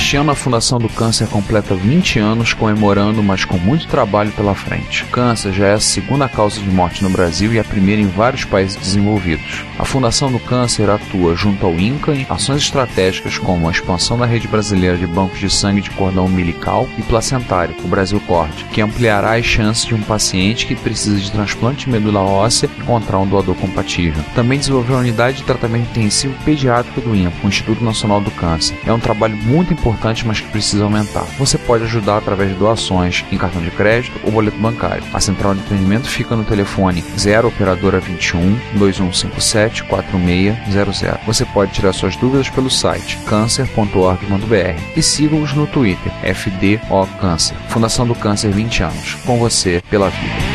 Este 0.05 0.17
ano 0.17 0.29
a 0.29 0.35
Fundação 0.35 0.77
do 0.77 0.87
Câncer 0.87 1.27
completa 1.27 1.73
20 1.73 2.19
anos 2.19 2.53
comemorando, 2.53 3.23
mas 3.23 3.43
com 3.43 3.57
muito 3.57 3.87
trabalho 3.87 4.31
pela 4.33 4.53
frente. 4.53 5.03
Câncer 5.05 5.51
já 5.51 5.65
é 5.69 5.73
a 5.73 5.79
segunda 5.79 6.29
causa 6.29 6.61
de 6.61 6.69
morte 6.69 7.03
no 7.03 7.09
Brasil 7.09 7.51
e 7.51 7.57
a 7.57 7.63
primeira 7.63 7.99
em 7.99 8.07
vários 8.07 8.45
países 8.45 8.75
desenvolvidos. 8.75 9.65
A 9.79 9.83
Fundação 9.83 10.31
do 10.31 10.37
Câncer 10.37 10.91
atua 10.91 11.35
junto 11.35 11.65
ao 11.65 11.73
INCA 11.73 12.13
em 12.13 12.25
ações 12.29 12.61
estratégicas 12.61 13.39
como 13.39 13.67
a 13.67 13.71
expansão 13.71 14.15
da 14.15 14.27
rede 14.27 14.47
brasileira 14.47 14.95
de 14.95 15.07
bancos 15.07 15.39
de 15.39 15.49
sangue 15.49 15.81
de 15.81 15.89
cordão 15.89 16.25
umbilical 16.27 16.87
e 16.99 17.01
placentário, 17.01 17.75
o 17.83 17.87
Brasil 17.87 18.21
Corte, 18.27 18.63
que 18.65 18.81
ampliará 18.81 19.35
as 19.35 19.45
chances 19.45 19.85
de 19.85 19.95
um 19.95 20.01
paciente 20.03 20.67
que 20.67 20.75
precisa 20.75 21.19
de 21.19 21.31
transplante 21.31 21.85
de 21.85 21.91
medula 21.91 22.21
óssea 22.21 22.69
encontrar 22.77 23.17
um 23.17 23.27
doador 23.27 23.55
compatível. 23.55 24.23
Também 24.35 24.59
desenvolveu 24.59 24.97
a 24.97 24.99
unidade 24.99 25.37
de 25.37 25.43
tratamento 25.45 25.89
intensivo 25.89 26.35
pediátrico 26.45 27.01
do 27.01 27.15
INCA, 27.15 27.33
o 27.43 27.47
Instituto 27.47 27.83
Nacional 27.83 28.21
do 28.21 28.29
Câncer. 28.29 28.77
É 28.85 28.93
um 28.93 28.99
trabalho 28.99 29.35
muito 29.35 29.73
importante 29.73 29.94
importantes, 29.95 30.23
mas 30.23 30.39
que 30.39 30.47
precisam 30.49 30.87
aumentar. 30.87 31.23
Você 31.39 31.57
pode 31.57 31.85
ajudar 31.85 32.17
através 32.17 32.49
de 32.49 32.55
doações 32.55 33.25
em 33.31 33.37
cartão 33.37 33.61
de 33.61 33.71
crédito 33.71 34.19
ou 34.23 34.31
boleto 34.31 34.57
bancário. 34.57 35.03
A 35.13 35.19
central 35.19 35.55
de 35.55 35.61
atendimento 35.61 36.07
fica 36.07 36.35
no 36.35 36.43
telefone 36.43 37.03
0 37.17 37.47
operadora 37.47 37.99
21 37.99 38.59
2157 38.73 39.83
4600. 39.85 41.25
Você 41.25 41.45
pode 41.45 41.71
tirar 41.71 41.93
suas 41.93 42.15
dúvidas 42.15 42.49
pelo 42.49 42.69
site 42.69 43.17
cancer.org.br 43.27 44.81
e 44.95 45.01
siga-os 45.01 45.53
no 45.53 45.65
Twitter 45.65 46.11
FDO 46.35 47.07
Câncer. 47.19 47.55
Fundação 47.69 48.05
do 48.05 48.15
Câncer 48.15 48.51
20 48.51 48.83
anos. 48.83 49.15
Com 49.25 49.39
você 49.39 49.81
pela 49.89 50.09
vida. 50.09 50.54